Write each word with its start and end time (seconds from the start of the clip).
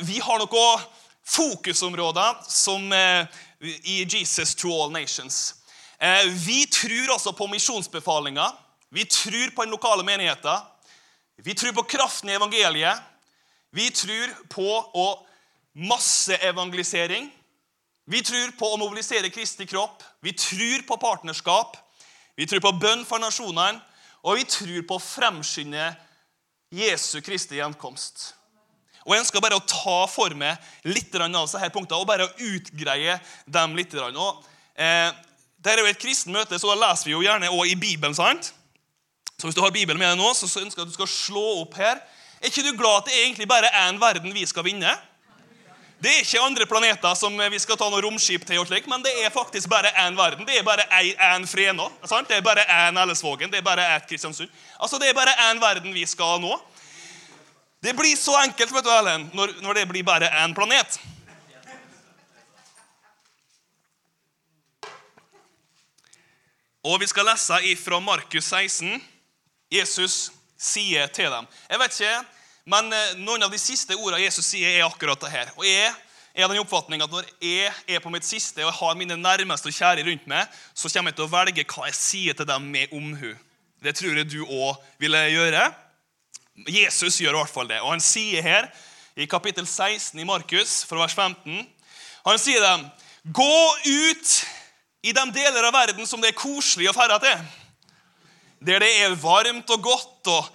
Vi 0.00 0.18
har 0.20 0.38
noen 0.38 0.82
fokusområder 1.26 2.42
som 2.48 2.92
eh, 2.92 3.26
i 3.84 4.04
Jesus 4.04 4.54
to 4.54 4.68
all 4.68 4.92
nations. 4.92 5.54
Eh, 5.98 6.26
vi 6.28 6.66
tror 6.66 7.14
også 7.14 7.32
på 7.32 7.48
misjonsbefalinger. 7.48 8.52
Vi 8.90 9.04
tror 9.04 9.50
på 9.54 9.64
den 9.64 9.74
lokale 9.74 10.04
menigheten. 10.04 10.60
Vi 11.36 11.54
tror 11.54 11.72
på 11.72 11.82
kraften 11.82 12.30
i 12.30 12.36
evangeliet. 12.36 13.00
Vi 13.70 13.90
tror 13.90 14.30
på 14.48 14.68
å 14.94 15.08
masseevangelisering. 15.76 17.28
Vi 18.06 18.22
tror 18.22 18.52
på 18.58 18.70
å 18.72 18.78
mobilisere 18.80 19.32
Kristi 19.34 19.66
kropp. 19.66 20.04
Vi 20.20 20.32
tror 20.32 20.86
på 20.86 20.96
partnerskap. 21.00 21.76
Vi 22.36 22.46
tror 22.46 22.62
på 22.62 22.76
bønn 22.80 23.04
for 23.04 23.20
nasjonene. 23.20 23.80
Og 24.22 24.38
vi 24.38 24.46
tror 24.48 24.82
på 24.86 24.96
å 24.96 25.02
fremskynde 25.02 25.90
Jesu 26.74 27.20
Kristi 27.24 27.60
gjenkomst. 27.60 28.35
Og 29.06 29.14
Jeg 29.14 29.22
ønsker 29.22 29.40
bare 29.40 29.56
å 29.56 29.62
ta 29.62 30.00
for 30.10 30.34
meg 30.34 30.58
litt 30.82 31.14
av 31.14 31.30
disse 31.30 31.70
punktene 31.70 32.00
og 32.02 32.08
bare 32.10 32.26
å 32.26 32.32
utgreie 32.42 33.20
dem 33.46 33.76
litt. 33.78 33.94
Og, 33.94 34.44
eh, 34.74 35.12
det 35.62 35.72
er 35.72 35.78
jo 35.78 35.86
et 35.86 36.02
kristent 36.02 36.34
møte, 36.34 36.58
så 36.58 36.74
da 36.74 36.88
leser 36.88 37.06
vi 37.06 37.14
jo 37.14 37.22
gjerne 37.22 37.48
også 37.48 37.70
i 37.70 37.76
Bibelen. 37.78 38.14
sant? 38.14 38.52
Så 39.38 39.46
Hvis 39.46 39.54
du 39.54 39.60
har 39.60 39.70
Bibelen 39.70 39.98
med 39.98 40.10
deg 40.10 40.18
nå, 40.18 40.32
så 40.34 40.46
ønsker 40.46 40.82
jeg 40.82 40.86
at 40.86 40.88
du 40.88 40.98
skal 40.98 41.06
slå 41.06 41.62
opp 41.62 41.74
her. 41.74 42.00
Er 42.42 42.48
ikke 42.50 42.64
du 42.64 42.76
glad 42.76 43.02
at 43.02 43.04
det 43.06 43.14
er 43.14 43.26
egentlig 43.26 43.48
bare 43.48 43.70
én 43.86 44.00
verden 44.00 44.32
vi 44.34 44.44
skal 44.46 44.64
vinne? 44.64 44.98
Det 45.96 46.10
er 46.12 46.20
ikke 46.20 46.42
andre 46.44 46.66
planeter 46.68 47.14
som 47.16 47.32
vi 47.38 47.58
skal 47.58 47.78
ta 47.80 47.86
noe 47.88 48.02
romskip 48.04 48.44
til, 48.44 48.58
og 48.60 48.66
slik, 48.68 48.84
men 48.86 49.00
det 49.04 49.14
er 49.24 49.32
faktisk 49.32 49.68
bare 49.72 49.88
én 49.96 50.16
verden. 50.16 50.44
Det 50.44 50.58
er 50.58 50.62
bare 50.62 50.84
én. 50.92 51.46
Sant? 52.04 52.28
Det 52.28 52.36
er 52.36 52.42
bare 52.44 52.66
én 52.68 53.00
Ellesvågen. 53.00 53.50
Det 53.50 53.58
er 53.58 53.64
bare 53.64 53.86
ett 53.96 54.08
Kristiansund. 54.08 54.50
Altså, 54.78 54.98
Det 54.98 55.08
er 55.08 55.14
bare 55.14 55.32
én 55.48 55.60
verden 55.60 55.94
vi 55.94 56.04
skal 56.06 56.40
nå. 56.40 56.60
Det 57.86 57.94
blir 57.94 58.16
så 58.16 58.32
enkelt 58.42 58.72
vet 58.74 58.84
du, 58.84 58.90
Ellen, 58.90 59.28
når, 59.30 59.52
når 59.62 59.76
det 59.78 59.84
blir 59.86 60.02
bare 60.02 60.26
én 60.42 60.54
planet. 60.54 60.96
Og 66.82 66.98
Vi 66.98 67.06
skal 67.06 67.30
lese 67.30 67.60
fra 67.78 68.00
Markus 68.02 68.50
16. 68.50 68.98
Jesus 69.70 70.32
sier 70.58 71.06
til 71.14 71.30
dem 71.30 71.46
Jeg 71.70 71.78
vet 71.84 71.94
ikke, 72.00 72.18
men 72.74 72.90
eh, 72.90 73.14
noen 73.22 73.46
av 73.46 73.54
de 73.54 73.62
siste 73.62 73.94
ordene 73.94 74.24
Jesus 74.24 74.50
sier, 74.50 74.80
er 74.80 74.88
akkurat 74.88 75.22
det 75.22 75.30
her. 75.30 75.54
Og 75.54 75.62
jeg 75.70 75.94
er 76.34 76.50
den 76.50 76.64
oppfatning 76.66 77.06
at 77.06 77.14
Når 77.14 77.30
jeg 77.38 77.70
er 77.86 78.02
på 78.02 78.10
mitt 78.10 78.26
siste 78.26 78.66
og 78.66 78.72
jeg 78.72 78.80
har 78.82 78.98
mine 78.98 79.22
nærmeste 79.22 79.70
og 79.70 79.78
kjære 79.78 80.10
rundt 80.10 80.26
meg, 80.26 80.58
så 80.74 80.90
kommer 80.90 81.14
jeg 81.14 81.22
til 81.22 81.30
å 81.30 81.34
velge 81.38 81.70
hva 81.70 81.86
jeg 81.86 82.02
sier 82.02 82.34
til 82.34 82.50
dem 82.50 82.66
med 82.66 82.90
omhu. 82.90 83.36
Det 83.78 83.94
tror 83.94 84.24
jeg 84.24 84.32
du 84.34 84.40
òg 84.42 84.74
ville 84.98 85.28
gjøre. 85.38 85.68
Jesus 86.64 87.20
gjør 87.20 87.34
i 87.34 87.40
hvert 87.42 87.52
fall 87.52 87.68
det. 87.68 87.80
Og 87.84 87.92
han 87.92 88.02
sier 88.02 88.44
her 88.44 88.68
i 89.16 89.26
kapittel 89.28 89.66
16 89.66 90.18
i 90.20 90.26
Markus, 90.28 90.82
fra 90.88 91.00
vers 91.02 91.14
15 91.14 91.66
Han 92.26 92.38
sier 92.42 92.60
dem, 92.60 92.88
'Gå 93.22 93.76
ut 93.86 94.30
i 95.02 95.12
de 95.12 95.24
deler 95.34 95.64
av 95.64 95.72
verden 95.72 96.06
som 96.06 96.20
det 96.20 96.32
er 96.32 96.40
koselig 96.40 96.88
å 96.90 96.94
ferde 96.94 97.18
til.' 97.22 97.44
Der 98.66 98.80
det 98.80 98.88
er 99.04 99.14
varmt 99.14 99.70
og 99.70 99.82
godt, 99.82 100.26
og 100.26 100.48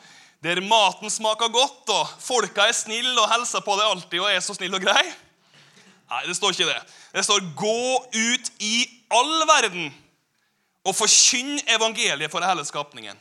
der 0.44 0.60
maten 0.62 1.10
smaker 1.10 1.48
godt, 1.48 1.90
og 1.90 2.08
folka 2.20 2.68
er 2.68 2.76
snille 2.76 3.16
og 3.22 3.30
hilser 3.32 3.62
på 3.62 3.76
deg 3.78 3.86
alltid 3.86 4.20
og 4.20 4.32
er 4.32 4.40
så 4.40 4.54
snill 4.58 4.76
og 4.76 4.82
grei. 4.82 5.06
Nei, 6.12 6.26
det 6.28 6.36
står 6.36 6.52
ikke 6.52 6.68
det. 6.74 6.82
Det 7.14 7.24
står 7.24 7.40
'gå 7.56 8.06
ut 8.12 8.52
i 8.60 8.86
all 9.12 9.48
verden' 9.48 9.94
og 10.84 10.96
forkynn 10.96 11.60
evangeliet 11.68 12.32
for 12.32 12.44
hele 12.44 12.66
skapningen. 12.66 13.18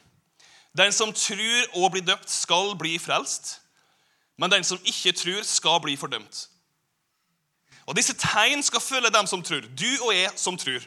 Den 0.78 0.92
som 0.92 1.12
tror 1.12 1.82
og 1.82 1.92
blir 1.92 2.04
døpt, 2.06 2.30
skal 2.30 2.76
bli 2.78 2.98
frelst. 2.98 3.58
Men 4.38 4.50
den 4.50 4.64
som 4.64 4.80
ikke 4.84 5.12
tror, 5.12 5.42
skal 5.42 5.80
bli 5.82 5.96
fordømt. 5.96 6.46
Og 7.86 7.96
Disse 7.96 8.14
tegn 8.14 8.62
skal 8.62 8.80
følge 8.80 9.10
dem 9.10 9.26
som 9.26 9.42
tror. 9.42 9.66
Du 9.74 9.91
og 10.06 10.14
jeg 10.14 10.30
som 10.36 10.56
tror. 10.56 10.84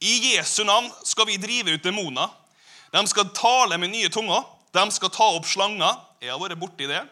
I 0.00 0.14
Jesu 0.32 0.64
navn 0.64 0.88
skal 1.04 1.26
vi 1.28 1.36
drive 1.40 1.76
ut 1.76 1.84
demoner. 1.84 2.32
De 2.92 3.02
skal 3.08 3.28
tale 3.34 3.78
med 3.78 3.92
nye 3.92 4.08
tunger. 4.08 4.42
De 4.72 4.84
skal 4.92 5.12
ta 5.12 5.28
opp 5.36 5.46
slanger. 5.48 6.00
Jeg 6.22 6.32
har 6.32 6.40
vært 6.40 6.60
borti 6.60 6.88
det. 6.88 7.02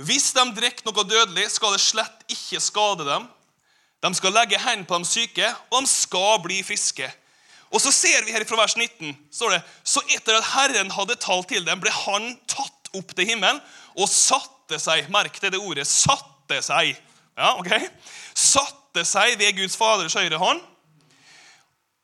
Hvis 0.00 0.30
de 0.32 0.46
drikker 0.56 0.86
noe 0.88 1.04
dødelig, 1.04 1.50
skal 1.52 1.74
det 1.76 1.82
slett 1.84 2.24
ikke 2.32 2.60
skade 2.64 3.04
dem. 3.04 3.26
De 4.00 4.14
skal 4.16 4.32
legge 4.32 4.60
hendene 4.60 4.88
på 4.88 4.96
de 4.96 5.08
syke, 5.08 5.48
og 5.68 5.84
de 5.84 5.90
skal 5.92 6.40
bli 6.40 6.62
friske. 6.64 7.10
Og 7.70 7.82
så 7.82 7.92
ser 7.94 8.24
vi 8.26 8.34
her 8.34 8.44
fra 8.48 8.58
vers 8.58 8.74
19, 8.76 9.12
står 9.30 9.54
det, 9.54 9.60
så 9.86 10.02
etter 10.10 10.38
at 10.38 10.48
Herren 10.54 10.90
hadde 10.90 11.18
talt 11.22 11.48
til 11.52 11.62
dem, 11.66 11.82
ble 11.82 11.92
han 11.94 12.32
tatt 12.50 12.90
opp 12.98 13.14
til 13.14 13.28
himmelen 13.28 13.60
og 13.94 14.10
satte 14.10 14.78
seg 14.82 15.10
Merk 15.10 15.38
det, 15.42 15.52
det 15.54 15.60
ordet. 15.62 15.86
Satte 15.86 16.58
seg. 16.62 16.96
Ja, 17.38 17.54
ok? 17.58 17.70
Satte 18.34 19.04
seg 19.06 19.36
ved 19.38 19.56
Guds 19.58 19.78
Faders 19.78 20.16
høyre 20.18 20.38
hånd. 20.38 20.62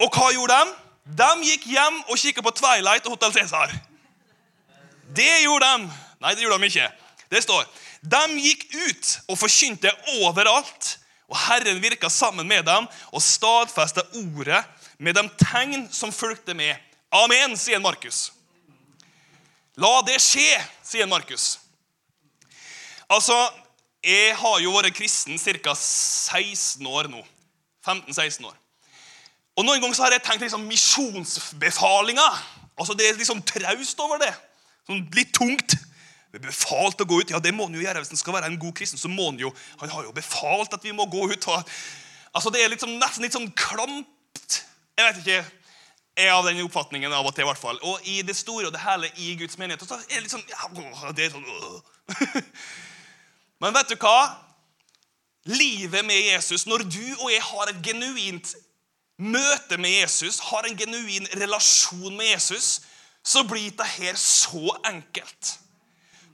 Og 0.02 0.12
hva 0.14 0.30
gjorde 0.34 0.58
de? 0.60 0.74
De 1.18 1.30
gikk 1.46 1.66
hjem 1.70 1.98
og 2.10 2.18
kikka 2.18 2.42
på 2.42 2.54
Twilight 2.58 3.06
og 3.06 3.16
Hotell 3.16 3.34
Cæsar. 3.34 3.74
Det 5.14 5.32
gjorde 5.44 5.66
de. 5.66 5.90
Nei, 6.22 6.34
det 6.34 6.46
gjorde 6.46 6.58
de 6.62 6.70
ikke. 6.70 6.88
Det 7.30 7.42
står 7.42 7.66
de 8.06 8.38
gikk 8.42 8.66
ut 8.74 9.12
og 9.30 9.38
forkynte 9.40 9.92
overalt. 10.20 10.96
Og 11.26 11.38
Herren 11.48 11.80
virka 11.82 12.08
sammen 12.12 12.46
med 12.46 12.62
dem 12.68 12.86
og 12.86 13.22
stadfesta 13.22 14.04
ordet 14.20 14.60
med 14.98 15.14
de 15.14 15.28
tegn 15.40 15.86
som 15.92 16.12
fulgte 16.12 16.54
med. 16.54 16.76
Amen, 17.12 17.56
sier 17.56 17.80
Markus. 17.82 18.32
La 19.76 20.00
det 20.06 20.16
skje, 20.24 20.48
sier 20.84 21.08
Markus. 21.08 21.58
Altså, 23.12 23.36
jeg 24.06 24.36
har 24.38 24.60
jo 24.62 24.72
vært 24.74 24.96
kristen 24.96 25.38
ca. 25.38 25.74
16 25.76 26.86
år 26.86 27.10
nå. 27.12 27.22
15-16 27.86 28.46
år. 28.48 28.56
Og 29.56 29.64
Noen 29.64 29.80
ganger 29.80 29.96
så 29.96 30.04
har 30.06 30.16
jeg 30.16 30.24
tenkt 30.26 30.44
liksom 30.44 30.66
misjonsbefalinga. 30.68 32.26
Altså, 32.76 32.94
Det 32.94 33.08
er 33.08 33.16
liksom 33.16 33.42
traust 33.42 34.00
over 34.00 34.20
det. 34.20 34.32
Sånn 34.86 35.06
litt 35.16 35.32
tungt. 35.34 35.76
Det 36.32 36.40
er 36.40 36.48
befalt 36.48 37.00
å 37.00 37.06
gå 37.08 37.20
ut. 37.22 37.30
Ja, 37.32 37.40
det 37.40 37.54
må 37.54 37.68
han 37.68 37.76
jo 37.76 37.84
gjøre 37.84 38.02
hvis 38.02 38.12
han 38.12 38.20
skal 38.20 38.36
være 38.36 38.50
en 38.50 38.58
god 38.60 38.74
kristen. 38.76 39.00
så 39.00 39.08
må 39.08 39.30
Han 39.30 39.38
jo, 39.40 39.52
han 39.80 39.88
har 39.88 40.04
jo 40.04 40.12
befalt 40.12 40.74
at 40.74 40.84
vi 40.84 40.92
må 40.92 41.06
gå 41.06 41.30
ut. 41.32 41.48
Altså, 42.34 42.50
Det 42.50 42.64
er 42.64 42.68
liksom, 42.68 42.98
nesten 42.98 43.22
litt 43.22 43.32
sånn 43.32 43.52
klamt 43.56 44.62
jeg 44.96 45.06
vet 45.06 45.22
ikke. 45.22 45.44
Jeg 46.16 46.30
er 46.30 46.32
av 46.32 46.46
den 46.48 46.62
oppfatningen 46.64 47.12
av 47.12 47.26
og 47.28 47.34
til. 47.36 47.44
i 47.44 47.48
hvert 47.50 47.60
fall. 47.60 47.78
Og 47.84 48.08
i 48.08 48.22
det 48.24 48.36
store 48.36 48.70
og 48.70 48.72
det 48.72 48.80
hele 48.80 49.10
i 49.20 49.34
Guds 49.36 49.58
menighet 49.60 49.84
så 49.84 49.98
er 49.98 50.14
det 50.14 50.24
litt 50.24 50.32
sånn, 50.32 50.46
ja, 50.48 51.12
det 51.12 51.26
er 51.26 51.34
sånn 51.34 51.44
øh. 51.44 52.46
Men 53.60 53.74
vet 53.76 53.92
du 53.92 53.96
hva? 54.00 54.20
Livet 55.46 56.04
med 56.04 56.16
Jesus, 56.16 56.64
når 56.66 56.86
du 56.88 57.04
og 57.20 57.28
jeg 57.30 57.42
har 57.44 57.70
et 57.70 57.82
genuint 57.84 58.54
møte 59.18 59.78
med 59.80 59.92
Jesus, 59.92 60.40
har 60.48 60.66
en 60.66 60.76
genuin 60.76 61.28
relasjon 61.36 62.16
med 62.16 62.32
Jesus, 62.32 62.80
så 63.24 63.44
blir 63.44 63.70
det 63.76 63.86
her 63.96 64.18
så 64.18 64.72
enkelt. 64.84 65.52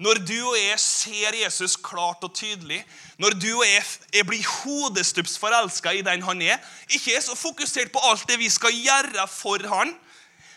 Når 0.01 0.23
du 0.25 0.39
og 0.49 0.57
jeg 0.57 0.79
ser 0.81 1.37
Jesus 1.45 1.77
klart 1.77 2.25
og 2.25 2.33
tydelig, 2.35 2.81
når 3.21 3.37
du 3.37 3.51
og 3.59 3.67
jeg, 3.67 3.83
jeg 4.15 4.27
blir 4.27 4.47
hodestups 4.63 5.37
forelska 5.39 5.93
i 5.93 6.05
den 6.07 6.25
han 6.25 6.43
er, 6.43 6.63
ikke 6.91 7.17
er 7.17 7.21
så 7.25 7.37
fokusert 7.39 7.93
på 7.93 8.01
alt 8.09 8.25
det 8.29 8.39
vi 8.41 8.49
skal 8.51 8.73
gjøre 8.73 9.29
for 9.31 9.63
han, 9.69 9.93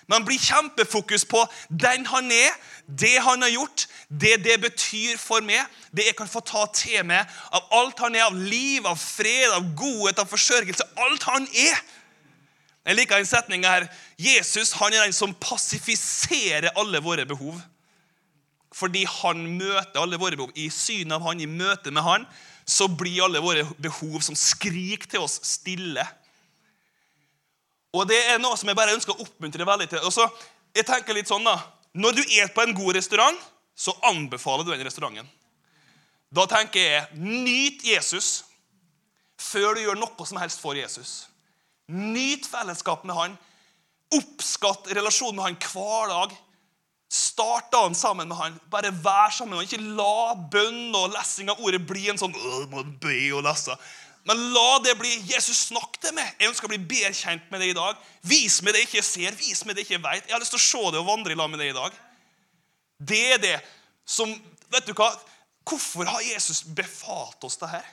men 0.08 0.26
blir 0.26 0.42
kjempefokus 0.42 1.26
på 1.26 1.42
den 1.70 2.06
han 2.06 2.32
er, 2.32 2.54
det 2.86 3.16
han 3.26 3.42
har 3.42 3.50
gjort, 3.50 3.88
det 4.10 4.38
det 4.46 4.60
betyr 4.62 5.18
for 5.18 5.42
meg, 5.46 5.66
det 5.92 6.06
jeg 6.06 6.18
kan 6.18 6.30
få 6.30 6.44
ta 6.46 6.66
til 6.78 7.02
meg 7.10 7.26
av 7.50 7.70
alt 7.74 8.02
han 8.06 8.16
er, 8.18 8.28
av 8.30 8.38
liv, 8.38 8.86
av 8.86 9.00
fred, 9.02 9.50
av 9.56 9.72
godhet, 9.78 10.22
av 10.22 10.30
forsørgelse. 10.30 10.86
Alt 11.08 11.26
han 11.26 11.48
er. 11.50 11.82
Jeg 12.86 13.00
liker 13.00 13.18
en 13.18 13.26
setning 13.30 13.66
her. 13.66 13.88
Jesus 14.22 14.76
han 14.78 14.94
er 14.94 15.08
den 15.08 15.18
som 15.18 15.34
passifiserer 15.42 16.70
alle 16.78 17.02
våre 17.02 17.26
behov 17.26 17.58
fordi 18.76 19.06
han 19.08 19.46
møter 19.56 20.02
alle 20.02 20.20
våre 20.20 20.36
behov. 20.36 20.52
I 20.60 20.68
synet 20.74 21.16
av 21.16 21.24
han, 21.30 21.40
i 21.40 21.48
møte 21.48 21.94
med 21.96 22.04
han, 22.04 22.26
så 22.68 22.90
blir 22.92 23.24
alle 23.24 23.44
våre 23.44 23.64
behov 23.80 24.20
som 24.26 24.36
skriker 24.36 25.08
til 25.14 25.24
oss, 25.24 25.38
stille. 25.48 26.04
Og 27.96 28.08
Det 28.10 28.18
er 28.34 28.42
noe 28.42 28.58
som 28.60 28.68
jeg 28.68 28.76
bare 28.76 28.96
ønsker 28.98 29.16
å 29.16 29.24
oppmuntre 29.24 29.68
veldig 29.68 29.88
til. 29.94 30.04
Og 30.04 30.12
så, 30.12 30.28
jeg 30.76 30.88
tenker 30.88 31.16
litt 31.16 31.32
sånn 31.32 31.46
da, 31.48 31.56
Når 31.96 32.18
du 32.18 32.24
er 32.36 32.50
på 32.52 32.60
en 32.66 32.76
god 32.76 32.98
restaurant, 32.98 33.38
så 33.76 33.94
anbefaler 34.04 34.66
du 34.66 34.72
den 34.74 34.84
restauranten. 34.84 35.30
Da 36.36 36.44
tenker 36.52 36.82
jeg 36.82 37.06
nyt 37.16 37.86
Jesus 37.88 38.44
før 39.40 39.76
du 39.76 39.86
gjør 39.86 40.00
noe 40.00 40.28
som 40.28 40.40
helst 40.42 40.60
for 40.60 40.76
Jesus. 40.76 41.30
Nyt 41.88 42.48
fellesskap 42.50 43.06
med 43.08 43.16
han. 43.16 43.38
Oppskatt 44.16 44.90
relasjonen 44.96 45.40
med 45.40 45.48
han 45.48 45.58
hver 45.62 46.12
dag. 46.12 46.36
Start 47.12 47.70
dagen 47.72 47.96
sammen 47.96 48.28
med 48.28 48.38
han. 48.38 48.56
Bare 48.72 48.92
vær 48.92 49.34
sammen 49.34 49.56
med 49.56 49.64
han. 49.64 49.70
Ikke 49.70 49.96
la 49.98 50.34
bønn 50.52 50.96
og 50.98 51.14
lessing 51.14 51.52
av 51.52 51.62
ordet 51.62 51.84
bli 51.86 52.10
en 52.12 52.20
sånn 52.20 52.34
må 52.72 52.84
be 53.02 53.20
og 53.36 53.46
lese. 53.46 53.76
Men 54.26 54.42
la 54.56 54.80
det 54.82 54.96
bli 54.98 55.12
Jesus 55.30 55.68
snakk 55.68 56.00
til 56.02 56.16
meg. 56.18 56.32
Jeg 56.40 56.50
ønsker 56.50 56.66
å 56.66 56.74
bli 56.74 56.82
bedre 56.82 57.14
kjent 57.14 57.46
med 57.54 57.62
det 57.62 57.70
i 57.74 57.78
dag. 57.78 58.00
Vis 58.26 58.58
meg 58.66 58.74
det 58.74 58.82
jeg 58.82 58.90
ikke 58.90 59.06
ser, 59.06 59.38
vis 59.38 59.62
meg 59.66 59.78
det 59.78 59.84
jeg 59.84 59.92
ikke 59.92 60.08
vet. 60.08 60.26
Jeg 60.26 60.34
har 60.34 60.42
lyst 60.42 60.56
til 60.56 60.62
å 60.62 60.66
se 60.66 60.82
det 60.96 61.02
og 61.04 61.12
vandre 61.12 61.36
i 61.36 61.38
lag 61.38 61.52
med 61.52 61.62
det 61.62 61.70
i 61.70 61.78
dag. 61.78 62.00
Det 62.98 63.24
er 63.36 63.42
det 63.44 63.56
som 64.06 64.34
Vet 64.74 64.88
du 64.90 64.96
hva? 64.98 65.12
Hvorfor 65.64 66.10
har 66.10 66.24
Jesus 66.26 66.64
befalt 66.66 67.46
oss 67.46 67.56
det 67.62 67.70
her? 67.70 67.86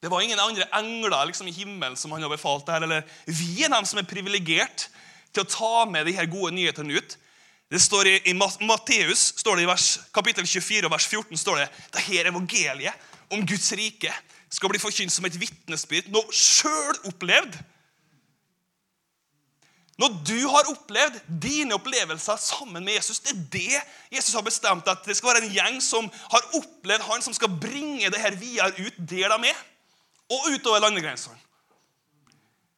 Det 0.00 0.08
var 0.12 0.22
ingen 0.22 0.38
andre 0.40 0.68
engler 0.78 1.26
liksom, 1.26 1.48
i 1.50 1.54
himmelen 1.54 1.96
som 1.98 2.12
han 2.14 2.22
har 2.22 2.30
befalt 2.30 2.64
det 2.68 2.76
her. 2.76 2.86
eller 2.86 3.02
Vi 3.26 3.64
er 3.64 3.72
dem 3.72 3.84
som 3.84 3.98
er 3.98 4.06
privilegert 4.08 4.86
til 5.34 5.42
å 5.42 5.50
ta 5.50 5.84
med 5.90 6.06
de 6.06 6.14
her 6.16 6.28
gode 6.30 6.54
nyhetene 6.54 6.94
ut. 6.94 7.16
Det 7.70 7.80
står 7.82 8.06
I, 8.06 8.16
i 8.30 8.34
Matteus 8.34 9.32
står 9.40 9.58
det 9.58 9.66
i 9.66 9.68
vers, 9.68 9.86
kapittel 10.14 10.46
24 10.46 10.86
og 10.86 10.92
vers 10.92 11.06
14 11.10 11.40
står 11.40 11.62
det 11.62 11.70
det 11.96 12.04
her 12.06 12.28
evangeliet 12.30 13.06
om 13.34 13.42
Guds 13.46 13.72
rike 13.74 14.12
skal 14.54 14.70
bli 14.70 14.78
forkynt 14.78 15.10
som 15.10 15.26
et 15.26 15.38
vitnesbyrd, 15.40 16.12
noe 16.14 16.30
sjøl 16.30 16.94
opplevd. 17.10 17.56
Når 19.96 20.12
du 20.28 20.36
har 20.52 20.68
opplevd 20.70 21.16
dine 21.42 21.74
opplevelser 21.74 22.38
sammen 22.38 22.84
med 22.84 22.98
Jesus, 22.98 23.18
det 23.24 23.32
er 23.32 23.40
det 23.56 24.18
Jesus 24.18 24.36
har 24.36 24.44
bestemt 24.44 24.88
at 24.92 25.02
det 25.08 25.16
skal 25.16 25.32
være 25.32 25.46
en 25.46 25.54
gjeng 25.56 25.80
som 25.82 26.10
har 26.30 26.44
opplevd 26.58 27.06
han, 27.08 27.24
som 27.24 27.34
skal 27.34 27.50
bringe 27.50 28.12
det 28.12 28.20
her 28.20 28.36
videre 28.36 28.70
ut 28.76 29.00
der 29.00 29.32
de 29.32 29.50
er, 29.50 29.64
og 30.30 30.50
utover 30.52 30.84
landegrensene. 30.84 31.38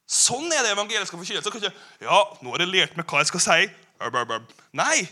Sånn 0.08 0.46
er 0.54 0.62
det 0.64 0.72
evangeliet 0.72 1.10
skal 1.10 1.20
forkynnes. 1.20 1.76
Ja, 2.00 2.22
nå 2.40 2.54
har 2.54 2.64
jeg 2.64 2.72
lært 2.72 2.96
meg 2.96 3.04
hva 3.10 3.20
jeg 3.20 3.28
skal 3.28 3.44
si. 3.44 3.68
Nei. 4.72 5.06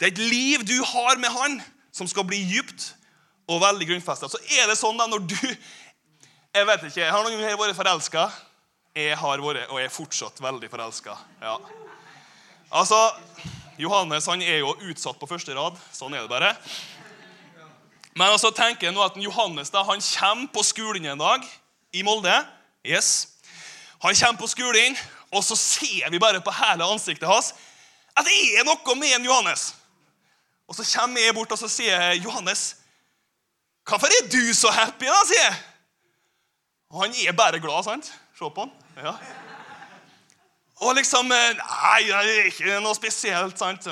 Det 0.00 0.08
er 0.08 0.12
et 0.14 0.22
liv 0.32 0.64
du 0.64 0.78
har 0.84 1.18
med 1.20 1.28
han, 1.28 1.60
som 1.92 2.08
skal 2.08 2.24
bli 2.24 2.40
dypt 2.48 2.94
og 3.50 3.60
veldig 3.62 3.88
grunnfesta. 3.90 4.28
Så 4.30 4.40
er 4.56 4.68
det 4.70 4.78
sånn 4.78 4.98
da 5.00 5.08
når 5.10 5.26
du 5.28 5.38
Jeg 6.50 6.66
vet 6.66 6.82
ikke, 6.88 7.06
Har 7.06 7.22
noen 7.22 7.44
her 7.44 7.54
vært 7.54 7.76
forelska? 7.78 8.24
Jeg 8.96 9.14
har 9.16 9.38
vært, 9.38 9.68
og 9.70 9.78
er 9.78 9.92
fortsatt 9.92 10.40
veldig 10.42 10.70
forelska. 10.70 11.14
Ja. 11.42 11.58
Altså, 12.74 12.98
Johannes 13.78 14.26
han 14.26 14.42
er 14.42 14.58
jo 14.64 14.74
utsatt 14.90 15.18
på 15.20 15.28
første 15.30 15.54
rad. 15.54 15.78
Sånn 15.94 16.14
er 16.14 16.24
det 16.24 16.32
bare. 16.32 16.50
Men 18.18 18.32
altså 18.34 18.50
tenker 18.50 18.88
jeg 18.88 18.96
nå 18.96 19.04
at 19.04 19.18
Johannes 19.22 19.70
da, 19.70 19.84
han 19.86 20.02
kommer 20.02 20.50
på 20.50 20.64
skolen 20.66 21.06
en 21.12 21.22
dag 21.22 21.46
i 21.94 22.02
Molde. 22.02 22.34
Yes. 22.82 23.28
Han 24.02 24.16
kommer 24.16 24.40
på 24.42 24.50
skolen, 24.50 24.98
og 25.30 25.44
så 25.46 25.54
ser 25.54 26.10
vi 26.10 26.18
bare 26.18 26.42
på 26.42 26.54
hele 26.54 26.88
ansiktet 26.90 27.28
hans 27.30 27.52
at 28.20 28.28
det 28.28 28.58
er 28.58 28.66
noe 28.68 28.96
med 28.98 29.16
en 29.16 29.26
Johannes. 29.26 29.70
Og 30.70 30.76
så 30.78 30.86
kommer 30.86 31.20
jeg 31.20 31.34
bort 31.34 31.52
og 31.52 31.58
så 31.58 31.68
sier 31.68 31.98
jeg, 31.98 32.22
'Johannes, 32.24 32.76
hvorfor 33.88 34.06
er 34.06 34.28
du 34.30 34.54
så 34.54 34.70
happy?' 34.70 35.10
da, 35.10 35.20
sier 35.26 35.44
jeg. 35.48 35.56
Og 36.90 37.02
han 37.02 37.14
er 37.26 37.32
bare 37.32 37.60
glad, 37.60 37.82
sant? 37.84 38.12
Se 38.38 38.50
på 38.54 38.60
han. 38.66 38.70
Ja. 38.96 39.14
Og 40.80 40.94
liksom 40.94 41.32
eh, 41.32 41.56
Nei, 41.58 42.02
det 42.08 42.38
er 42.38 42.48
ikke 42.48 42.80
noe 42.80 42.94
spesielt, 42.96 43.58
sant? 43.58 43.86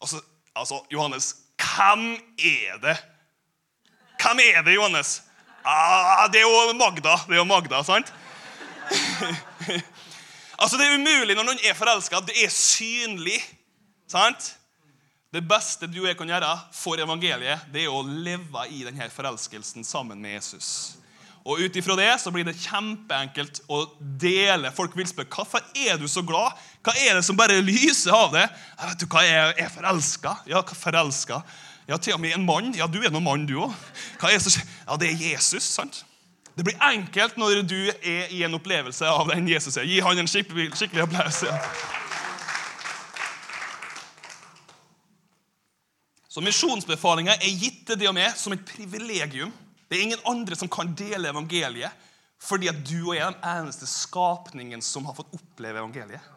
Og 0.00 0.08
så, 0.08 0.20
altså, 0.54 0.82
Johannes, 0.92 1.34
hvem 1.58 2.12
er 2.38 2.78
det? 2.82 2.96
Hvem 4.22 4.42
er 4.44 4.62
det, 4.62 4.74
Johannes? 4.74 5.22
Ah, 5.64 6.28
det 6.32 6.42
er 6.42 6.46
jo 6.46 6.72
Magda. 6.76 7.16
Det 7.26 7.32
er 7.32 7.40
jo 7.40 7.44
Magda, 7.48 7.82
sant? 7.82 8.12
altså, 10.64 10.80
Det 10.80 10.88
er 10.88 10.98
umulig 10.98 11.36
når 11.36 11.46
noen 11.46 11.64
er 11.64 11.76
forelska. 11.78 12.24
Det 12.24 12.36
er 12.42 12.52
synlig. 12.52 13.38
sant? 14.10 14.52
Det 15.34 15.42
beste 15.42 15.88
du 15.90 16.04
og 16.04 16.06
jeg 16.06 16.16
kan 16.18 16.30
gjøre 16.30 16.50
for 16.70 17.00
evangeliet, 17.02 17.64
det 17.74 17.82
er 17.82 17.90
å 17.90 18.04
leve 18.06 18.68
i 18.70 18.84
denne 18.86 19.08
forelskelsen 19.10 19.82
sammen 19.82 20.20
med 20.22 20.36
Jesus. 20.36 20.68
Og 21.44 21.58
ut 21.60 21.76
ifra 21.76 21.96
det 21.98 22.12
så 22.22 22.30
blir 22.32 22.46
det 22.46 22.54
kjempeenkelt 22.62 23.58
å 23.68 23.82
dele. 23.98 24.70
Folk 24.72 24.94
vil 24.96 25.08
spørre 25.10 25.28
hvorfor 25.34 25.64
er 25.74 25.98
du 26.00 26.06
så 26.08 26.22
glad. 26.24 26.54
Hva 26.86 26.94
er 27.02 27.18
det 27.18 27.24
som 27.26 27.36
bare 27.36 27.58
lyser 27.60 28.14
av 28.14 28.30
det? 28.32 28.46
Jeg 28.46 28.92
vet 28.92 29.02
du 29.02 29.08
hva, 29.10 29.24
jeg 29.26 29.58
er 29.66 29.74
forelska. 29.74 30.36
Ja, 30.48 30.62
forelska? 30.62 31.42
Ja, 31.90 31.98
til 31.98 32.14
og 32.14 32.22
med 32.22 32.38
en 32.38 32.46
mann. 32.46 32.70
Ja, 32.78 32.86
du 32.88 33.02
er 33.02 33.12
noen 33.12 33.26
mann, 33.26 33.44
du 33.50 33.58
òg. 33.66 33.74
Ja, 34.22 34.96
det 34.96 35.10
er 35.10 35.26
Jesus. 35.34 35.66
sant? 35.66 36.04
Det 36.54 36.64
blir 36.66 36.78
enkelt 36.86 37.36
når 37.40 37.64
du 37.66 37.80
er 37.90 38.30
i 38.30 38.44
en 38.46 38.54
opplevelse 38.54 39.08
av 39.10 39.32
den 39.32 39.48
Jesus 39.50 39.76
er. 39.76 39.88
Gi 39.90 39.98
han 40.04 40.18
en 40.22 40.30
skikkelig, 40.30 40.70
skikkelig 40.78 41.02
applaus. 41.08 41.42
Ja. 41.42 41.58
Så 46.30 46.42
Misjonsbefalinga 46.42 47.36
er 47.36 47.58
gitt 47.58 47.84
til 47.86 47.98
det 47.98 48.08
og 48.10 48.16
med 48.16 48.32
som 48.38 48.54
et 48.54 48.64
privilegium 48.66 49.52
det 49.88 49.98
er 49.98 50.06
ingen 50.08 50.22
andre 50.26 50.56
som 50.56 50.68
kan 50.72 50.88
dele 50.96 51.28
evangeliet, 51.30 51.92
fordi 52.42 52.66
at 52.66 52.80
du 52.82 52.96
og 53.10 53.14
jeg 53.14 53.22
er 53.22 53.34
den 53.36 53.44
eneste 53.46 53.86
skapningen 53.86 54.82
som 54.82 55.06
har 55.06 55.14
fått 55.14 55.32
oppleve 55.36 55.78
evangeliet. 55.78 56.32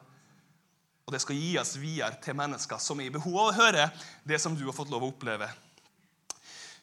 Og 1.08 1.16
det 1.16 1.24
skal 1.24 1.40
gis 1.40 1.78
videre 1.80 2.20
til 2.22 2.36
mennesker 2.38 2.78
som 2.84 3.00
er 3.00 3.08
i 3.08 3.14
behov 3.16 3.40
av 3.40 3.50
å 3.50 3.56
høre 3.58 3.88
det 4.28 4.38
som 4.44 4.56
du 4.56 4.66
har 4.68 4.76
fått 4.76 4.92
lov 4.92 5.08
å 5.08 5.10
oppleve. 5.10 5.48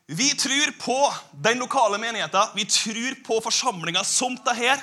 Vi 0.06 0.30
tror 0.36 0.72
på 0.80 0.98
den 1.32 1.58
lokale 1.58 1.98
menigheten. 1.98 2.52
Vi 2.54 2.64
tror 2.64 3.14
på 3.24 3.40
forsamlinga 3.40 4.04
som 4.04 4.36
det 4.44 4.56
her. 4.58 4.82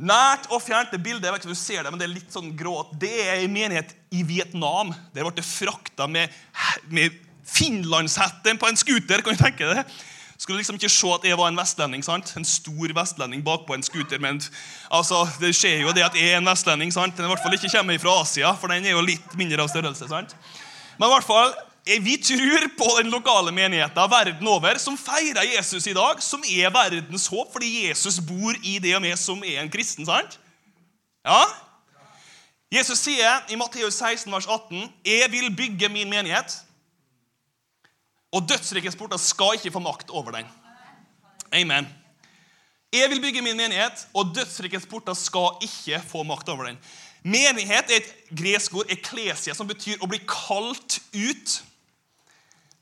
Nært 0.00 0.48
og 0.52 0.62
fjernt. 0.64 0.92
Det 0.92 1.00
bildet 1.00 1.24
jeg 1.24 1.32
vet 1.32 1.42
ikke 1.42 1.50
om 1.50 1.56
du 1.56 1.60
ser 1.60 1.82
det, 1.84 1.92
men 1.92 2.00
det 2.00 2.06
er 2.08 2.14
litt 2.14 2.32
sånn 2.32 2.52
gråt. 2.56 2.92
Det 3.00 3.12
er 3.24 3.40
en 3.40 3.52
menighet 3.52 3.92
i 4.12 4.22
Vietnam. 4.28 4.92
Der 5.14 5.24
ble 5.24 5.32
det 5.36 5.44
frakta 5.44 6.08
med, 6.08 6.32
med 6.92 7.16
finlandshetten 7.48 8.60
på 8.60 8.68
en 8.68 8.80
scooter. 8.80 9.24
kan 9.24 9.36
du 9.36 9.42
tenke 9.42 9.68
deg? 9.72 10.00
Skulle 10.40 10.62
liksom 10.62 10.78
ikke 10.78 10.88
se 10.92 11.08
at 11.12 11.24
jeg 11.28 11.36
var 11.36 11.50
en 11.52 11.60
vestlending. 11.60 12.04
sant? 12.04 12.32
En 12.36 12.48
stor 12.48 12.94
vestlending 12.96 13.44
bakpå 13.44 13.76
en 13.76 13.84
scooter. 13.84 14.20
Men 14.20 14.40
altså, 14.88 15.26
det 15.40 15.52
skjer 15.56 15.84
jo 15.84 15.96
det 15.96 16.04
at 16.06 16.16
jeg 16.16 16.32
er 16.32 16.40
en 16.40 16.48
vestlending. 16.48 16.92
sant? 16.92 17.16
Den 17.16 17.28
i 17.28 17.32
hvert 17.32 17.44
fall 17.44 17.56
ikke 17.56 17.72
kommer 17.72 18.00
fra 18.00 18.20
Asia, 18.22 18.52
for 18.56 18.72
den 18.72 18.88
er 18.88 18.96
jo 18.96 19.04
litt 19.04 19.36
mindre 19.36 19.64
av 19.64 19.72
størrelse. 19.72 20.08
sant? 20.08 20.36
Men 20.96 21.08
i 21.08 21.12
hvert 21.12 21.28
fall, 21.28 21.52
vi 21.84 22.16
tror 22.20 22.66
på 22.78 22.88
den 22.98 23.10
lokale 23.10 23.52
menigheten 23.52 24.10
verden 24.10 24.46
over 24.46 24.78
som 24.78 24.98
feirer 24.98 25.46
Jesus 25.56 25.86
i 25.86 25.94
dag, 25.96 26.20
som 26.22 26.44
er 26.44 26.70
verdens 26.70 27.26
håp, 27.26 27.52
fordi 27.52 27.88
Jesus 27.88 28.20
bor 28.20 28.54
i 28.62 28.78
det 28.78 28.94
og 28.96 29.02
med 29.02 29.16
som 29.16 29.42
er 29.44 29.62
en 29.62 29.70
kristen. 29.72 30.06
sant? 30.06 30.38
Ja? 31.24 31.42
Jesus 32.70 33.00
sier 33.02 33.46
i 33.50 33.56
Matteus 33.58 33.96
16, 33.98 34.32
vers 34.32 34.46
18.: 34.46 34.92
Jeg 35.04 35.30
vil 35.32 35.56
bygge 35.56 35.88
min 35.88 36.10
menighet. 36.10 36.60
Og 38.32 38.46
dødsrikets 38.48 38.96
porter 38.96 39.18
skal 39.18 39.56
ikke 39.58 39.72
få 39.74 39.78
makt 39.82 40.10
over 40.10 40.30
den. 40.30 40.46
Amen. 41.52 41.88
Jeg 42.92 43.10
vil 43.10 43.20
bygge 43.20 43.42
min 43.42 43.56
menighet, 43.56 44.06
og 44.14 44.30
dødsrikets 44.34 44.86
porter 44.86 45.14
skal 45.14 45.58
ikke 45.62 46.02
få 46.08 46.22
makt 46.22 46.48
over 46.48 46.64
den. 46.64 46.78
Menighet 47.22 47.90
er 47.90 47.96
et 47.96 48.14
gresk 48.38 48.74
ord, 48.74 48.86
eklesia, 48.88 49.54
som 49.54 49.68
betyr 49.68 49.98
å 50.00 50.08
bli 50.10 50.20
kalt 50.26 51.00
ut. 51.14 51.56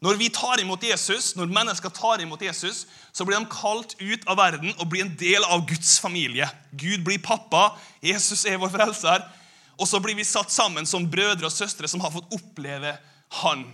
Når 0.04 0.14
vi 0.14 0.28
tar 0.30 0.60
imot 0.62 0.82
Jesus, 0.86 1.32
når 1.34 1.50
mennesker 1.50 1.90
tar 1.90 2.22
imot 2.22 2.42
Jesus, 2.42 2.84
så 3.12 3.24
blir 3.26 3.40
de 3.40 3.50
kalt 3.50 3.96
ut 3.98 4.28
av 4.30 4.38
verden 4.38 4.70
og 4.76 4.86
blir 4.92 5.02
en 5.02 5.16
del 5.18 5.42
av 5.42 5.64
Guds 5.66 5.96
familie. 5.98 6.46
Gud 6.70 7.02
blir 7.06 7.18
pappa, 7.18 7.72
Jesus 8.04 8.44
er 8.46 8.60
vår 8.62 8.70
frelser. 8.76 9.24
Og 9.78 9.90
så 9.90 9.98
blir 10.02 10.14
vi 10.18 10.26
satt 10.26 10.54
sammen 10.54 10.86
som 10.86 11.06
brødre 11.10 11.46
og 11.46 11.54
søstre 11.54 11.90
som 11.90 12.02
har 12.02 12.14
fått 12.14 12.30
oppleve 12.34 12.94
Han. 13.42 13.66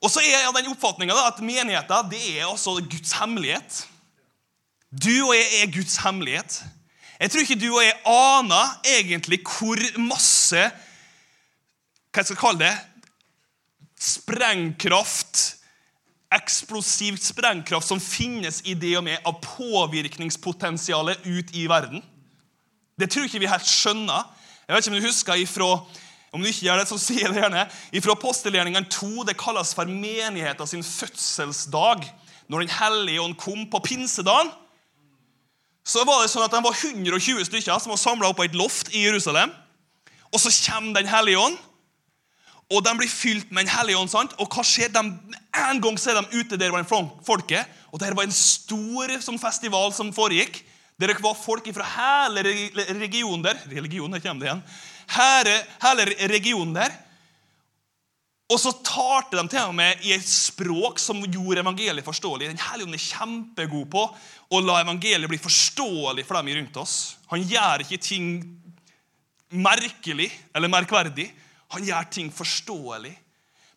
Og 0.00 0.08
så 0.08 0.22
er 0.22 0.30
jeg 0.32 0.46
av 0.48 0.54
den 0.56 0.70
oppfatninga 0.70 1.16
at 1.26 1.42
menigheten 1.44 2.08
det 2.08 2.22
er 2.38 2.46
også 2.48 2.78
Guds 2.80 3.12
hemmelighet. 3.18 3.82
Du 4.90 5.12
og 5.26 5.34
jeg 5.36 5.58
er 5.60 5.74
Guds 5.74 5.98
hemmelighet. 6.00 6.62
Jeg 7.20 7.30
tror 7.30 7.44
ikke 7.44 7.58
du 7.60 7.68
og 7.68 7.82
jeg 7.84 7.98
aner 8.08 8.70
egentlig 8.96 9.42
hvor 9.44 9.82
masse 10.00 10.62
hva 12.10 12.22
jeg 12.22 12.30
skal 12.30 12.40
kalle 12.40 12.64
det 12.64 12.72
sprengkraft, 14.00 15.56
eksplosivt 16.32 17.22
sprengkraft, 17.22 17.88
som 17.88 18.00
finnes 18.00 18.62
i 18.64 18.74
det 18.78 18.94
og 18.98 19.04
med 19.04 19.26
av 19.28 19.40
påvirkningspotensialet 19.44 21.26
ut 21.26 21.50
i 21.56 21.66
verden. 21.68 22.04
Det 23.00 23.10
tror 23.10 23.26
ikke 23.26 23.42
vi 23.42 23.50
helt 23.50 23.68
skjønner. 23.68 24.24
Jeg 24.66 24.76
vet 24.76 24.86
ikke 24.86 24.94
om 24.94 25.00
du 25.00 25.08
husker 25.08 25.42
ifra 25.42 25.72
om 26.30 26.42
du 26.42 26.46
ikke 26.46 26.68
gjør 26.68 26.78
det, 26.78 26.86
så 26.86 26.96
sier 27.00 27.24
jeg 27.24 27.34
det 27.34 27.40
gjerne. 27.42 27.64
Ifra 27.98 28.14
apostelgjerningene 28.14 28.86
2 28.86 29.24
det 29.26 29.38
kalles 29.38 29.72
for 29.74 29.90
menigheten 29.90 30.68
sin 30.70 30.84
fødselsdag. 30.86 32.04
Når 32.50 32.64
Den 32.64 32.74
hellige 32.76 33.22
ånd 33.22 33.34
kom 33.38 33.64
på 33.70 33.80
pinsedagen, 33.82 34.52
så 35.82 36.04
var 36.06 36.22
det 36.22 36.30
sånn 36.30 36.44
at 36.44 36.54
de 36.54 36.60
var 36.62 36.76
120 36.76 37.42
stykker 37.48 37.82
som 37.82 37.90
var 37.90 37.98
samla 37.98 38.30
opp 38.30 38.38
på 38.38 38.46
et 38.46 38.54
loft 38.58 38.92
i 38.94 39.02
Jerusalem. 39.08 39.50
Og 40.30 40.38
så 40.38 40.52
kommer 40.70 41.00
Den 41.00 41.10
hellige 41.10 41.38
ånd, 41.38 41.58
og 42.70 42.84
de 42.86 42.92
blir 42.94 43.10
fylt 43.10 43.50
med 43.50 43.66
Den 43.66 43.72
hellige 43.74 43.98
ånd. 43.98 44.10
sant? 44.10 44.34
Og 44.38 44.46
hva 44.46 44.62
skjer? 44.62 44.92
De, 44.94 45.00
en 45.58 45.80
gang 45.82 45.96
er 45.98 46.20
de 46.20 46.38
ute 46.38 46.56
der 46.56 46.70
blant 46.70 46.88
folket, 47.26 47.66
og 47.90 47.98
det 47.98 48.14
var 48.14 48.24
en 48.24 48.34
stor 48.34 49.16
sånn, 49.20 49.40
festival 49.42 49.92
som 49.92 50.12
foregikk. 50.14 50.62
Der 51.00 51.10
det 51.10 51.22
var 51.24 51.34
folk 51.34 51.66
fra 51.74 51.86
hele 51.96 52.44
regionen 53.00 53.42
der. 53.42 53.58
Religion, 53.72 54.12
der 54.12 54.20
kommer 54.20 54.44
det 54.44 54.50
igjen 54.50 54.64
hele, 55.16 55.54
hele 55.82 56.06
regionen 56.30 56.74
der. 56.76 56.94
Og 58.50 58.58
så 58.58 58.72
talte 58.82 59.38
de 59.38 59.44
til 59.52 59.68
og 59.68 59.76
med 59.78 60.02
i 60.06 60.12
et 60.16 60.26
språk 60.26 60.98
som 60.98 61.20
gjorde 61.22 61.62
evangeliet 61.62 62.06
forståelig. 62.06 62.48
Den 62.50 62.64
hellige 62.64 62.88
ånd 62.88 62.96
er 62.96 63.04
kjempegod 63.04 63.84
på 63.92 64.02
å 64.50 64.62
la 64.64 64.80
evangeliet 64.82 65.30
bli 65.30 65.38
forståelig 65.38 66.24
for 66.26 66.40
dem 66.40 66.50
rundt 66.58 66.80
oss. 66.82 66.96
Han 67.30 67.44
gjør 67.46 67.84
ikke 67.84 68.00
ting 68.02 68.32
merkelig 69.54 70.32
eller 70.54 70.70
merkverdig. 70.70 71.28
Han 71.74 71.84
gjør 71.86 72.08
ting 72.10 72.30
forståelig. 72.34 73.12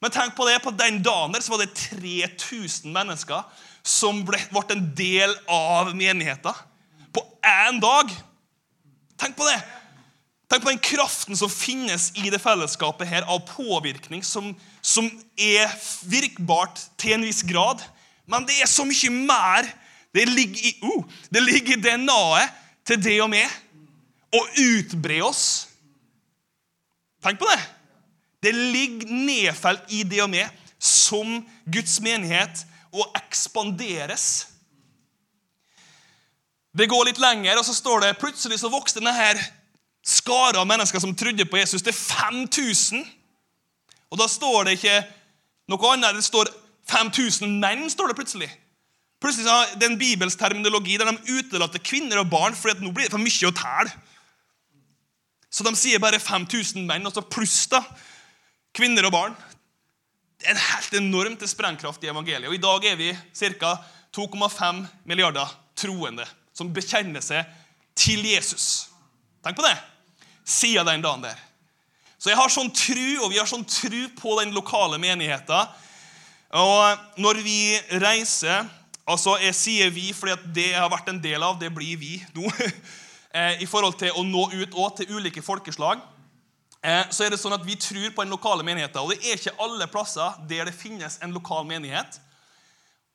Men 0.03 0.11
tenk 0.11 0.35
på 0.35 0.47
det, 0.49 0.57
på 0.63 0.73
den 0.75 0.99
dagen 1.03 1.31
der 1.31 1.43
så 1.43 1.53
var 1.53 1.63
det 1.63 1.75
3000 1.77 2.91
mennesker 2.91 3.45
som 3.83 4.23
ble, 4.27 4.39
ble 4.51 4.63
en 4.75 4.87
del 4.97 5.35
av 5.47 5.93
menigheten. 5.95 6.57
På 7.13 7.23
én 7.45 7.79
dag. 7.83 8.11
Tenk 9.19 9.37
på 9.37 9.47
det! 9.47 9.61
Tenk 10.51 10.65
på 10.65 10.69
den 10.69 10.81
kraften 10.83 11.37
som 11.39 11.49
finnes 11.49 12.11
i 12.19 12.27
det 12.29 12.41
fellesskapet 12.41 13.09
her 13.09 13.25
av 13.31 13.45
påvirkning, 13.47 14.21
som, 14.27 14.51
som 14.85 15.07
er 15.39 15.71
virkbart 16.05 16.83
til 17.01 17.15
en 17.15 17.25
viss 17.25 17.41
grad. 17.47 17.81
Men 18.29 18.45
det 18.45 18.59
er 18.61 18.69
så 18.69 18.85
mye 18.85 19.13
mer. 19.13 19.69
Det 20.13 20.27
ligger 20.29 20.67
i, 20.67 20.73
uh, 20.83 21.07
det 21.33 21.41
i 21.57 21.79
DNA-et 21.81 22.59
til 22.85 22.99
det 23.01 23.15
og 23.23 23.31
meg 23.33 23.49
å 24.33 24.43
utbre 24.61 25.21
oss. 25.25 25.45
Tenk 27.23 27.39
på 27.39 27.49
det! 27.49 27.61
Det 28.43 28.51
ligger 28.51 29.07
nedfelt 29.07 29.91
i 29.95 30.03
det 30.03 30.19
og 30.23 30.31
med 30.33 30.63
som 30.83 31.39
Guds 31.71 31.99
menighet 32.03 32.65
å 32.91 33.05
ekspanderes. 33.17 34.47
Det 36.73 36.89
går 36.89 37.07
litt 37.07 37.21
lenger, 37.21 37.57
og 37.57 37.65
så 37.65 37.75
står 37.77 38.03
det 38.03 38.17
plutselig 38.19 38.59
så 38.59 38.71
vokste 38.73 38.99
denne 38.99 39.35
skara 40.03 40.59
av 40.59 40.67
mennesker 40.67 40.99
som 40.99 41.15
trodde 41.15 41.45
på 41.47 41.59
Jesus, 41.61 41.85
til 41.85 41.95
5000. 41.95 43.05
Og 44.11 44.19
da 44.19 44.27
står 44.29 44.67
det 44.67 44.77
ikke 44.77 44.99
noe 45.71 45.93
annet. 45.93 46.17
Det 46.17 46.25
står 46.25 46.51
5000 46.91 47.59
menn. 47.61 47.89
står 47.89 48.11
det 48.11 48.17
plutselig. 48.19 48.49
Plutselig 49.23 49.47
så 49.47 49.77
Det 49.79 49.85
er 49.87 49.91
en 49.91 49.99
bibelsk 49.99 50.39
terminologi 50.39 50.97
der 50.97 51.11
de 51.11 51.37
utelater 51.39 51.79
kvinner 51.79 52.19
og 52.19 52.29
barn, 52.29 52.55
for 52.55 52.73
nå 52.75 52.91
blir 52.91 53.07
det 53.07 53.15
for 53.15 53.23
mye 53.23 53.47
å 53.47 53.55
telle. 53.55 53.93
Så 55.53 55.63
de 55.63 55.75
sier 55.77 56.01
bare 56.01 56.19
5000 56.19 56.85
menn, 56.85 57.05
og 57.05 57.13
så 57.13 57.21
pluss 57.21 57.67
da, 57.69 57.83
kvinner 58.75 59.07
og 59.07 59.13
barn. 59.13 59.35
Det 60.39 60.49
er 60.49 60.57
en 60.57 60.65
helt 60.65 60.95
enormt 60.99 61.43
sprengkraft 61.47 62.03
i 62.03 62.09
evangeliet. 62.11 62.49
Og 62.49 62.57
I 62.57 62.63
dag 62.63 62.87
er 62.89 62.99
vi 62.99 63.11
ca. 63.61 63.77
2,5 64.13 64.83
milliarder 65.09 65.49
troende 65.79 66.25
som 66.53 66.69
bekjenner 66.73 67.23
seg 67.23 67.47
til 67.97 68.21
Jesus. 68.27 68.89
Tenk 69.43 69.57
på 69.57 69.65
det! 69.65 69.75
Siden 70.43 70.85
den 70.85 71.01
dagen 71.01 71.23
der. 71.23 71.39
Så 72.19 72.31
jeg 72.31 72.39
har 72.39 72.51
sånn 72.51 72.71
tru, 72.75 73.23
og 73.23 73.31
vi 73.31 73.39
har 73.39 73.47
sånn 73.49 73.65
tru 73.67 74.05
på 74.19 74.35
den 74.39 74.53
lokale 74.55 74.99
menigheten. 75.01 75.71
Og 76.55 77.19
når 77.19 77.41
vi 77.43 77.59
reiser 77.99 78.67
altså 79.03 79.33
Jeg 79.41 79.55
sier 79.57 79.89
vi 79.91 80.13
fordi 80.15 80.53
det 80.55 80.67
jeg 80.69 80.79
har 80.79 80.91
vært 80.91 81.09
en 81.11 81.19
del 81.19 81.43
av, 81.43 81.57
det 81.59 81.73
blir 81.75 81.97
vi 81.99 82.17
nå. 82.35 82.49
Eh, 83.33 83.63
I 83.63 83.65
forhold 83.65 83.95
til 83.97 84.13
å 84.13 84.21
nå 84.21 84.43
ut 84.51 84.75
også 84.77 84.99
til 84.99 85.15
ulike 85.17 85.41
folkeslag. 85.41 86.03
Eh, 86.83 87.05
så 87.15 87.23
er 87.23 87.31
det 87.31 87.39
sånn 87.39 87.55
at 87.55 87.63
Vi 87.63 87.77
tror 87.79 88.11
på 88.11 88.25
den 88.25 88.33
lokale 88.33 88.63
menigheten, 88.63 88.99
og 88.99 89.13
det 89.13 89.23
er 89.23 89.39
ikke 89.39 89.55
alle 89.63 89.87
plasser 89.87 90.35
der 90.49 90.67
det 90.67 90.75
finnes 90.75 91.19
en 91.23 91.31
lokal 91.31 91.65
menighet. 91.65 92.19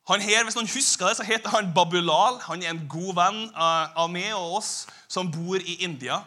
Han 0.09 0.21
her, 0.21 0.43
Hvis 0.43 0.57
noen 0.57 0.71
husker 0.73 1.07
det, 1.07 1.19
så 1.19 1.23
heter 1.23 1.53
han 1.53 1.73
Babulal. 1.73 2.39
Han 2.47 2.63
er 2.63 2.73
en 2.73 2.87
god 2.89 3.13
venn 3.15 3.41
av 3.53 4.09
meg 4.09 4.33
og 4.33 4.57
oss 4.57 4.87
som 5.07 5.29
bor 5.29 5.61
i 5.61 5.77
India. 5.85 6.23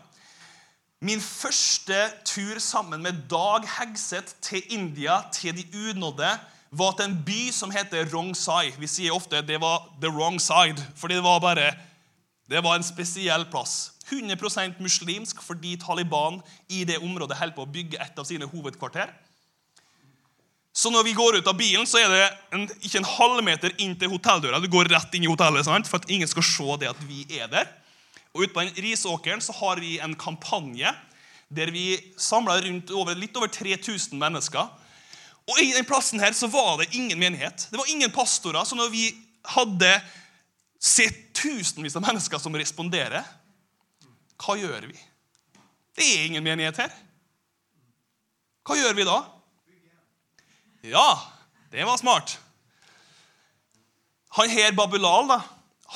Min 1.03 1.21
første 1.21 1.99
tur 2.25 2.61
sammen 2.63 3.03
med 3.03 3.25
Dag 3.31 3.67
Hegseth 3.67 4.37
til 4.41 4.63
India, 4.71 5.19
til 5.35 5.57
de 5.57 5.65
unådde, 5.91 6.31
var 6.71 6.93
til 6.93 7.09
en 7.09 7.17
by 7.27 7.51
som 7.51 7.75
heter 7.75 8.07
Rongsai. 8.15 8.71
Vi 8.79 8.87
sier 8.87 9.13
ofte 9.13 9.43
det 9.43 9.59
var 9.61 9.91
the 10.01 10.09
wrong 10.09 10.39
side, 10.41 10.79
fordi 10.97 11.19
det 11.19 11.25
var 11.25 11.41
bare 11.41 11.73
det 12.51 12.63
var 12.63 12.77
en 12.77 12.87
spesiell 12.87 13.45
plass. 13.51 13.92
100% 14.09 14.81
muslimsk 14.83 15.43
fordi 15.45 15.77
Taliban 15.81 16.41
i 16.69 16.85
det 16.89 16.99
området 17.03 17.39
holder 17.39 17.57
på 17.57 17.67
å 17.67 17.73
bygge 17.75 18.01
et 18.03 18.19
av 18.19 18.27
sine 18.29 18.49
hovedkvarter. 18.49 19.13
Så 20.73 20.91
når 20.91 21.05
vi 21.05 21.13
går 21.13 21.37
ut 21.37 21.49
av 21.49 21.57
bilen, 21.57 21.85
så 21.87 22.01
er 22.01 22.09
det 22.09 22.27
en, 22.57 22.65
ikke 22.81 23.03
en 23.03 23.09
halvmeter 23.09 23.75
inn 23.85 23.93
til 24.01 24.09
hotelldøra. 24.15 24.61
Du 24.63 24.71
går 24.73 24.89
rett 24.89 25.15
inn 25.15 25.27
i 25.27 25.31
hotellet 25.31 25.69
sant? 25.69 25.89
for 25.89 26.01
at 26.01 26.09
ingen 26.11 26.29
skal 26.29 26.47
se 26.49 26.77
det 26.81 26.89
at 26.95 27.03
vi 27.05 27.27
er 27.37 27.51
der. 27.53 27.69
Og 28.33 28.47
Ute 28.47 28.55
på 28.55 28.65
den 28.65 28.79
risåkeren 28.81 29.45
så 29.45 29.53
har 29.59 29.83
vi 29.85 29.99
en 30.01 30.17
kampanje 30.17 30.89
der 31.53 31.69
vi 31.69 31.99
samla 32.17 32.57
litt 32.65 33.37
over 33.37 33.51
3000 33.53 34.17
mennesker. 34.17 34.71
Og 35.51 35.61
I 35.61 35.75
den 35.75 35.85
plassen 35.85 36.23
her 36.23 36.33
så 36.33 36.49
var 36.49 36.79
det 36.81 36.95
ingen 36.97 37.21
menighet. 37.21 37.67
Det 37.69 37.77
var 37.77 37.91
ingen 37.93 38.11
pastorer. 38.15 38.65
Så 38.65 38.79
når 38.79 38.89
vi 38.95 39.11
hadde 39.53 39.91
sett 40.81 41.35
tusenvis 41.37 41.99
av 41.99 42.07
mennesker 42.07 42.41
som 42.41 42.57
responderer, 42.57 43.27
hva 44.43 44.57
gjør 44.59 44.89
vi? 44.91 44.99
Det 45.97 46.07
er 46.07 46.27
ingen 46.27 46.45
menighet 46.45 46.81
her. 46.83 46.93
Hva 48.67 48.79
gjør 48.79 48.97
vi 48.97 49.07
da? 49.07 49.19
Ja, 50.87 51.09
det 51.71 51.87
var 51.87 51.99
smart. 52.01 52.37
Han 54.39 54.51
her, 54.51 54.73
Babylal, 54.75 55.29
da, 55.29 55.43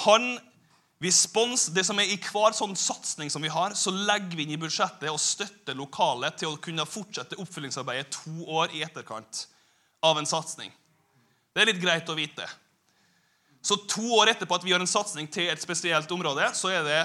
han 0.05 0.37
vi 0.99 1.11
spons, 1.13 1.67
det 1.77 1.85
som 1.85 1.99
er 2.01 2.09
I 2.09 2.17
hver 2.17 2.55
sånn 2.57 2.73
satsing 2.79 3.29
som 3.33 3.45
vi 3.45 3.51
har, 3.53 3.75
så 3.77 3.93
legger 3.93 4.37
vi 4.37 4.47
inn 4.47 4.55
i 4.55 4.61
budsjettet 4.61 5.11
og 5.11 5.21
støtter 5.21 5.77
lokalet 5.77 6.39
til 6.41 6.55
å 6.55 6.61
kunne 6.63 6.87
fortsette 6.89 7.37
oppfyllingsarbeidet 7.43 8.15
to 8.15 8.47
år 8.49 8.73
i 8.73 8.81
etterkant 8.87 9.43
av 10.07 10.17
en 10.17 10.29
satsing. 10.29 10.73
Det 11.53 11.63
er 11.63 11.71
litt 11.71 11.83
greit 11.83 12.09
å 12.09 12.17
vite. 12.17 12.47
Så 13.61 13.77
to 13.91 14.07
år 14.17 14.33
etterpå 14.33 14.57
at 14.57 14.65
vi 14.65 14.73
har 14.73 14.81
en 14.81 14.89
satsing 14.89 15.29
til 15.33 15.51
et 15.53 15.61
spesielt 15.61 16.11
område, 16.17 16.49
så 16.57 16.73
er 16.73 16.85
det 16.87 17.01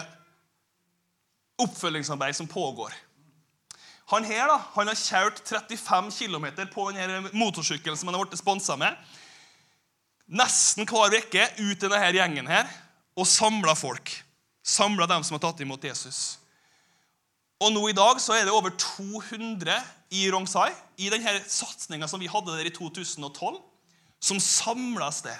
oppfølgingsarbeid 1.63 2.35
som 2.37 2.49
pågår. 2.49 2.93
Han 4.11 4.27
her 4.27 4.49
da, 4.49 4.57
han 4.75 4.89
har 4.91 4.99
kjørt 4.99 5.39
35 5.47 6.11
km 6.17 6.47
på 6.73 6.89
denne 6.91 7.29
motorsykkelen 7.31 7.95
som 7.97 8.09
han 8.09 8.17
har 8.17 8.25
blitt 8.25 8.41
sponsa 8.41 8.75
med. 8.79 8.97
Nesten 10.31 10.87
hver 10.87 11.15
uke 11.15 11.47
ut 11.59 11.77
i 11.77 11.87
denne 11.87 12.11
gjengen 12.11 12.49
her 12.51 12.67
og 13.15 13.27
samla 13.27 13.75
folk. 13.75 14.11
Samla 14.63 15.07
dem 15.09 15.23
som 15.23 15.37
har 15.37 15.45
tatt 15.45 15.63
imot 15.63 15.83
Jesus. 15.87 16.41
Og 17.61 17.71
nå 17.73 17.81
i 17.89 17.95
dag 17.95 18.19
så 18.21 18.35
er 18.35 18.47
det 18.47 18.53
over 18.53 18.73
200 18.73 19.75
i 20.17 20.25
Rongsai, 20.33 20.71
i 20.97 21.11
denne 21.13 21.37
satsinga 21.47 22.07
som 22.09 22.19
vi 22.19 22.29
hadde 22.31 22.55
der 22.57 22.67
i 22.67 22.73
2012, 22.73 23.59
som 24.21 24.39
samles 24.41 25.21
der. 25.23 25.39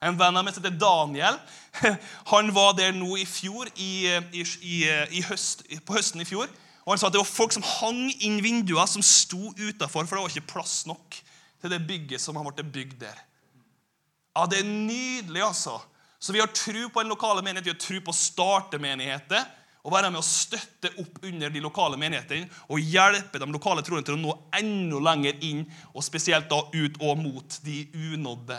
En 0.00 0.16
venn 0.16 0.36
av 0.36 0.46
meg 0.46 0.54
som 0.56 0.64
heter 0.64 0.78
Daniel, 0.80 1.36
han 2.32 2.52
var 2.56 2.72
der 2.78 2.94
nå 2.96 3.18
i 3.20 3.26
fjor, 3.28 3.68
i, 3.76 4.08
i, 4.32 4.76
i 5.20 5.24
høst, 5.28 5.66
på 5.84 5.96
høsten 5.98 6.24
i 6.24 6.28
fjor. 6.28 6.48
Og 6.86 6.94
Han 6.94 7.00
sa 7.00 7.10
at 7.10 7.14
det 7.14 7.20
var 7.20 7.28
folk 7.28 7.52
som 7.52 7.66
hang 7.66 8.06
inn 8.24 8.40
vinduer, 8.42 8.88
som 8.88 9.04
sto 9.04 9.52
utafor, 9.58 10.08
for 10.08 10.16
det 10.16 10.24
var 10.24 10.32
ikke 10.32 10.52
plass 10.54 10.82
nok 10.88 11.18
til 11.60 11.72
det 11.74 11.82
bygget 11.86 12.22
som 12.22 12.38
blitt 12.40 12.72
bygd 12.72 13.02
der. 13.04 13.20
Ja, 14.36 14.46
Det 14.46 14.62
er 14.62 14.68
nydelig, 14.68 15.42
altså. 15.42 15.76
Så 16.20 16.32
vi 16.32 16.40
har 16.40 16.48
tro 16.52 16.88
på 16.88 17.02
den 17.02 17.12
lokale 17.12 17.42
menighet, 17.42 17.66
vi 17.66 17.74
har 17.74 17.80
tro 17.80 18.00
på 18.00 18.12
å 18.12 18.16
starte 18.16 18.80
menigheter. 18.80 19.44
Og 19.80 19.94
være 19.94 20.10
med 20.12 20.20
å 20.20 20.26
støtte 20.26 20.90
opp 21.00 21.22
under 21.24 21.48
de 21.48 21.60
lokale 21.64 21.96
menighetene 21.96 22.50
og 22.68 22.82
hjelpe 22.84 23.40
de 23.40 23.46
lokale 23.48 23.80
troende 23.80 24.04
til 24.04 24.18
å 24.18 24.20
nå 24.20 24.34
enda 24.58 24.98
lenger 25.06 25.38
inn, 25.40 25.62
og 25.94 26.04
spesielt 26.04 26.50
da 26.50 26.58
ut 26.74 26.98
og 27.00 27.16
mot 27.16 27.56
de 27.64 27.86
unådde. 27.96 28.58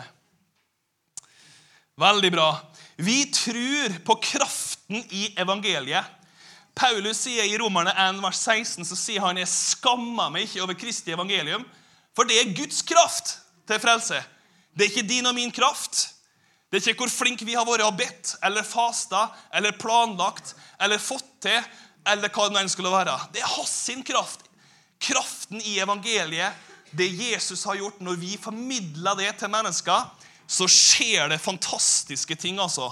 Veldig 2.00 2.32
bra. 2.32 2.48
Vi 2.96 3.24
tror 3.24 3.98
på 4.04 4.14
kraften 4.14 5.04
i 5.10 5.34
evangeliet. 5.36 6.04
Paulus 6.74 7.20
sier 7.26 7.44
i 7.44 7.58
Romerne 7.60 7.92
1, 7.92 8.22
vers 8.24 8.38
16 8.40 8.86
så 8.88 8.96
sier 8.96 9.20
han, 9.20 9.36
'Jeg 9.36 9.48
skammer 9.48 10.30
meg 10.32 10.46
ikke 10.46 10.62
over 10.62 10.74
Kristi 10.74 11.12
evangelium', 11.12 11.66
for 12.16 12.24
det 12.24 12.40
er 12.40 12.56
Guds 12.56 12.80
kraft 12.82 13.38
til 13.68 13.80
frelse. 13.80 14.24
Det 14.72 14.86
er 14.86 14.90
ikke 14.90 15.08
din 15.08 15.26
og 15.26 15.34
min 15.34 15.52
kraft. 15.52 16.14
Det 16.70 16.80
er 16.80 16.88
ikke 16.88 17.04
hvor 17.04 17.12
flink 17.12 17.44
vi 17.44 17.52
har 17.52 17.66
vært 17.68 17.84
og 17.84 17.98
bedt 17.98 18.36
eller 18.42 18.64
fasta 18.64 19.28
eller 19.52 19.76
planlagt 19.76 20.54
eller 20.80 20.98
fått 20.98 21.28
til, 21.44 21.60
eller 22.08 22.32
hva 22.32 22.48
det 22.48 22.62
enn 22.62 22.72
skulle 22.72 22.92
være. 22.92 23.18
Det 23.34 23.42
er 23.42 23.52
hans 23.58 23.68
sin 23.68 24.02
kraft. 24.02 24.40
Kraften 24.98 25.60
i 25.60 25.78
evangeliet, 25.78 26.56
det 26.96 27.10
Jesus 27.12 27.64
har 27.64 27.76
gjort 27.76 28.00
når 28.00 28.16
vi 28.16 28.38
formidler 28.40 29.14
det 29.14 29.36
til 29.36 29.52
mennesker, 29.52 30.08
så 30.46 30.68
skjer 30.70 31.30
det 31.32 31.40
fantastiske 31.40 32.36
ting, 32.36 32.60
altså. 32.60 32.90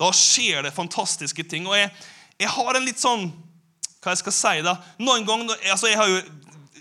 Da 0.00 0.10
skjer 0.12 0.66
det 0.66 0.74
fantastiske 0.76 1.44
ting. 1.48 1.66
Og 1.68 1.76
jeg, 1.78 1.90
jeg 2.40 2.52
har 2.52 2.76
en 2.76 2.84
litt 2.84 3.00
sånn 3.00 3.30
Hva 4.04 4.12
jeg 4.12 4.20
skal 4.20 4.34
si, 4.36 4.58
da? 4.62 4.76
Noen 5.02 5.24
ganger, 5.26 5.56
altså 5.72 5.88
jeg 5.90 5.98
har 5.98 6.10
jo 6.12 6.20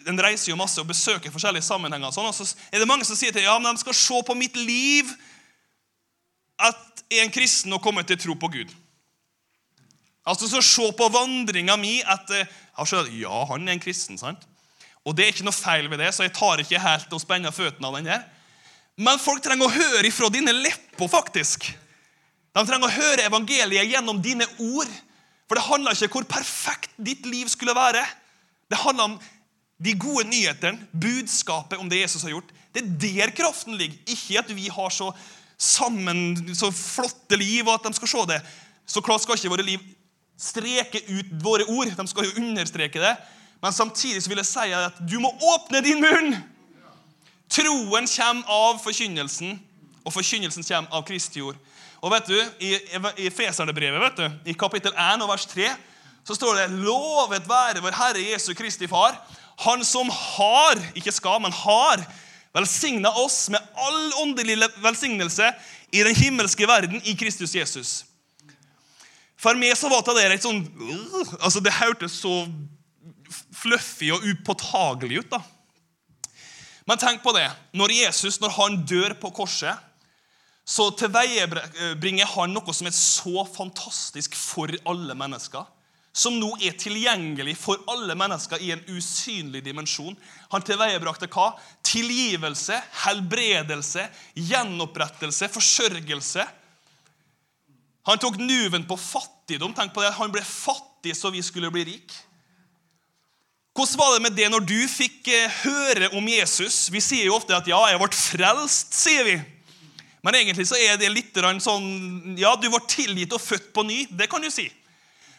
en 0.06 0.20
reiser 0.22 0.52
jo 0.52 0.58
masse 0.60 0.78
og 0.78 0.86
besøker 0.86 1.34
forskjellige 1.34 1.66
sammenhenger. 1.66 2.12
Sånn, 2.14 2.28
og 2.30 2.36
så 2.38 2.46
er 2.70 2.82
det 2.82 2.90
mange 2.90 3.08
som 3.08 3.18
sier 3.18 3.34
til 3.34 3.46
ja, 3.48 3.56
men 3.58 3.74
de 3.74 3.82
skal 3.82 3.96
se 3.98 4.20
på 4.28 4.36
mitt 4.38 4.58
liv 4.60 5.10
at 6.62 7.02
jeg 7.10 7.24
er 7.24 7.26
en 7.26 7.34
kristen 7.34 7.74
og 7.74 7.82
kommer 7.84 8.06
til 8.06 8.20
å 8.20 8.22
tro 8.22 8.36
på 8.40 8.52
Gud. 8.54 8.74
Altså 10.26 10.50
så 10.50 10.62
Se 10.66 10.86
på 10.98 11.10
vandringa 11.14 11.76
mi 11.78 12.00
at 12.02 12.30
eh, 12.34 12.48
Ja, 13.20 13.46
han 13.50 13.68
er 13.68 13.74
en 13.74 13.80
kristen. 13.80 14.18
sant? 14.18 14.46
Og 15.06 15.16
det 15.16 15.26
er 15.26 15.34
ikke 15.34 15.46
noe 15.46 15.54
feil 15.54 15.90
ved 15.90 16.00
det, 16.02 16.14
så 16.14 16.26
jeg 16.26 16.34
tar 16.34 16.62
ikke 16.62 16.82
helt 16.82 17.14
og 17.14 17.22
spenner 17.22 17.54
føttene 17.54 17.88
av 17.88 17.98
den 17.98 18.10
der. 18.10 18.24
Men 18.96 19.20
folk 19.20 19.44
trenger 19.44 19.68
å 19.68 19.76
høre 19.76 20.08
ifra 20.08 20.30
dine 20.32 20.54
lepper, 20.56 21.10
faktisk. 21.12 21.68
De 22.56 22.64
trenger 22.64 22.88
å 22.88 22.96
høre 22.96 23.26
evangeliet 23.28 23.92
gjennom 23.92 24.22
dine 24.24 24.48
ord. 24.64 24.92
For 25.46 25.60
det 25.60 25.66
handler 25.68 25.96
ikke 25.96 26.08
om 26.08 26.22
hvor 26.22 26.30
perfekt 26.38 26.94
ditt 26.98 27.26
liv 27.28 27.50
skulle 27.52 27.76
være. 27.76 28.06
Det 28.72 28.82
handler 28.82 29.12
om 29.12 29.18
De 29.76 29.92
gode 30.00 30.24
nyhetene, 30.32 30.86
budskapet 30.96 31.82
om 31.84 31.90
det 31.92 31.98
Jesus 32.00 32.22
har 32.24 32.32
gjort, 32.32 32.54
det 32.72 32.80
er 32.80 32.94
der 33.28 33.32
kraften 33.36 33.76
ligger. 33.76 33.98
Ikke 34.08 34.40
at 34.40 34.54
vi 34.56 34.70
har 34.72 34.88
så 34.88 35.10
sammen 35.60 36.56
så 36.56 36.70
flotte 36.72 37.36
liv, 37.36 37.68
og 37.68 37.74
at 37.74 37.90
de 37.90 37.92
skal 37.98 38.08
se 38.08 38.24
det. 38.30 38.38
Så 38.88 39.04
klart 39.04 39.26
skal 39.26 39.36
ikke 39.36 39.52
våre 39.52 39.66
liv 39.68 39.84
streke 40.40 41.02
ut 41.10 41.36
våre 41.44 41.68
ord. 41.68 41.92
De 41.92 42.08
skal 42.08 42.30
jo 42.30 42.40
understreke 42.40 43.04
det. 43.04 43.14
Men 43.60 43.76
samtidig 43.76 44.24
så 44.24 44.32
vil 44.32 44.40
jeg 44.40 44.52
si 44.54 44.72
at 44.80 45.04
du 45.04 45.20
må 45.20 45.36
åpne 45.56 45.84
din 45.84 46.04
munn! 46.04 46.38
Troen 47.52 48.08
kommer 48.10 48.52
av 48.52 48.80
forkynnelsen, 48.84 49.60
og 50.06 50.14
forkynnelsen 50.14 50.66
kommer 50.66 50.98
av 50.98 51.06
Kristi 51.08 51.44
ord. 51.46 51.58
Og 52.02 52.12
vet 52.14 52.28
du, 52.30 52.38
I, 52.62 52.76
i 53.26 53.32
Feserne-brevet, 53.34 54.02
vet 54.02 54.20
du, 54.20 54.52
i 54.52 54.58
kapittel 54.58 54.94
1 54.94 55.24
og 55.26 55.32
vers 55.32 55.48
3, 55.50 55.70
så 56.26 56.36
står 56.38 56.60
det 56.60 56.82
Lovet 56.82 57.48
være 57.50 57.84
vår 57.86 57.98
Herre 57.98 58.24
Jesu 58.32 58.54
Kristi 58.58 58.90
Far, 58.90 59.18
Han 59.64 59.86
som 59.88 60.10
har, 60.12 60.82
ikke 61.00 61.14
skal, 61.16 61.40
men 61.42 61.54
har, 61.56 62.02
velsigna 62.56 63.12
oss 63.20 63.50
med 63.50 63.60
all 63.76 64.12
åndelig 64.24 64.58
velsignelse 64.84 65.48
i 65.92 66.04
den 66.04 66.16
himmelske 66.16 66.68
verden 66.68 67.02
i 67.04 67.16
Kristus 67.16 67.56
Jesus. 67.56 68.06
For 69.40 69.56
meg 69.60 69.76
så 69.78 69.92
var 69.92 70.04
det 70.16 70.38
et 70.38 70.46
sånn 70.46 70.64
altså 71.44 71.60
Det 71.60 71.74
hørtes 71.76 72.16
så 72.24 72.46
fluffy 73.56 74.12
og 74.16 74.24
upåtagelig 74.24 75.24
ut. 75.24 75.32
da. 75.32 75.42
Men 76.86 77.02
tenk 77.02 77.24
på 77.24 77.34
det. 77.34 77.48
Når 77.74 77.94
Jesus 77.98 78.40
når 78.42 78.54
han 78.60 78.82
dør 78.86 79.16
på 79.22 79.32
korset, 79.34 79.78
så 80.66 80.90
tilveiebringer 80.98 82.30
han 82.34 82.54
noe 82.54 82.74
som 82.74 82.90
er 82.90 82.98
så 82.98 83.46
fantastisk 83.46 84.38
for 84.38 84.72
alle 84.90 85.14
mennesker. 85.18 85.66
Som 86.16 86.38
nå 86.40 86.54
er 86.64 86.78
tilgjengelig 86.80 87.58
for 87.60 87.82
alle 87.92 88.16
mennesker 88.18 88.62
i 88.64 88.72
en 88.74 88.84
usynlig 88.88 89.62
dimensjon. 89.66 90.16
Han 90.54 90.64
tilveiebrakte 90.66 91.28
hva? 91.28 91.52
Tilgivelse, 91.86 92.78
helbredelse, 93.04 94.08
gjenopprettelse, 94.48 95.52
forsørgelse. 95.52 96.46
Han 98.08 98.22
tok 98.22 98.40
nuven 98.40 98.88
på 98.88 98.98
fattigdom. 99.02 99.74
Tenk 99.76 99.94
på 99.94 100.06
det, 100.06 100.14
Han 100.16 100.32
ble 100.34 100.42
fattig 100.46 101.18
så 101.18 101.34
vi 101.34 101.44
skulle 101.44 101.74
bli 101.74 101.84
rik. 101.92 102.16
Hvordan 103.76 104.00
var 104.00 104.14
det 104.14 104.22
med 104.24 104.38
det 104.38 104.48
når 104.48 104.64
du 104.64 104.78
fikk 104.88 105.28
eh, 105.28 105.52
høre 105.66 106.08
om 106.16 106.28
Jesus? 106.32 106.86
Vi 106.88 107.02
sier 107.04 107.28
jo 107.28 107.36
ofte 107.36 107.58
at 107.58 107.68
'ja, 107.68 107.82
jeg 107.92 108.00
ble 108.00 108.08
frelst', 108.16 108.96
sier 108.96 109.28
vi. 109.28 109.36
Men 110.24 110.38
egentlig 110.40 110.64
så 110.70 110.80
er 110.80 110.96
det 110.98 111.12
litt 111.12 111.36
sånn 111.36 112.38
Ja, 112.40 112.56
du 112.56 112.70
ble 112.70 112.80
tilgitt 112.88 113.34
og 113.36 113.44
født 113.44 113.74
på 113.74 113.84
ny. 113.84 114.08
Det 114.10 114.30
kan 114.32 114.42
du 114.42 114.50
si. 114.50 114.72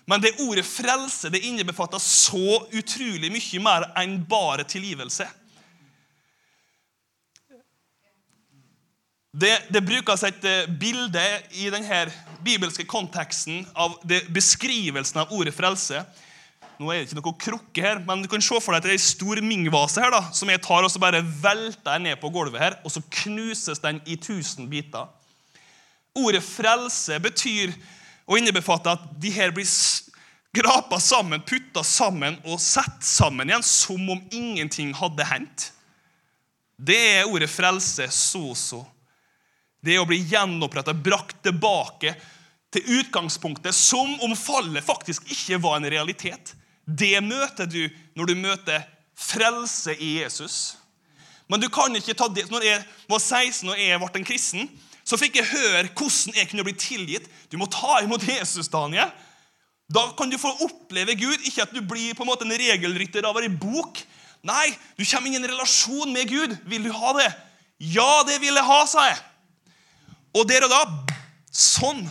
Men 0.04 0.20
det 0.20 0.36
ordet 0.38 0.66
'frelse' 0.66 1.30
det 1.32 1.46
innebefatter 1.48 1.98
så 1.98 2.68
utrolig 2.76 3.32
mye 3.32 3.62
mer 3.62 3.88
enn 3.96 4.20
bare 4.28 4.68
tilgivelse. 4.68 5.26
Det, 9.32 9.64
det 9.72 9.80
brukes 9.80 10.22
et 10.22 10.44
eh, 10.44 10.68
bilde 10.68 11.24
i 11.56 11.70
denne 11.72 12.12
bibelske 12.44 12.84
konteksten 12.84 13.66
av 13.74 13.96
beskrivelsen 14.28 15.24
av 15.24 15.32
ordet 15.32 15.56
'frelse'. 15.56 16.04
Nå 16.76 16.90
er 16.92 17.00
det 17.00 17.06
ikke 17.08 17.16
noe 17.18 17.38
krukke 17.40 17.82
her, 17.82 18.00
men 18.04 18.20
du 18.20 18.28
kan 18.28 18.42
se 18.44 18.58
for 18.60 18.74
deg 18.74 18.82
at 18.82 18.84
det 18.84 18.90
er 18.92 18.98
en 18.98 19.06
stor 19.06 19.40
mingvase 19.40 20.02
her, 20.02 20.12
da, 20.12 20.20
som 20.36 20.50
jeg 20.52 20.60
tar 20.64 20.84
og 20.84 20.92
så 20.92 21.00
bare 21.00 21.22
velter 21.24 22.02
ned 22.04 22.18
på 22.20 22.30
gulvet 22.34 22.60
her, 22.60 22.76
og 22.84 22.92
så 22.92 23.00
knuses 23.22 23.80
den 23.80 24.02
i 24.04 24.18
tusen 24.20 24.68
biter. 24.68 25.08
Ordet 26.16 26.42
'frelse' 26.44 27.20
betyr 27.20 27.72
og 28.26 28.38
innebefatte 28.38 28.92
at 28.92 29.08
de 29.20 29.30
her 29.32 29.52
blir 29.56 29.68
grapa 30.56 30.98
sammen, 31.00 31.44
putta 31.44 31.84
sammen 31.84 32.38
og 32.44 32.60
satt 32.60 33.04
sammen 33.04 33.48
igjen 33.48 33.64
som 33.64 34.12
om 34.12 34.22
ingenting 34.32 34.94
hadde 34.96 35.24
hendt. 35.28 35.70
Det 36.76 37.00
er 37.20 37.24
ordet 37.28 37.48
'frelse', 37.48 38.10
soso. 38.12 38.84
Det 39.80 39.94
er 39.94 40.02
å 40.02 40.08
bli 40.08 40.18
gjenoppretta, 40.28 40.92
brakt 40.92 41.40
tilbake 41.44 42.16
til 42.72 43.00
utgangspunktet 43.00 43.74
som 43.74 44.08
om 44.20 44.36
fallet 44.36 44.84
faktisk 44.84 45.28
ikke 45.30 45.60
var 45.62 45.78
en 45.78 45.90
realitet. 45.90 46.55
Det 46.86 47.18
møter 47.24 47.66
du 47.66 47.82
når 48.16 48.30
du 48.30 48.34
møter 48.38 48.84
frelse 49.16 49.94
i 49.98 50.18
Jesus. 50.22 50.76
Men 51.50 51.62
du 51.62 51.68
kan 51.72 51.94
ikke 51.96 52.14
ta 52.14 52.28
det. 52.32 52.48
Når 52.50 52.66
jeg 52.66 52.82
var 53.10 53.22
16 53.22 53.70
og 53.70 53.78
jeg 53.80 54.00
ble 54.02 54.20
en 54.20 54.26
kristen, 54.26 54.68
så 55.06 55.18
fikk 55.18 55.38
jeg 55.38 55.50
høre 55.52 55.86
hvordan 55.92 56.38
jeg 56.38 56.50
kunne 56.50 56.66
bli 56.66 56.74
tilgitt. 56.78 57.30
Du 57.50 57.58
må 57.58 57.68
ta 57.70 58.00
imot 58.02 58.26
Jesus, 58.26 58.68
Daniel. 58.68 59.12
Da 59.86 60.08
kan 60.18 60.30
du 60.30 60.38
få 60.38 60.50
oppleve 60.66 61.14
Gud. 61.18 61.38
Ikke 61.46 61.62
at 61.62 61.74
du 61.74 61.82
blir 61.82 62.14
på 62.14 62.26
en 62.26 62.30
måte 62.32 62.46
en 62.46 62.54
regelrytter 62.58 63.26
av 63.26 63.38
ei 63.38 63.50
bok. 63.50 64.02
Nei, 64.46 64.70
du 64.98 65.04
kommer 65.06 65.30
inn 65.30 65.38
i 65.38 65.42
en 65.42 65.50
relasjon 65.50 66.12
med 66.14 66.30
Gud. 66.30 66.56
Vil 66.66 66.86
du 66.86 66.92
ha 66.94 67.14
det? 67.18 67.30
Ja, 67.78 68.22
det 68.26 68.40
vil 68.42 68.54
jeg 68.54 68.66
ha, 68.66 68.80
sa 68.88 69.06
jeg. 69.10 69.18
Og 70.36 70.46
der 70.48 70.66
og 70.66 70.72
da 70.72 70.82
Sånn 71.56 72.02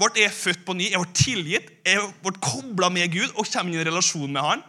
ble 0.00 0.24
jeg 0.24 0.32
født 0.34 0.64
på 0.66 0.76
ny. 0.76 0.88
Jeg 0.90 1.00
ble 1.02 1.16
tilgitt. 1.16 1.72
Jeg 1.86 2.04
ble 2.24 2.32
kobla 2.42 2.88
med 2.92 3.12
Gud 3.12 3.34
og 3.36 3.48
kommer 3.48 3.74
i 3.74 3.80
en 3.80 3.88
relasjon 3.90 4.32
med 4.32 4.46
Han. 4.46 4.64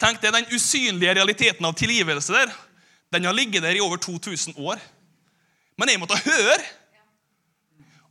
Tenk 0.00 0.20
deg 0.20 0.34
Den 0.34 0.50
usynlige 0.52 1.16
realiteten 1.16 1.64
av 1.64 1.76
tilgivelse 1.78 2.34
der, 2.34 2.50
den 3.14 3.24
har 3.24 3.32
ligget 3.32 3.62
der 3.64 3.76
i 3.78 3.80
over 3.80 3.96
2000 4.02 4.58
år. 4.58 4.80
Men 5.78 5.88
jeg 5.88 6.00
måtte 6.00 6.18
høre. 6.20 6.58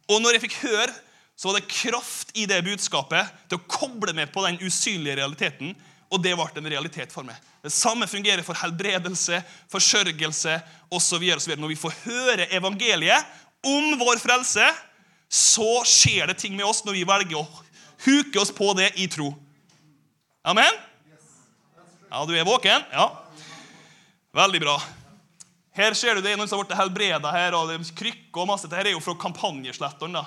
Og 0.10 0.22
når 0.22 0.38
jeg 0.38 0.46
fikk 0.46 0.62
høre, 0.64 0.94
så 1.36 1.50
var 1.50 1.60
det 1.60 1.68
kraft 1.72 2.32
i 2.38 2.46
det 2.48 2.62
budskapet 2.64 3.28
til 3.50 3.60
å 3.60 3.68
koble 3.68 4.14
meg 4.16 4.32
på 4.34 4.46
den 4.46 4.58
usynlige 4.64 5.18
realiteten. 5.20 5.74
Og 6.14 6.22
det 6.24 6.36
ble 6.38 6.62
en 6.62 6.72
realitet 6.72 7.12
for 7.14 7.28
meg. 7.28 7.36
Det 7.66 7.74
samme 7.74 8.08
fungerer 8.08 8.46
for 8.46 8.58
helbredelse, 8.60 9.42
forsørgelse 9.74 10.60
osv. 10.94 11.26
Når 11.58 11.74
vi 11.74 11.80
får 11.80 11.98
høre 12.06 12.50
evangeliet 12.56 13.34
om 13.66 13.96
vår 14.00 14.22
frelse, 14.22 14.68
så 15.30 15.84
skjer 15.88 16.30
det 16.30 16.38
ting 16.40 16.56
med 16.56 16.66
oss 16.68 16.84
når 16.86 17.00
vi 17.00 17.08
velger 17.08 17.40
å 17.42 17.48
huke 18.06 18.42
oss 18.42 18.54
på 18.54 18.74
det 18.78 18.92
i 19.02 19.08
tro. 19.12 19.32
Amen? 20.46 20.78
Ja, 22.12 22.22
du 22.26 22.36
er 22.38 22.46
våken? 22.48 22.86
Ja. 22.94 23.10
Veldig 24.36 24.62
bra. 24.62 24.76
Her 25.76 25.96
ser 25.98 26.16
du 26.16 26.24
det 26.24 26.32
er 26.32 26.40
noen 26.40 26.48
som 26.48 26.60
har 26.60 26.68
blitt 26.68 26.78
helbreda 26.78 27.32
her, 27.34 27.56
og 27.58 27.72
det 27.72 27.82
krykker 27.98 28.44
og 28.44 28.48
masse. 28.48 28.70
Dette 28.70 28.92
er 28.92 28.96
jo 28.96 29.04
fra 29.04 29.16
Kampanjesletteren. 29.20 30.16
da. 30.16 30.24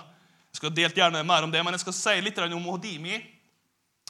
Jeg 0.52 0.60
skal 0.60 0.74
delt 0.74 0.96
gjerne 0.96 1.24
mer 1.24 1.46
om 1.46 1.52
det, 1.52 1.62
men 1.64 1.76
jeg 1.76 1.84
skal 1.86 1.96
si 1.96 2.16
litt 2.24 2.40
om 2.44 2.66
Hodimi. 2.68 3.20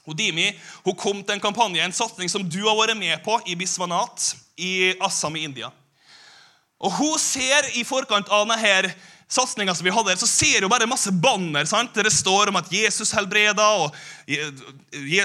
Hodimi 0.09 0.49
hun 0.87 0.97
kom 0.97 1.21
til 1.23 1.37
en 1.37 1.43
kampanje, 1.43 1.83
en 1.85 1.95
satsing 1.95 2.31
som 2.33 2.47
du 2.47 2.63
har 2.65 2.79
vært 2.79 2.97
med 2.99 3.21
på 3.23 3.37
i 3.47 3.55
Biswanat 3.59 4.33
i 4.57 4.95
Assam 5.05 5.37
i 5.37 5.45
India. 5.45 5.71
Og 6.79 6.93
Hun 6.95 7.19
ser 7.19 7.67
i 7.75 7.85
forkant 7.85 8.31
av 8.31 8.47
denne 8.47 8.95
satsinga 9.29 9.75
som 9.75 9.85
vi 9.85 9.93
hadde, 9.93 10.17
så 10.17 10.27
ser 10.27 10.63
du 10.65 10.69
bare 10.73 10.89
masse 10.89 11.13
banner 11.13 11.69
sant? 11.69 11.93
der 11.95 12.09
det 12.09 12.15
står 12.17 12.49
om 12.49 12.57
at 12.61 12.71
Jesus 12.73 13.13
helbreder, 13.13 13.85
og 13.85 13.95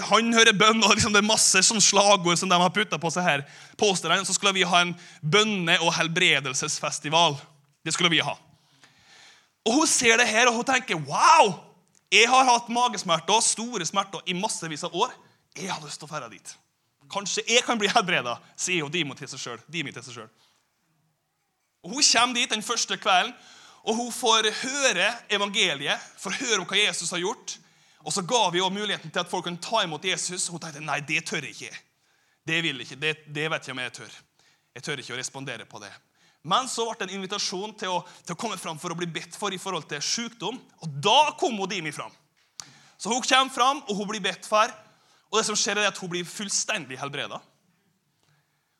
han 0.09 0.33
hører 0.35 0.57
bønn. 0.59 0.83
og 0.83 0.95
liksom 0.95 1.13
Det 1.15 1.21
er 1.23 1.27
masse 1.27 1.63
sånn 1.63 1.81
slagord 1.81 2.37
som 2.39 2.51
de 2.51 2.59
har 2.59 2.73
putta 2.75 2.99
på 2.99 3.11
seg 3.13 3.23
her. 3.23 3.45
Påstående, 3.79 4.25
så 4.27 4.35
skulle 4.35 4.55
vi 4.57 4.67
ha 4.67 4.81
en 4.83 4.95
bønne- 5.23 5.79
og 5.81 5.93
helbredelsesfestival. 5.95 7.39
Det 7.83 7.93
skulle 7.95 8.11
vi 8.11 8.19
ha. 8.19 8.35
Og 9.63 9.73
Hun 9.79 9.87
ser 9.87 10.17
det 10.19 10.27
her 10.27 10.49
og 10.51 10.59
hun 10.59 10.67
tenker 10.67 10.99
wow! 10.99 11.55
Jeg 12.13 12.27
har 12.29 12.45
hatt 12.45 12.67
magesmerter, 12.69 13.39
store 13.41 13.85
smerter, 13.85 14.21
i 14.29 14.35
massevis 14.37 14.83
av 14.85 14.93
år. 14.93 15.15
Jeg 15.57 15.71
har 15.71 15.81
lyst 15.81 15.97
til 15.97 16.05
å 16.05 16.19
dra 16.19 16.27
dit. 16.29 16.51
Kanskje 17.09 17.41
jeg 17.47 17.63
kan 17.65 17.79
bli 17.79 17.89
helbreda, 17.89 18.35
sier 18.57 18.83
hun 18.85 18.91
Dimo 18.93 19.15
til 19.17 19.31
seg 19.31 19.39
sjøl. 19.39 20.29
Hun 21.83 22.03
kommer 22.03 22.37
dit 22.37 22.51
den 22.51 22.61
første 22.63 22.97
kvelden, 22.97 23.33
og 23.83 23.97
hun 23.97 24.11
får 24.15 24.47
høre 24.61 25.09
evangeliet, 25.33 25.99
får 26.19 26.37
høre 26.39 26.61
om 26.61 26.67
hva 26.69 26.79
Jesus 26.79 27.11
har 27.11 27.19
gjort. 27.19 27.57
Og 28.03 28.15
så 28.15 28.23
ga 28.27 28.45
vi 28.51 28.61
også 28.63 28.75
muligheten 28.75 29.11
til 29.11 29.19
at 29.19 29.31
folk 29.31 29.43
kunne 29.47 29.63
ta 29.63 29.83
imot 29.83 30.05
Jesus. 30.07 30.47
Og 30.47 30.55
hun 30.55 30.63
tenkte 30.63 30.83
nei, 30.83 31.01
det 31.03 31.25
tør 31.27 31.43
jeg 31.43 31.55
ikke. 31.55 31.81
Det 32.47 32.61
vil 32.63 32.79
jeg 32.79 32.87
ikke. 32.87 32.99
Det, 33.01 33.13
det 33.35 33.49
vet 33.51 33.67
jeg 33.67 33.75
om 33.75 33.81
jeg 33.83 33.95
tør. 33.99 34.17
Jeg 34.73 34.85
tør 34.85 35.03
ikke 35.03 35.15
å 35.15 35.19
respondere 35.19 35.67
på 35.67 35.83
det. 35.83 35.91
Men 36.47 36.67
så 36.67 36.85
ble 36.87 36.95
det 36.99 37.07
en 37.09 37.17
invitasjon 37.19 37.75
til 37.79 37.91
å, 37.91 37.99
til 38.23 38.35
å 38.35 38.39
komme 38.39 38.59
fram 38.59 38.79
for 38.79 38.91
å 38.91 38.97
bli 38.99 39.07
bedt 39.07 39.35
for 39.39 39.55
i 39.55 39.59
forhold 39.59 39.87
til 39.91 40.03
sykdom. 40.03 40.59
Og 40.83 40.97
da 41.03 41.33
kom 41.39 41.59
Odimi 41.63 41.91
fram. 41.95 42.11
Så 42.99 43.11
hun 43.11 43.23
kommer 43.23 43.51
fram, 43.51 43.83
og 43.83 43.99
hun 43.99 44.09
blir 44.11 44.23
bedt 44.23 44.47
for. 44.47 44.71
Og 45.31 45.39
det 45.39 45.47
som 45.47 45.59
skjer 45.59 45.81
er 45.81 45.91
at 45.91 45.99
hun 45.99 46.11
blir 46.11 46.27
fullstendig 46.27 46.99
helbreda. 46.99 47.39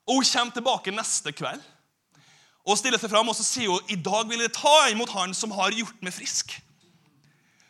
Og 0.08 0.20
hun 0.20 0.28
kommer 0.28 0.56
tilbake 0.56 0.96
neste 0.96 1.36
kveld 1.36 1.64
og 2.64 2.78
stiller 2.80 3.00
seg 3.02 3.12
fram 3.12 3.28
og 3.28 3.36
så 3.36 3.46
sier 3.46 3.72
hun 3.72 3.92
i 3.92 4.00
dag 4.00 4.28
vil 4.30 4.44
jeg 4.46 4.54
ta 4.56 4.76
imot 4.92 5.12
han 5.18 5.36
som 5.36 5.52
har 5.56 5.76
gjort 5.76 6.04
meg 6.04 6.16
frisk. 6.16 6.56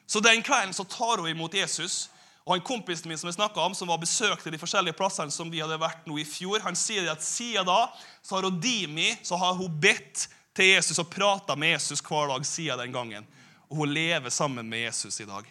Så 0.06 0.22
den 0.22 0.44
kvelden 0.46 0.76
så 0.76 0.86
tar 0.86 1.22
hun 1.22 1.30
imot 1.32 1.56
Jesus. 1.58 2.10
Og 2.44 2.58
en 2.58 2.66
kompisen 2.66 3.08
min 3.08 3.18
som 3.18 3.30
jeg 3.32 3.50
om, 3.56 3.74
som 3.74 3.88
var 3.88 4.02
besøkte 4.02 4.52
de 4.52 4.60
forskjellige 4.60 4.98
plassene 5.00 5.32
som 5.32 5.50
vi 5.50 5.62
hadde 5.64 5.80
vært 5.80 6.04
nå 6.06 6.18
i 6.20 6.28
fjor, 6.28 6.60
han 6.66 6.76
sier 6.76 7.08
at 7.12 7.24
siden 7.24 7.66
da 7.66 7.88
så 8.22 8.36
har 8.36 8.50
hun 8.50 8.60
Dimi 8.62 9.14
så 9.24 9.40
har 9.40 9.56
hun 9.56 9.72
bedt 9.72 10.28
til 10.54 10.74
Jesus 10.74 11.00
og 11.00 11.10
prata 11.10 11.56
med 11.56 11.78
Jesus 11.78 12.04
hver 12.04 12.30
dag 12.30 12.46
siden 12.46 12.84
den 12.84 12.94
gangen. 12.94 13.28
Og 13.72 13.80
hun 13.82 13.94
lever 13.96 14.30
sammen 14.30 14.70
med 14.70 14.84
Jesus 14.84 15.22
i 15.24 15.26
dag. 15.30 15.48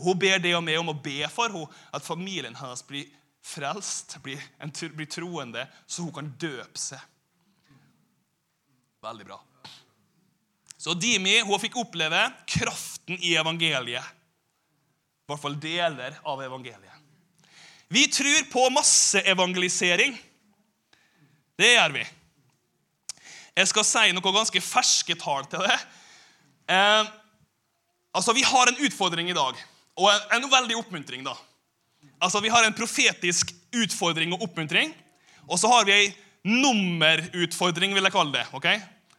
Og 0.00 0.10
hun 0.10 0.18
ber 0.18 0.42
det 0.42 0.56
og 0.58 0.64
meg 0.66 0.80
om 0.80 0.90
å 0.90 0.98
be 0.98 1.22
for 1.30 1.48
henne, 1.48 1.70
at 1.94 2.04
familien 2.04 2.58
hennes 2.58 2.82
blir 2.84 3.06
frelst, 3.42 4.18
blir, 4.22 4.42
en, 4.60 4.74
blir 4.94 5.08
troende, 5.10 5.64
så 5.86 6.02
hun 6.02 6.14
kan 6.14 6.34
døpe 6.42 6.78
seg. 6.78 7.00
Veldig 9.02 9.24
bra. 9.26 9.40
Så 10.78 10.94
Dimi 10.94 11.40
hun 11.42 11.58
fikk 11.58 11.74
oppleve 11.80 12.20
kraften 12.46 13.18
i 13.18 13.34
evangeliet. 13.38 14.04
I 15.22 15.30
hvert 15.30 15.42
fall 15.42 15.56
deler 15.58 16.18
av 16.22 16.42
evangeliet. 16.44 17.00
Vi 17.92 18.06
tror 18.14 18.46
på 18.52 18.68
masseevangelisering. 18.76 20.14
Det 21.58 21.72
gjør 21.74 21.96
vi. 21.98 22.06
Jeg 23.58 23.68
skal 23.72 23.84
si 23.84 24.14
noe 24.14 24.34
ganske 24.38 24.62
ferske 24.64 25.18
tall 25.18 25.44
til 25.50 25.66
det. 25.66 25.76
Eh, 26.70 27.10
altså, 28.14 28.32
Vi 28.32 28.46
har 28.46 28.70
en 28.70 28.80
utfordring 28.86 29.28
i 29.30 29.36
dag, 29.36 29.58
og 29.98 30.10
en, 30.14 30.26
en 30.38 30.50
veldig 30.50 30.78
oppmuntring. 30.78 31.26
da. 31.26 31.34
Altså, 32.22 32.40
Vi 32.40 32.48
har 32.54 32.64
en 32.64 32.78
profetisk 32.78 33.50
utfordring 33.74 34.32
og 34.32 34.46
oppmuntring, 34.46 34.94
og 35.50 35.58
så 35.58 35.68
har 35.74 35.84
vi 35.90 35.92
ei 35.92 36.12
nummerutfordring, 36.44 37.94
vil 37.94 38.02
jeg 38.08 38.14
kalle 38.14 38.32
det. 38.34 38.46
ok? 38.52 38.68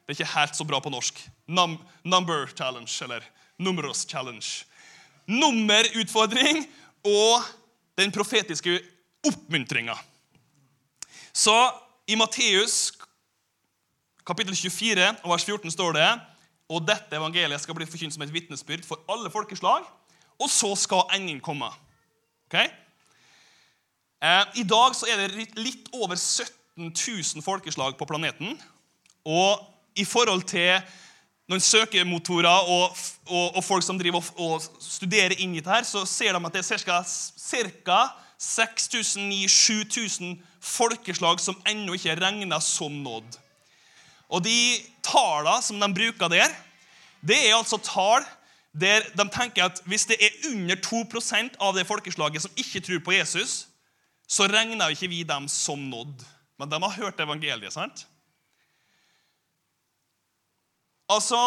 Det 0.04 0.12
er 0.12 0.18
ikke 0.18 0.34
helt 0.36 0.58
så 0.58 0.66
bra 0.68 0.80
på 0.84 0.92
norsk. 0.92 1.20
Num 1.48 1.78
number 2.04 2.48
challenge, 2.58 2.92
eller 3.04 3.24
numeros 3.60 4.06
challenge. 4.10 4.66
Nummerutfordring 5.28 6.66
og 7.08 7.46
den 7.98 8.12
profetiske 8.12 8.80
oppmuntringa. 9.28 9.96
Så 11.34 11.56
i 12.08 12.16
Matteus 12.20 12.92
kapittel 14.28 14.56
24 14.56 15.08
og 15.24 15.32
vers 15.32 15.46
14 15.48 15.72
står 15.72 15.96
det 15.98 16.10
og 16.74 16.86
dette 16.88 17.16
evangeliet 17.16 17.62
skal 17.62 17.76
bli 17.78 17.86
forkynt 17.88 18.16
som 18.16 18.24
et 18.26 18.32
vitnesbyrd 18.34 18.86
for 18.88 19.04
alle 19.12 19.30
folkeslag, 19.32 19.84
og 20.40 20.50
så 20.50 20.72
skal 20.80 21.10
enden 21.16 21.42
komme. 21.44 21.68
Ok? 22.48 22.56
Eh, 24.24 24.46
I 24.60 24.64
dag 24.64 24.96
så 24.96 25.08
er 25.12 25.18
det 25.28 25.36
litt- 25.36 25.90
over 25.94 26.16
over 26.16 26.16
17 26.78 26.94
000 27.36 27.44
folkeslag 27.44 27.98
på 27.98 28.06
planeten. 28.06 28.62
Og 29.26 29.60
i 29.96 30.06
forhold 30.06 30.44
til 30.50 30.82
noen 31.50 31.62
søkemotorer 31.62 32.48
og, 32.72 32.98
og, 33.28 33.56
og 33.58 33.64
folk 33.64 33.84
som 33.86 34.00
driver 34.00 34.18
og, 34.18 34.26
og 34.42 34.62
studerer 34.82 35.36
inn 35.38 35.56
i 35.56 35.62
dette, 35.62 35.86
så 35.86 36.06
ser 36.10 36.34
de 36.34 36.46
at 36.46 36.54
det 36.54 36.64
er 36.66 37.04
ca. 37.86 38.02
6000-7000 38.44 40.36
folkeslag 40.60 41.40
som 41.40 41.56
ennå 41.70 41.94
ikke 41.96 42.12
er 42.12 42.20
regna 42.20 42.60
som 42.60 42.92
nådd. 43.06 43.38
Og 44.34 44.44
de 44.44 44.82
tallene 45.06 45.62
som 45.64 45.80
de 45.80 45.94
bruker 45.94 46.28
der, 46.32 46.50
det 47.24 47.38
er 47.38 47.56
altså 47.56 47.78
tall 47.80 48.26
der 48.74 49.06
de 49.14 49.30
tenker 49.30 49.68
at 49.70 49.82
hvis 49.86 50.06
det 50.10 50.18
er 50.18 50.30
under 50.50 50.76
2% 50.76 51.56
av 51.62 51.76
det 51.78 51.86
folkeslaget 51.86 52.42
som 52.42 52.52
ikke 52.58 52.82
tror 52.82 53.00
på 53.06 53.14
Jesus, 53.14 53.68
så 54.28 54.48
regner 54.50 54.90
ikke 54.90 55.12
vi 55.12 55.24
dem 55.24 55.48
som 55.48 55.80
nådd. 55.80 56.26
Men 56.64 56.72
de 56.72 56.80
har 56.84 56.98
hørt 57.04 57.20
evangeliet, 57.20 57.76
sant? 57.76 58.06
Altså, 61.12 61.40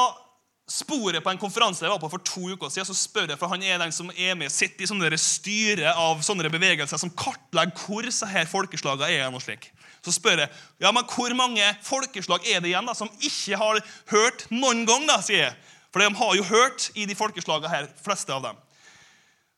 Sporet 0.67 1.23
på 1.23 1.31
en 1.31 1.39
konferanse 1.39 1.85
jeg 1.85 1.93
var 1.93 2.01
på 2.03 2.09
for 2.11 2.23
to 2.27 2.49
uker 2.51 2.71
siden, 2.75 2.89
så 2.89 2.95
spør 2.99 3.29
jeg, 3.31 3.39
for 3.39 3.47
han 3.53 3.63
er 3.63 3.79
den 3.79 3.93
som 3.95 4.09
er 4.11 4.35
med, 4.35 4.51
sitter 4.51 4.83
i 4.83 4.89
sånne 4.91 5.19
styre 5.23 5.93
av 5.95 6.25
sånne 6.27 6.51
bevegelser 6.51 6.99
som 6.99 7.13
kartlegger 7.15 7.85
hvor 7.85 8.09
så 8.11 8.27
her 8.27 8.51
folkeslagene 8.51 9.13
er. 9.15 9.29
og 9.31 9.45
slik. 9.45 9.69
Så 10.03 10.17
spør 10.17 10.43
jeg 10.43 10.51
ja, 10.83 10.91
men 10.91 11.07
hvor 11.07 11.31
mange 11.39 11.71
folkeslag 11.87 12.51
er 12.51 12.59
det 12.65 12.73
igjen 12.73 12.91
da, 12.91 12.97
som 12.99 13.13
ikke 13.15 13.61
har 13.63 13.79
hørt 14.11 14.47
noen 14.51 14.83
gang. 14.91 15.07
da, 15.07 15.21
sier 15.23 15.45
jeg. 15.45 15.55
For 15.95 16.03
de 16.03 16.11
har 16.19 16.35
jo 16.35 16.51
hørt 16.51 16.91
i 16.99 17.07
de 17.07 17.15
folkeslagene 17.15 17.71
her, 17.71 17.87
fleste 18.03 18.35
av 18.35 18.43
dem. 18.51 18.59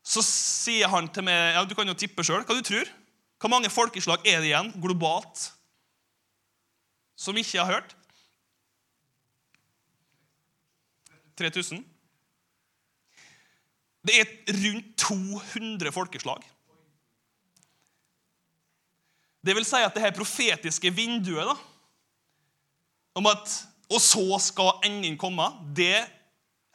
Så 0.05 0.21
sier 0.25 0.92
han 0.92 1.09
til 1.09 1.25
meg 1.25 1.57
ja, 1.57 1.64
du 1.64 1.73
kan 1.77 1.88
jo 1.88 1.97
tippe 1.97 2.21
sjøl 2.21 2.44
hva 2.44 2.53
du 2.53 2.61
tror. 2.68 2.85
Hvor 3.38 3.53
mange 3.53 3.70
folkeslag 3.70 4.24
er 4.27 4.42
det 4.42 4.51
igjen 4.51 4.72
globalt 4.83 5.48
som 7.18 7.37
ikke 7.38 7.62
har 7.62 7.79
hørt? 7.79 7.94
3000? 11.38 11.85
Det 14.07 14.20
er 14.20 14.29
rundt 14.59 14.94
200 14.98 15.92
folkeslag. 15.94 16.42
Det 19.44 19.55
vil 19.55 19.66
si 19.66 19.81
at 19.85 19.94
det 19.94 20.03
her 20.03 20.14
profetiske 20.16 20.90
vinduet 20.94 21.46
da, 21.46 21.55
om 23.18 23.27
at 23.31 23.64
Og 23.88 24.03
så 24.05 24.37
skal 24.44 24.83
enden 24.85 25.14
komme, 25.16 25.46
det 25.72 26.05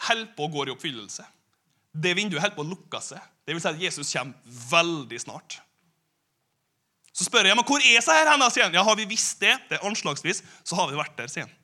holder 0.02 0.32
på 0.34 0.48
å 0.48 0.50
gå 0.50 0.64
i 0.66 0.72
oppfyllelse. 0.74 1.22
Det 1.94 2.16
vinduet 2.18 2.42
holder 2.42 2.56
på 2.56 2.64
å 2.64 2.72
lukke 2.72 3.02
seg. 3.06 3.22
Det 3.46 3.54
vil 3.54 3.62
si 3.62 3.70
at 3.70 3.84
Jesus 3.84 4.10
kommer 4.16 4.58
veldig 4.72 5.20
snart. 5.22 5.60
Så 7.14 7.28
spør 7.28 7.46
jeg 7.46 7.58
men 7.58 7.66
hvor 7.68 7.84
er 7.86 8.02
seg 8.02 8.18
her 8.18 8.32
hen, 8.32 8.44
sier 8.50 8.66
han. 8.66 8.76
Ja, 8.76 8.84
har 8.86 8.98
vi 8.98 9.06
visst 9.10 9.42
det? 9.44 9.54
Det 9.70 9.78
er 9.78 9.86
anslagsvis. 9.86 10.42
Så 10.66 10.78
har 10.80 10.90
vi 10.90 10.98
vært 10.98 11.18
der, 11.20 11.30
sier 11.30 11.46
han. 11.46 11.60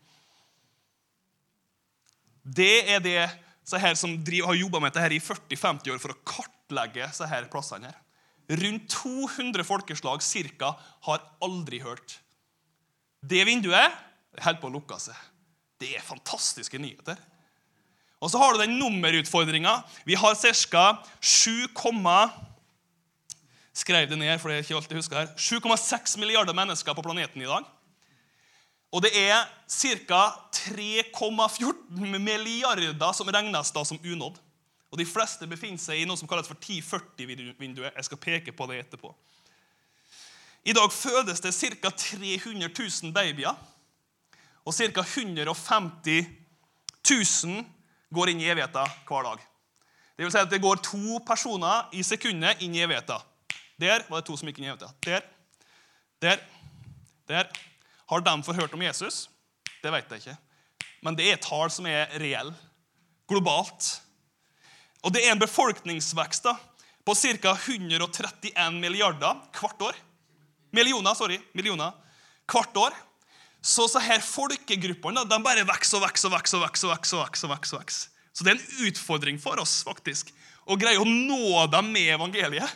Det 2.49 2.75
er 2.89 3.01
det 3.03 3.23
så 3.67 3.77
her 3.81 3.97
som 3.97 4.15
driver, 4.25 4.49
har 4.49 4.57
jobba 4.57 4.81
med 4.81 4.93
dette 4.93 5.03
her 5.03 5.13
i 5.13 5.21
40-50 5.21 5.93
år 5.93 5.99
for 6.01 6.13
å 6.13 6.21
kartlegge 6.25 7.09
så 7.13 7.27
her 7.29 7.49
plassene. 7.51 7.89
her. 7.91 8.05
Rundt 8.62 8.88
200 8.89 9.65
folkeslag 9.65 10.23
cirka, 10.25 10.71
har 11.05 11.25
aldri 11.45 11.81
hørt. 11.83 12.17
Det 13.21 13.43
vinduet 13.45 13.93
holder 14.39 14.62
på 14.62 14.69
å 14.69 14.73
lukke 14.73 14.97
seg. 15.01 15.17
Det 15.79 15.91
er 15.95 16.05
fantastiske 16.05 16.79
nyheter. 16.81 17.19
Og 18.19 18.31
så 18.31 18.39
har 18.41 18.55
du 18.55 18.63
den 18.63 18.79
nummerutfordringa. 18.79 19.77
Vi 20.07 20.17
har 20.19 20.35
ca. 20.35 20.85
7, 21.21 21.69
skrev 23.73 24.10
det 24.10 24.17
ned, 24.19 24.39
for 24.39 24.49
det 24.49 24.58
er 24.58 24.65
ikke 24.65 24.77
alt 24.79 24.91
jeg 24.91 24.99
husker 24.99 25.19
her, 25.21 25.34
7,6 25.38 26.17
milliarder 26.19 26.55
mennesker 26.58 26.95
på 26.95 27.05
planeten 27.05 27.41
i 27.41 27.49
dag. 27.49 27.67
Og 28.91 29.03
det 29.05 29.12
er 29.13 29.45
ca. 29.69 30.21
3,14 30.60 32.17
milliarder 32.19 33.12
som 33.13 33.29
regnes 33.29 33.71
da 33.71 33.84
som 33.86 33.99
unådd. 34.01 34.39
Og 34.89 34.97
de 34.97 35.05
fleste 35.05 35.45
befinner 35.47 35.82
seg 35.82 36.01
i 36.01 36.08
noe 36.10 36.17
som 36.17 36.27
kalles 36.29 36.49
for 36.49 36.58
1040-vinduet. 36.58 37.93
Jeg 37.93 38.08
skal 38.08 38.21
peke 38.21 38.53
på 38.55 38.65
det 38.71 38.79
etterpå. 38.82 39.13
I 40.65 40.73
dag 40.73 40.89
fødes 40.91 41.39
det 41.45 41.53
ca. 41.53 41.91
300 41.93 42.71
000 42.73 43.13
babyer. 43.13 43.53
Og 44.65 44.73
ca. 44.73 45.05
150 45.05 46.25
000 47.05 47.63
går 48.13 48.34
inn 48.34 48.41
i 48.41 48.49
evigheten 48.49 48.97
hver 49.08 49.29
dag. 49.29 49.45
Det 50.17 50.25
vil 50.25 50.34
si 50.34 50.41
at 50.41 50.51
det 50.51 50.62
går 50.62 50.82
to 50.84 51.19
personer 51.23 51.93
i 51.95 52.01
sekundet 52.03 52.60
inn 52.65 52.73
i 52.75 52.82
evigheten. 52.84 53.21
Der 53.80 54.04
var 54.10 54.20
det 54.20 54.28
to 54.28 54.36
som 54.36 54.50
gikk 54.50 54.60
inn 54.60 54.68
i 54.68 54.72
evigheten. 54.74 54.96
Der. 55.08 55.26
Der. 56.20 56.42
Der. 57.32 57.52
Har 58.10 58.24
de 58.26 58.34
fått 58.44 58.60
hørt 58.60 58.74
om 58.76 58.84
Jesus? 58.84 59.28
Det 59.80 59.92
vet 59.94 60.10
jeg 60.12 60.24
ikke. 60.24 60.38
Men 61.06 61.15
det 61.15 61.30
er 61.32 61.39
tall 61.44 61.72
som 61.72 61.88
er 61.88 62.12
reelle. 62.20 62.52
Globalt. 63.30 63.88
Og 65.06 65.13
det 65.15 65.24
er 65.24 65.32
en 65.32 65.39
befolkningsvekst 65.39 66.50
da, 66.50 66.58
på 67.08 67.15
ca. 67.15 67.54
131 67.56 68.82
milliarder 68.82 69.39
hvert 69.56 69.86
år. 69.88 70.02
Millioner, 70.76 71.15
sorry. 71.15 71.39
Millioner 71.56 71.96
hvert 72.50 72.76
år. 72.78 72.98
Så 73.62 73.88
så 73.92 74.02
her 74.04 74.20
folkegruppene 74.24 75.24
de 75.28 75.39
bare 75.44 75.68
vokser 75.68 76.00
og 76.00 76.08
vokser 76.08 76.28
og 76.28 76.36
vokser. 76.36 76.60
vokser, 76.60 76.92
vokser, 76.92 77.18
vokser, 77.24 77.54
vokser, 77.54 77.80
vokser. 77.80 78.12
Så 78.34 78.44
det 78.44 78.54
er 78.54 78.60
en 78.60 78.88
utfordring 78.88 79.39
for 79.42 79.60
oss 79.60 79.80
faktisk, 79.84 80.30
å 80.70 80.78
greie 80.80 81.00
å 81.00 81.08
nå 81.08 81.65
dem 81.72 81.89
med 81.92 82.13
evangeliet. 82.13 82.72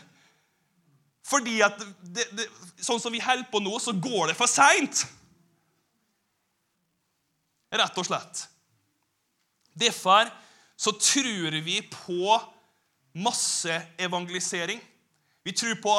Fordi 1.23 1.62
at 1.63 1.77
det, 2.03 2.25
det, 2.36 2.47
sånn 2.83 2.99
som 2.99 3.13
vi 3.13 3.21
holder 3.23 3.47
på 3.51 3.62
nå, 3.63 3.77
så 3.79 3.95
går 3.95 4.31
det 4.31 4.38
for 4.38 4.51
seint. 4.51 5.05
Rett 7.73 7.97
og 7.97 8.07
slett. 8.07 8.43
Derfor 9.73 10.29
så 10.75 10.91
tror 10.99 11.55
vi 11.63 11.79
på 11.88 12.36
masseevangelisering. 13.13 14.81
Vi 15.43 15.53
tror 15.55 15.75
på 15.81 15.95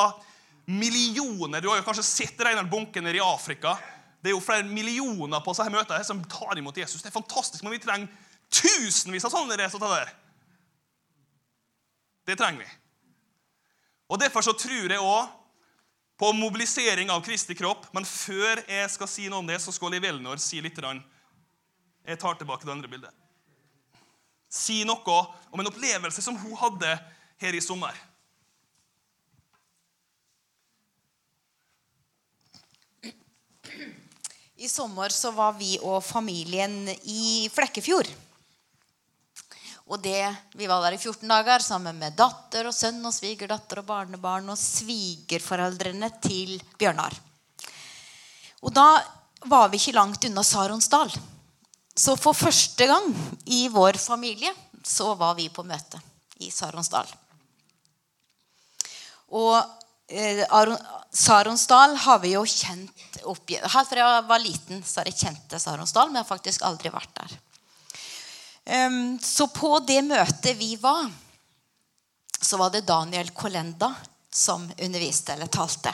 millioner 0.65 1.61
Du 1.61 1.69
har 1.69 1.77
jo 1.77 1.85
kanskje 1.85 2.07
sett 2.07 2.41
Reinar 2.41 2.69
Bunke 2.71 3.01
nede 3.01 3.19
i 3.19 3.25
Afrika. 3.25 3.75
Det 4.21 4.31
er 4.31 4.37
jo 4.37 4.45
flere 4.45 4.65
millioner 4.65 5.43
på 5.45 5.53
disse 5.53 5.67
møtene 5.73 6.05
som 6.07 6.23
tar 6.31 6.57
imot 6.59 6.79
Jesus. 6.81 7.03
Det 7.03 7.11
er 7.11 7.17
fantastisk, 7.19 7.65
Men 7.65 7.75
vi 7.75 7.83
trenger 7.83 8.09
tusenvis 8.49 9.27
av 9.27 9.35
sånne 9.35 9.59
resultater. 9.61 10.13
Det 12.25 12.37
trenger 12.41 12.65
vi. 12.65 12.71
Og 14.09 14.21
Derfor 14.21 14.45
så 14.45 14.53
tror 14.53 14.93
jeg 14.93 15.01
òg 15.01 15.33
på 16.21 16.31
mobilisering 16.37 17.11
av 17.11 17.23
Kristi 17.25 17.57
kropp. 17.59 17.89
Men 17.95 18.07
før 18.07 18.63
jeg 18.69 18.91
skal 18.93 19.11
si 19.11 19.29
noe 19.29 19.43
om 19.43 19.49
det, 19.49 19.59
så 19.63 19.73
skal 19.75 19.95
Liv 19.95 20.05
Elinor 20.07 20.43
si 20.43 20.61
litt. 20.63 20.79
Jeg 20.79 22.21
tar 22.21 22.39
tilbake 22.39 22.67
det 22.67 22.75
andre 22.75 22.91
bildet. 22.91 23.13
Si 24.49 24.85
noe 24.87 25.21
om 25.51 25.61
en 25.61 25.71
opplevelse 25.71 26.23
som 26.23 26.37
hun 26.39 26.55
hadde 26.61 26.93
her 27.43 27.57
i 27.57 27.63
sommer. 27.65 27.97
I 34.55 34.69
sommer 34.71 35.11
så 35.11 35.33
var 35.35 35.57
vi 35.59 35.75
og 35.83 35.99
familien 36.07 36.87
i 37.03 37.51
Flekkefjord. 37.53 38.09
Og 39.85 40.01
det, 40.01 40.37
Vi 40.55 40.67
var 40.67 40.81
der 40.81 40.97
i 40.97 40.99
14 40.99 41.29
dager 41.29 41.61
sammen 41.61 41.99
med 41.99 42.17
datter 42.17 42.67
og 42.67 42.75
sønn 42.75 43.05
og 43.05 43.13
svigerdatter 43.13 43.83
og 43.83 43.89
barnebarn 43.89 44.49
og 44.49 44.59
svigerforeldrene 44.59 46.09
til 46.25 46.57
Bjørnar. 46.81 47.13
Og 48.65 48.73
da 48.73 48.89
var 49.45 49.69
vi 49.69 49.77
ikke 49.77 49.97
langt 49.99 50.25
unna 50.25 50.43
Saronsdal. 50.43 51.13
Så 51.95 52.17
for 52.17 52.33
første 52.33 52.87
gang 52.89 53.13
i 53.45 53.69
vår 53.69 54.01
familie 54.01 54.51
så 54.85 55.13
var 55.21 55.37
vi 55.37 55.51
på 55.53 55.63
møte 55.67 56.01
i 56.41 56.51
Saronsdal. 56.51 57.07
Og 59.37 59.61
eh, 60.09 60.43
Saronsdal 61.15 61.97
har 62.07 62.21
vi 62.25 62.35
jo 62.35 62.45
kjent 62.49 63.21
opp 63.25 63.53
Helt 63.53 63.89
fra 63.89 64.01
jeg 64.01 64.25
var 64.29 64.43
liten, 64.43 64.83
så 64.83 65.01
har 65.01 65.09
jeg 65.11 65.21
kjent 65.21 65.45
til 65.51 65.61
Saronsdal, 65.61 66.09
men 66.09 66.21
jeg 66.21 66.27
har 66.27 66.33
faktisk 66.33 66.65
aldri 66.67 66.93
vært 66.93 67.13
der. 67.21 67.37
Um, 68.75 69.19
så 69.23 69.47
på 69.49 69.79
det 69.87 70.01
møtet 70.03 70.57
vi 70.59 70.75
var, 70.81 71.11
så 72.41 72.57
var 72.57 72.71
det 72.71 72.87
Daniel 72.89 73.31
Kolenda 73.31 73.95
som 74.33 74.65
underviste 74.83 75.33
eller 75.33 75.47
talte. 75.47 75.93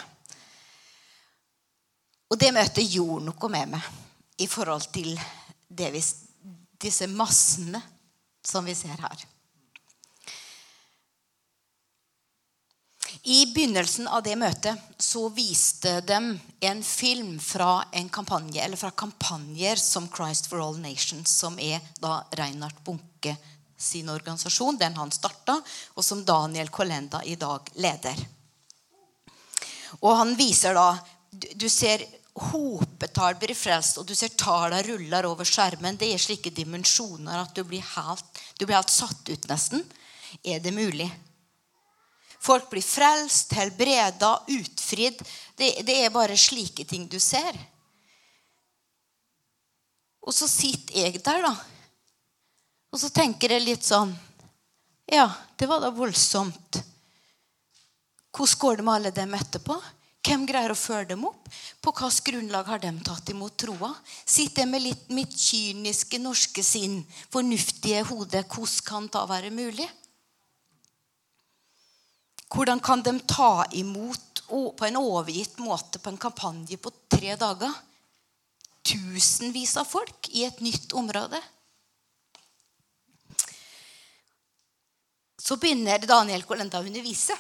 Og 2.31 2.39
det 2.39 2.53
møtet 2.55 2.87
gjorde 2.89 3.27
noe 3.27 3.51
med 3.53 3.75
meg 3.75 4.41
i 4.41 4.47
forhold 4.49 4.87
til 4.95 5.13
vi, 5.69 6.03
disse 6.81 7.11
massene 7.11 7.83
som 8.47 8.65
vi 8.65 8.75
ser 8.79 8.97
her. 9.03 9.27
I 13.23 13.53
begynnelsen 13.53 14.09
av 14.09 14.23
det 14.25 14.37
møtet 14.41 14.81
så 14.99 15.27
viste 15.29 15.99
dem 16.09 16.33
en 16.61 16.83
film 16.85 17.35
fra 17.41 17.83
en 17.93 18.09
kampanje, 18.09 18.63
eller 18.65 18.81
fra 18.81 18.91
kampanjer 18.91 19.77
som 19.77 20.09
Christ 20.09 20.49
for 20.49 20.63
All 20.65 20.79
Nations, 20.81 21.29
som 21.29 21.59
er 21.61 21.85
da 22.01 22.23
Reinhard 22.39 22.81
Bunke 22.85 23.37
sin 23.81 24.09
organisasjon, 24.09 24.79
den 24.81 24.97
han 24.97 25.13
starta, 25.13 25.59
og 25.95 26.05
som 26.05 26.25
Daniel 26.25 26.73
Kolenda 26.73 27.21
i 27.25 27.37
dag 27.37 27.69
leder. 27.75 28.17
Og 30.01 30.17
han 30.17 30.37
viser 30.39 30.77
da 30.77 30.93
Du 31.31 31.69
ser 31.71 32.03
hopetall 32.35 33.37
blir 33.39 33.55
frelst, 33.55 33.99
og 34.01 34.07
du 34.09 34.17
ser 34.19 34.33
tallene 34.35 34.83
ruller 34.83 35.29
over 35.29 35.47
skjermen. 35.47 35.97
Det 35.97 36.09
er 36.11 36.19
slike 36.19 36.51
dimensjoner 36.51 37.39
at 37.39 37.55
du 37.55 37.63
blir 37.65 37.85
helt, 37.95 38.41
du 38.59 38.67
blir 38.67 38.81
helt 38.81 38.91
satt 38.91 39.29
ut, 39.31 39.47
nesten. 39.47 39.85
Er 40.43 40.59
det 40.59 40.73
mulig? 40.75 41.07
Folk 42.41 42.71
blir 42.71 42.85
frelst, 42.85 43.53
helbreda, 43.53 44.33
utfridd. 44.49 45.21
Det, 45.57 45.83
det, 45.85 45.99
er 46.01 46.15
bare 46.15 46.39
slike 46.41 46.87
ting 46.89 47.05
du 47.11 47.19
ser. 47.21 47.57
Og 50.25 50.33
så 50.33 50.49
sitter 50.49 51.03
jeg 51.03 51.21
der, 51.25 51.45
da. 51.45 51.53
Og 52.91 53.01
så 53.03 53.11
tenker 53.13 53.53
jeg 53.53 53.67
litt 53.67 53.87
sånn 53.87 54.15
Ja, 55.11 55.29
det 55.59 55.69
var 55.69 55.83
da 55.85 55.93
voldsomt. 55.93 56.81
Hvordan 58.31 58.61
går 58.63 58.77
det 58.77 58.85
med 58.87 58.95
alle 58.95 59.13
dem 59.15 59.35
etterpå? 59.37 59.77
Hvem 60.21 60.45
greier 60.49 60.73
å 60.73 60.79
føre 60.79 61.09
dem 61.13 61.25
opp? 61.29 61.49
På 61.81 61.93
hvilket 61.97 62.25
grunnlag 62.29 62.69
har 62.69 62.81
de 62.81 62.93
tatt 63.05 63.33
imot 63.33 63.57
troa? 63.59 63.91
Sitter 64.25 64.65
jeg 64.65 64.71
med 64.71 64.85
litt 64.85 65.09
mitt 65.13 65.37
kyniske 65.37 66.21
norske 66.23 66.65
sinn, 66.65 67.01
fornuftige 67.33 68.05
hode, 68.09 68.45
hvordan 68.49 68.87
kan 68.87 69.09
det 69.13 69.25
være 69.33 69.53
mulig? 69.55 69.89
Hvordan 72.51 72.81
kan 72.81 73.03
de 73.03 73.21
ta 73.21 73.65
imot 73.73 74.43
på 74.49 74.87
en 74.87 74.97
overgitt 74.99 75.59
måte 75.63 76.01
på 76.03 76.11
en 76.11 76.19
kampanje 76.19 76.77
på 76.83 76.91
tre 77.09 77.37
dager 77.39 77.71
tusenvis 78.83 79.77
av 79.79 79.87
folk 79.87 80.29
i 80.35 80.43
et 80.49 80.59
nytt 80.61 80.93
område? 80.99 81.39
Så 85.39 85.57
begynner 85.63 86.03
Daniel 86.03 86.43
Kolenda 86.43 86.81
å 86.83 86.87
undervise. 86.87 87.37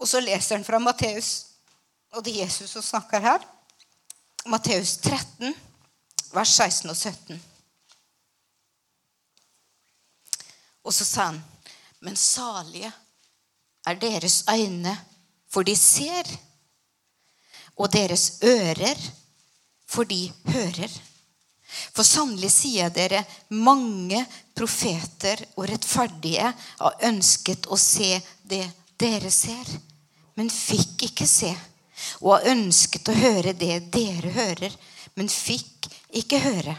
Og 0.00 0.08
så 0.08 0.20
leser 0.20 0.56
han 0.56 0.64
fra 0.64 0.80
Matteus, 0.80 1.30
og 2.16 2.24
det 2.24 2.32
er 2.32 2.46
Jesus 2.46 2.72
som 2.72 2.84
snakker 2.84 3.20
her. 3.20 3.44
Matteus 4.48 4.96
13, 5.02 5.52
vers 6.32 6.56
16 6.56 6.90
og 6.92 6.96
17. 6.96 7.55
Og 10.86 10.94
så 10.94 11.04
sa 11.04 11.30
han, 11.32 11.42
men 12.00 12.16
salige 12.16 12.92
er 13.86 13.98
deres 13.98 14.44
øyne, 14.50 14.94
for 15.50 15.66
de 15.66 15.74
ser, 15.76 16.30
og 17.76 17.92
deres 17.92 18.38
ører, 18.44 18.98
for 19.86 20.04
de 20.04 20.32
hører. 20.46 20.92
For 21.92 22.06
sannelig 22.06 22.50
sier 22.54 22.90
dere, 22.94 23.24
mange 23.50 24.22
profeter 24.56 25.42
og 25.56 25.66
rettferdige 25.70 26.52
har 26.78 27.06
ønsket 27.08 27.66
å 27.66 27.78
se 27.80 28.14
det 28.46 28.64
dere 29.00 29.30
ser, 29.34 29.66
men 30.38 30.50
fikk 30.52 31.08
ikke 31.10 31.26
se. 31.28 31.50
Og 32.22 32.36
har 32.36 32.52
ønsket 32.54 33.10
å 33.10 33.16
høre 33.16 33.56
det 33.58 33.88
dere 33.92 34.32
hører, 34.36 34.76
men 35.16 35.28
fikk 35.32 35.90
ikke 36.22 36.40
høre. 36.44 36.76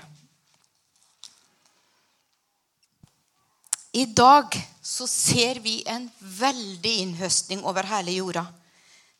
I 3.91 4.05
dag 4.05 4.55
så 4.81 5.07
ser 5.07 5.59
vi 5.63 5.81
en 5.87 6.09
veldig 6.19 6.93
innhøstning 7.03 7.63
over 7.65 7.87
hele 7.89 8.11
jorda. 8.17 8.45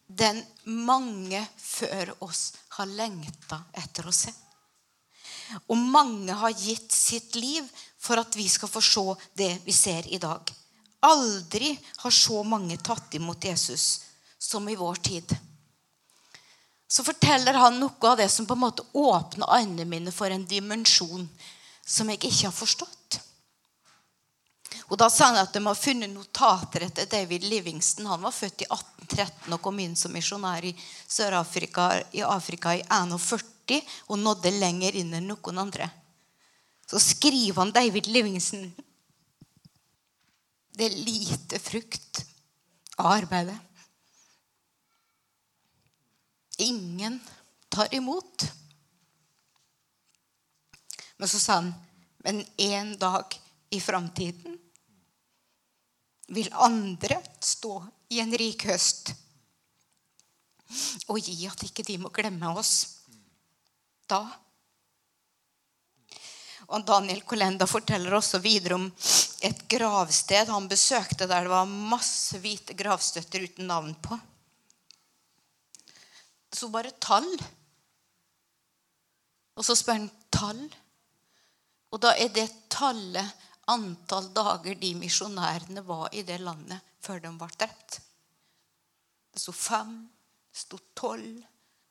Den 0.08 0.44
mange 0.64 1.42
før 1.58 2.14
oss 2.24 2.54
har 2.78 2.92
lengta 2.92 3.62
etter 3.74 4.08
å 4.08 4.14
se. 4.16 4.34
Og 5.68 5.78
mange 5.80 6.36
har 6.36 6.56
gitt 6.56 6.92
sitt 6.92 7.36
liv 7.40 7.68
for 8.00 8.20
at 8.20 8.36
vi 8.36 8.48
skal 8.52 8.72
få 8.72 8.84
se 8.84 9.06
det 9.40 9.52
vi 9.66 9.76
ser 9.76 10.08
i 10.12 10.20
dag. 10.20 10.44
Aldri 11.08 11.72
har 12.04 12.12
så 12.12 12.44
mange 12.44 12.78
tatt 12.84 13.16
imot 13.16 13.44
Jesus 13.44 14.04
som 14.40 14.68
i 14.70 14.76
vår 14.76 14.96
tid. 14.96 15.36
Så 16.88 17.04
forteller 17.04 17.54
han 17.60 17.80
noe 17.80 18.12
av 18.12 18.18
det 18.18 18.30
som 18.32 18.48
på 18.48 18.56
en 18.56 18.64
måte 18.64 18.86
åpner 18.96 19.60
øynene 19.60 19.86
mine 19.86 20.14
for 20.16 20.32
en 20.32 20.46
dimensjon 20.48 21.28
som 21.86 22.10
jeg 22.12 22.22
ikke 22.24 22.48
har 22.48 22.56
forstått. 22.56 22.97
Og 24.88 24.98
Da 24.98 25.10
sa 25.12 25.32
han 25.32 25.42
at 25.42 25.52
de 25.54 25.60
har 25.66 25.76
funnet 25.76 26.12
notater 26.14 26.86
etter 26.86 27.10
David 27.12 27.44
Livingston. 27.44 28.08
Han 28.08 28.24
var 28.24 28.32
født 28.32 28.64
i 28.64 28.70
1813 28.72 29.54
og 29.54 29.62
kom 29.62 29.80
inn 29.84 29.96
som 30.00 30.14
misjonær 30.16 30.64
i 30.64 30.72
Sør-Afrika 30.80 31.90
i 32.16 32.24
Afrika 32.24 32.76
i 32.76 32.84
41 32.88 33.82
og 34.08 34.20
nådde 34.22 34.54
lenger 34.56 34.96
inn 34.96 35.12
enn 35.18 35.28
noen 35.28 35.60
andre. 35.60 35.90
Så 36.88 37.02
skriver 37.04 37.60
han 37.60 37.74
David 37.76 38.08
Livingston 38.08 38.70
Det 40.78 40.86
er 40.86 41.00
lite 41.04 41.60
frukt 41.60 42.22
av 42.96 43.12
arbeidet. 43.12 43.58
Ingen 46.64 47.20
tar 47.70 47.92
imot. 47.94 48.48
Men 51.18 51.28
så 51.28 51.40
sa 51.40 51.60
han 51.60 51.74
men 52.24 52.46
en 52.58 52.98
dag 52.98 53.36
i 53.70 53.82
framtiden 53.82 54.57
vil 56.28 56.50
andre 56.54 57.22
stå 57.40 57.80
i 58.10 58.20
en 58.20 58.34
rik 58.38 58.68
høst 58.68 59.14
og 61.08 61.20
gi 61.24 61.46
at 61.48 61.64
ikke 61.64 61.86
de 61.88 61.96
må 62.02 62.12
glemme 62.12 62.50
oss 62.60 62.74
da. 64.08 64.20
Og 66.68 66.84
Daniel 66.88 67.22
Kolenda 67.24 67.68
forteller 67.70 68.18
også 68.18 68.42
videre 68.44 68.76
om 68.76 68.88
et 69.48 69.62
gravsted 69.72 70.50
han 70.52 70.68
besøkte 70.68 71.28
der 71.30 71.46
det 71.46 71.54
var 71.54 71.70
masse 71.70 72.40
hvite 72.44 72.76
gravstøtter 72.76 73.46
uten 73.48 73.70
navn 73.72 73.94
på. 74.04 74.18
Så 76.52 76.68
bare 76.74 76.92
tall. 77.04 77.30
Og 79.56 79.66
så 79.66 79.76
spør 79.78 80.00
han 80.02 80.10
tall. 80.34 80.64
Og 81.94 82.02
da 82.04 82.14
er 82.20 82.32
det 82.34 82.50
tallet 82.74 83.47
antall 83.72 84.30
dager 84.36 84.78
de 84.80 84.94
misjonærene 85.00 85.84
var 85.86 86.10
i 86.16 86.24
det 86.28 86.40
landet 86.44 86.84
før 87.04 87.22
de 87.24 87.32
ble 87.40 87.50
drept. 87.60 88.00
Det 89.32 89.42
sto 89.42 89.54
fem, 89.54 90.00
det 90.52 90.62
sto 90.64 90.80
tolv, 90.98 91.42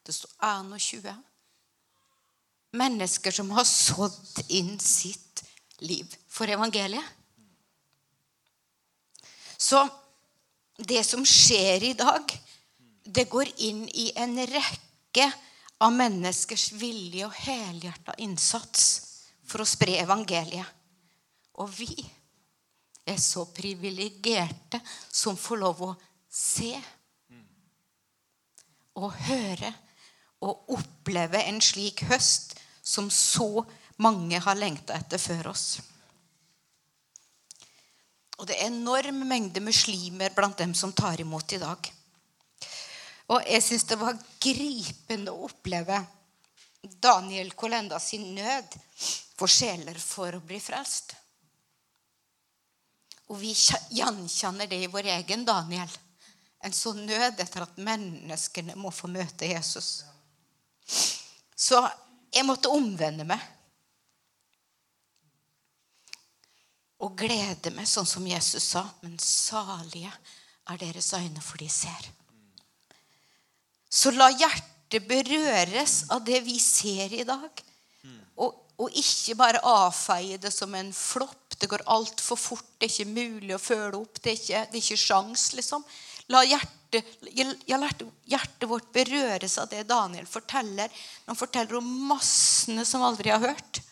det 0.06 0.14
sto 0.14 0.28
21. 0.40 1.12
Mennesker 2.76 3.32
som 3.32 3.52
har 3.56 3.64
sådd 3.68 4.42
inn 4.48 4.78
sitt 4.80 5.44
liv 5.84 6.16
for 6.28 6.50
evangeliet. 6.50 7.04
Så 9.56 9.80
det 10.76 11.04
som 11.08 11.24
skjer 11.24 11.84
i 11.84 11.94
dag, 11.96 12.32
det 13.04 13.28
går 13.32 13.48
inn 13.64 13.86
i 13.88 14.10
en 14.16 14.36
rekke 14.46 15.28
av 15.80 15.92
menneskers 15.92 16.70
vilje 16.76 17.26
og 17.28 17.36
helhjerta 17.46 18.16
innsats 18.24 18.84
for 19.46 19.62
å 19.62 19.68
spre 19.68 19.96
evangeliet. 20.02 20.75
Og 21.62 21.70
vi 21.78 21.90
er 23.06 23.18
så 23.22 23.46
privilegerte 23.54 24.80
som 25.08 25.38
får 25.38 25.62
lov 25.62 25.82
å 25.86 25.94
se 26.28 26.74
og 28.96 29.12
høre 29.28 29.72
og 30.44 30.72
oppleve 30.76 31.40
en 31.48 31.60
slik 31.64 32.02
høst 32.10 32.56
som 32.82 33.08
så 33.12 33.64
mange 34.02 34.40
har 34.42 34.58
lengta 34.58 34.96
etter 34.96 35.20
før 35.20 35.52
oss. 35.52 35.66
Og 38.36 38.44
det 38.48 38.58
er 38.58 38.68
enorm 38.68 39.22
mengde 39.28 39.62
muslimer 39.64 40.34
blant 40.36 40.58
dem 40.60 40.74
som 40.76 40.92
tar 40.92 41.20
imot 41.22 41.56
i 41.56 41.60
dag. 41.62 41.92
Og 43.32 43.46
jeg 43.48 43.64
syns 43.64 43.86
det 43.88 43.98
var 43.98 44.18
gripende 44.42 45.32
å 45.32 45.48
oppleve 45.48 46.02
Daniel 47.02 47.50
Kolenda 47.58 47.98
sin 47.98 48.28
nød 48.36 48.76
for 49.36 49.50
sjeler 49.50 49.96
for 49.98 50.36
å 50.36 50.44
bli 50.44 50.60
frelst. 50.62 51.16
Og 53.26 53.40
vi 53.40 53.52
gjenkjenner 53.96 54.68
det 54.70 54.82
i 54.84 54.90
vår 54.90 55.10
egen 55.16 55.44
Daniel. 55.46 55.90
En 56.64 56.74
sånn 56.74 57.02
nød 57.06 57.40
etter 57.42 57.64
at 57.66 57.78
menneskene 57.78 58.76
må 58.78 58.92
få 58.94 59.10
møte 59.10 59.48
Jesus. 59.50 60.04
Så 61.56 61.80
jeg 62.34 62.46
måtte 62.46 62.72
omvende 62.72 63.26
meg. 63.26 63.42
Og 67.04 67.12
glede 67.18 67.72
meg, 67.76 67.88
sånn 67.88 68.08
som 68.08 68.26
Jesus 68.26 68.70
sa. 68.72 68.86
Men 69.02 69.18
salige 69.22 70.12
er 70.66 70.80
deres 70.80 71.12
øyne, 71.14 71.42
for 71.44 71.60
de 71.60 71.68
ser. 71.70 72.10
Så 73.90 74.12
la 74.14 74.30
hjertet 74.32 75.06
berøres 75.08 76.04
av 76.12 76.24
det 76.26 76.40
vi 76.46 76.58
ser 76.62 77.12
i 77.14 77.24
dag. 77.26 77.62
Og, 78.36 78.54
og 78.80 78.96
ikke 78.96 79.36
bare 79.38 79.62
avfeie 79.64 80.38
det 80.40 80.52
som 80.54 80.74
en 80.76 80.92
flopp. 80.92 81.45
Det 81.58 81.68
går 81.70 81.86
altfor 81.92 82.38
fort. 82.38 82.68
Det 82.78 82.88
er 82.88 82.92
ikke 82.92 83.16
mulig 83.16 83.54
å 83.56 83.62
følge 83.62 84.00
opp. 84.00 84.20
Det 84.20 84.32
er 84.32 84.38
ikke, 84.40 84.62
det 84.70 84.78
er 84.78 84.84
ikke 84.84 85.00
sjans, 85.00 85.48
liksom. 85.56 85.84
La 86.32 86.42
hjertet, 86.42 87.06
hjertet 87.66 88.66
vårt 88.68 88.88
berøres 88.94 89.58
av 89.62 89.68
det 89.70 89.84
Daniel 89.88 90.26
forteller. 90.26 90.90
Han 91.28 91.38
forteller 91.38 91.78
om 91.78 91.92
massene 92.10 92.84
som 92.88 93.04
aldri 93.06 93.30
har 93.30 93.44
hørt. 93.44 93.82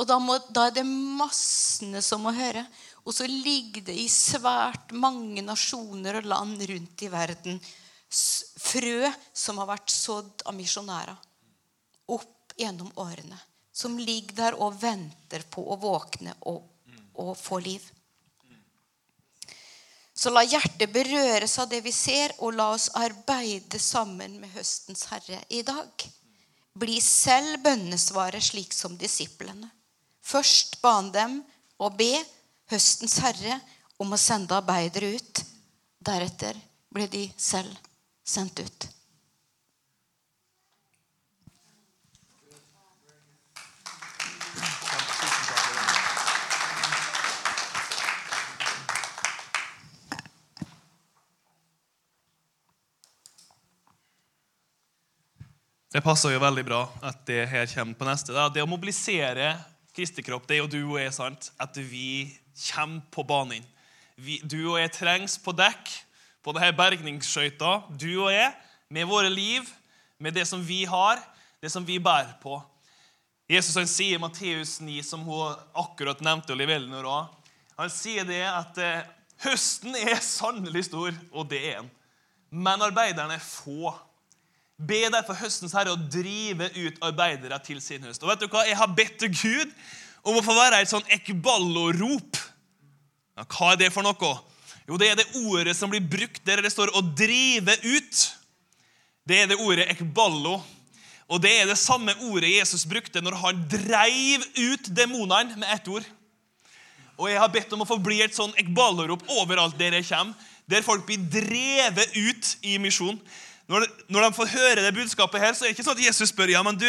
Og 0.00 0.08
da, 0.08 0.16
må, 0.22 0.38
da, 0.48 0.70
er 0.70 0.78
det 0.78 0.86
massene 0.88 2.00
som 2.02 2.24
må 2.24 2.32
høre. 2.32 2.64
Og 3.04 3.12
så 3.16 3.28
ligger 3.28 3.84
det 3.90 3.96
i 4.00 4.08
svært 4.12 4.94
mange 4.96 5.44
nasjoner 5.44 6.20
og 6.20 6.28
land 6.32 6.64
rundt 6.70 7.04
i 7.04 7.12
verden 7.12 7.60
frø 8.10 9.10
som 9.36 9.60
har 9.60 9.68
vært 9.70 9.92
sådd 9.94 10.42
av 10.48 10.56
misjonærer 10.56 11.14
opp 12.10 12.56
gjennom 12.58 12.90
årene. 12.98 13.38
Som 13.80 13.96
ligger 13.98 14.36
der 14.36 14.58
og 14.60 14.76
venter 14.82 15.46
på 15.48 15.64
å 15.72 15.78
våkne 15.80 16.34
og, 16.50 16.60
og 17.16 17.32
få 17.38 17.60
liv. 17.64 17.86
Så 20.20 20.28
la 20.28 20.42
hjertet 20.44 20.90
berøres 20.92 21.54
av 21.62 21.70
det 21.70 21.80
vi 21.80 21.92
ser, 21.96 22.34
og 22.44 22.52
la 22.52 22.66
oss 22.74 22.90
arbeide 22.98 23.78
sammen 23.80 24.34
med 24.42 24.52
høstens 24.52 25.06
herre 25.08 25.38
i 25.48 25.62
dag. 25.64 26.04
Bli 26.76 26.98
selv 27.00 27.62
bønnesvaret 27.64 28.44
slik 28.44 28.76
som 28.76 28.98
disiplene. 29.00 29.70
Først 30.20 30.76
ba 30.82 30.98
han 30.98 31.08
dem 31.14 31.40
å 31.80 31.88
be 31.96 32.12
høstens 32.68 33.16
herre 33.24 33.56
om 33.96 34.12
å 34.12 34.20
sende 34.20 34.58
arbeidere 34.60 35.14
ut. 35.16 35.42
Deretter 36.04 36.60
ble 36.92 37.08
de 37.08 37.24
selv 37.40 37.72
sendt 38.20 38.60
ut. 38.60 38.88
Det 55.90 55.98
passer 56.06 56.30
jo 56.30 56.38
veldig 56.38 56.62
bra 56.68 56.84
at 57.02 57.24
det 57.26 57.48
her 57.50 57.66
kommer 57.72 57.96
på 57.98 58.06
neste. 58.06 58.30
Da. 58.30 58.44
Det 58.46 58.62
å 58.62 58.68
mobilisere 58.70 59.56
Kristi 59.90 60.22
kropp, 60.22 60.44
det 60.46 60.54
er 60.54 60.60
jo 60.60 60.68
du 60.70 60.78
og 60.84 61.00
jeg. 61.00 61.10
sant? 61.16 61.48
At 61.58 61.74
vi 61.74 62.30
kommer 62.68 63.00
på 63.10 63.24
banen. 63.26 63.64
Vi, 64.14 64.36
du 64.46 64.70
og 64.70 64.76
jeg 64.78 64.92
trengs 64.94 65.34
på 65.42 65.50
dekk 65.56 65.90
på 66.46 66.54
denne 66.54 66.70
bergningsskøyta, 66.78 67.72
du 67.90 68.22
og 68.22 68.30
jeg, 68.30 68.52
med 68.94 69.08
våre 69.10 69.32
liv, 69.32 69.66
med 70.22 70.36
det 70.38 70.44
som 70.46 70.62
vi 70.62 70.84
har, 70.86 71.18
det 71.58 71.72
som 71.74 71.82
vi 71.84 71.98
bærer 71.98 72.36
på. 72.38 72.60
Jesus 73.50 73.74
han 73.74 73.90
sier 73.90 74.14
i 74.14 74.22
Matteus 74.22 74.76
9, 74.78 74.94
som 75.02 75.24
hun 75.26 75.58
akkurat 75.74 76.22
nevnte, 76.22 76.54
og 76.54 76.62
Elinor 76.62 77.08
òg, 77.10 77.50
han 77.80 77.90
sier 77.90 78.28
det 78.28 78.44
at 78.46 78.78
eh, 78.78 79.10
høsten 79.42 79.98
er 79.98 80.22
sannelig 80.22 80.86
stor, 80.86 81.10
og 81.34 81.50
det 81.50 81.64
er 81.72 81.80
den. 81.80 81.90
Men 82.62 82.86
arbeiderne 82.86 83.34
er 83.40 83.42
få. 83.42 83.90
Be 84.80 85.02
derfor 85.12 85.36
høstens 85.36 85.74
herre 85.76 85.92
å 85.92 85.98
drive 86.08 86.70
ut 86.78 87.00
arbeidere 87.04 87.58
til 87.64 87.82
sin 87.84 88.04
høst. 88.06 88.22
Og 88.24 88.30
vet 88.32 88.40
du 88.40 88.48
hva? 88.48 88.64
Jeg 88.64 88.78
har 88.80 88.94
bedt 88.96 89.18
til 89.20 89.32
Gud 89.34 89.74
om 90.24 90.38
å 90.38 90.44
få 90.44 90.54
være 90.56 90.80
et 90.80 90.90
sånn 90.90 91.04
ekballo-rop. 91.12 92.38
Ja, 93.36 93.44
hva 93.44 93.74
er 93.74 93.82
det 93.82 93.90
for 93.92 94.06
noe? 94.06 94.32
Jo, 94.88 94.96
det 95.00 95.10
er 95.10 95.18
det 95.20 95.28
ordet 95.44 95.76
som 95.76 95.92
blir 95.92 96.02
brukt 96.02 96.42
der 96.48 96.62
det 96.64 96.72
står 96.72 96.90
'å 96.90 97.02
drive 97.14 97.76
ut'. 97.84 98.22
Det 99.26 99.42
er 99.42 99.46
det 99.46 99.60
ordet 99.60 99.90
ekballo. 99.92 100.62
Og 101.30 101.42
det 101.42 101.52
er 101.60 101.66
det 101.66 101.78
samme 101.78 102.14
ordet 102.26 102.50
Jesus 102.50 102.86
brukte 102.88 103.20
når 103.22 103.36
han 103.38 103.60
dreiv 103.70 104.42
ut 104.56 104.88
demonene 104.96 105.56
med 105.56 105.68
ett 105.70 105.88
ord. 105.88 106.04
Og 107.20 107.28
jeg 107.30 107.38
har 107.38 107.52
bedt 107.52 107.72
om 107.72 107.84
å 107.84 107.88
få 107.88 108.00
bli 108.02 108.22
et 108.24 108.34
sånn 108.34 108.54
ekballo-rop 108.58 109.22
overalt 109.28 109.78
der 109.78 109.92
jeg 109.92 110.08
kommer, 110.08 110.34
der 110.70 110.82
folk 110.82 111.06
blir 111.06 111.18
drevet 111.30 112.16
ut 112.16 112.56
i 112.62 112.78
misjon. 112.78 113.20
Når, 113.70 113.86
når 114.10 114.26
de 114.26 114.34
får 114.34 114.50
høre 114.50 114.82
det 114.82 114.94
budskapet 114.96 115.42
her, 115.42 115.54
så 115.54 115.64
er 115.64 115.70
det 115.70 115.78
ikke 115.78 115.86
sånn 115.86 115.98
at 115.98 116.06
Jesus 116.08 116.32
spør 116.32 116.50
ja, 116.50 116.62
men 116.66 116.78
du, 116.80 116.88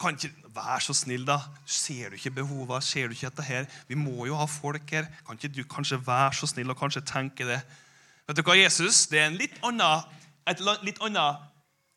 kan 0.00 0.16
ikke 0.16 0.32
Vær 0.50 0.82
så 0.82 0.94
snill, 0.96 1.22
da. 1.22 1.36
Ser 1.62 2.10
du 2.10 2.16
ikke 2.16 2.32
behovene? 2.40 2.82
Ser 2.82 3.06
du 3.06 3.14
ikke 3.14 3.28
dette 3.28 3.44
her? 3.46 3.66
Vi 3.86 3.94
må 3.94 4.26
jo 4.26 4.34
ha 4.34 4.48
folk 4.50 4.88
her. 4.90 5.06
Kan 5.26 5.38
ikke 5.38 5.52
du 5.54 5.60
kanskje 5.62 6.00
være 6.02 6.32
så 6.40 6.48
snill 6.50 6.72
og 6.72 6.78
kanskje 6.80 7.04
tenke 7.06 7.46
det? 7.46 7.60
Vet 8.26 8.40
du 8.40 8.42
hva, 8.42 8.56
Jesus? 8.58 9.04
Det 9.06 9.20
er 9.20 9.28
en 9.28 9.38
litt 9.38 9.54
annen, 9.66 10.02
et 10.50 10.62
litt 10.82 10.98
annet 11.06 11.46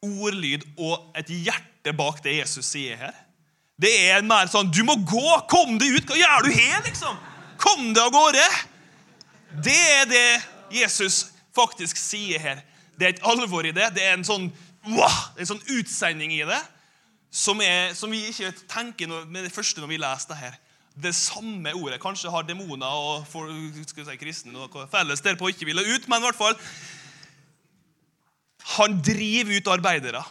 ordlyd 0.06 0.67
og 0.78 1.17
et 1.17 1.32
hjerte 1.34 1.96
bak 1.98 2.22
det 2.22 2.36
Jesus 2.43 2.69
sier 2.76 3.00
her. 3.00 3.15
Det 3.82 3.89
er 4.12 4.22
mer 4.22 4.46
sånn 4.52 4.69
Du 4.69 4.84
må 4.86 5.00
gå! 5.02 5.26
Kom 5.50 5.80
deg 5.82 5.98
ut! 5.98 6.06
Hva 6.12 6.19
gjør 6.19 6.46
du 6.46 6.52
her, 6.54 6.84
liksom? 6.86 7.17
Kom 7.58 7.89
deg 7.89 8.04
av 8.06 8.13
gårde! 8.13 8.46
Det 9.65 9.80
er 9.98 10.06
det 10.10 10.28
Jesus 10.78 11.24
faktisk 11.58 11.98
sier 11.98 12.41
her. 12.41 12.62
Det 12.99 13.08
er 13.08 13.15
et 13.15 13.25
alvor 13.25 13.65
i 13.65 13.73
det. 13.75 13.89
Det 13.95 14.03
er 14.06 14.17
en 14.17 14.27
sånn, 14.27 14.49
wow, 14.89 15.19
en 15.38 15.49
sånn 15.49 15.63
utsending 15.73 16.34
i 16.36 16.43
det 16.47 16.62
som, 17.34 17.62
er, 17.65 17.95
som, 17.97 18.12
vi 18.13 18.27
ikke 18.29 18.51
tenker 18.69 19.10
med 19.25 19.47
det 19.47 19.53
første 19.53 19.82
når 19.82 19.89
vi 19.89 20.01
leser 20.01 20.29
det 20.29 20.38
her. 20.38 20.58
Det 20.93 21.15
samme 21.17 21.71
ordet. 21.73 21.97
Kanskje 22.01 22.29
har 22.29 22.45
demoner 22.45 22.86
og 22.86 23.23
for, 23.25 23.49
skal 23.89 24.06
si, 24.06 24.17
kristne 24.21 24.53
noe 24.53 24.86
felles 24.91 25.23
derpå 25.25 25.49
ikke 25.49 25.65
ville 25.65 25.82
ut, 25.82 26.06
men 26.06 26.21
i 26.21 26.27
hvert 26.27 26.38
fall 26.38 26.53
Han 28.77 28.99
driver 29.03 29.58
ut 29.58 29.71
arbeidere 29.73 30.21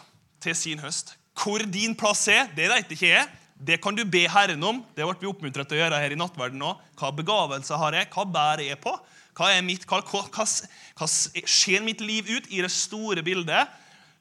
til 0.41 0.55
sin 0.55 0.79
høst. 0.79 1.13
Hvor 1.37 1.61
din 1.67 1.93
plass 1.95 2.23
er, 2.31 2.47
det 2.55 2.69
vet 2.71 2.95
ikke 2.95 3.11
jeg. 3.11 3.27
Det 3.63 3.77
kan 3.83 3.95
du 3.95 4.03
be 4.09 4.23
Herren 4.31 4.63
om. 4.63 4.79
Det 4.95 5.05
ble 5.05 5.15
vi 5.19 5.29
oppmuntret 5.29 5.67
til 5.69 5.77
å 5.77 5.83
gjøre 5.83 5.99
her 6.01 6.15
i 6.15 6.19
nattverden 6.19 6.59
nå. 6.59 6.71
Hva 6.99 7.11
begavelser 7.15 7.79
har 7.79 7.99
jeg? 7.99 8.09
Hva 8.15 8.25
bærer 8.25 8.65
jeg 8.65 8.79
på? 8.81 8.95
Hva, 9.33 9.49
er 9.49 9.63
mitt, 9.65 9.85
hva, 9.89 10.01
hva 10.05 11.07
ser 11.09 11.85
mitt 11.85 12.01
liv 12.05 12.29
ut 12.29 12.49
i 12.53 12.61
det 12.61 12.71
store 12.73 13.23
bildet? 13.25 13.71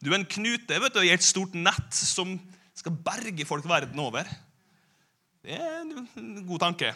Du 0.03 0.11
er 0.11 0.19
en 0.19 0.27
knute 0.29 0.81
vet 0.83 0.95
du, 0.95 1.03
i 1.05 1.13
et 1.15 1.25
stort 1.25 1.55
nett 1.55 1.95
som 1.95 2.35
skal 2.75 2.97
berge 3.05 3.47
folk 3.47 3.67
verden 3.69 4.01
over. 4.03 4.29
Det 5.43 5.59
er 5.59 5.83
en 5.83 6.47
god 6.49 6.63
tanke. 6.65 6.95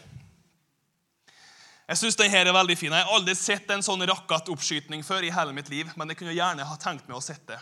Jeg 1.86 2.00
syns 2.00 2.18
denne 2.18 2.40
er 2.40 2.54
veldig 2.54 2.74
fin. 2.78 2.90
Jeg 2.90 3.06
har 3.06 3.14
aldri 3.14 3.34
sett 3.38 3.68
en 3.70 3.84
sånn 3.84 4.02
rakettoppskyting 4.10 5.04
før 5.06 5.22
i 5.22 5.30
hele 5.30 5.54
mitt 5.54 5.68
liv, 5.70 5.92
men 5.94 6.10
jeg 6.10 6.18
kunne 6.18 6.34
gjerne 6.34 6.66
ha 6.66 6.78
tenkt 6.82 7.06
meg 7.06 7.18
å 7.18 7.22
sett 7.22 7.44
det. 7.46 7.60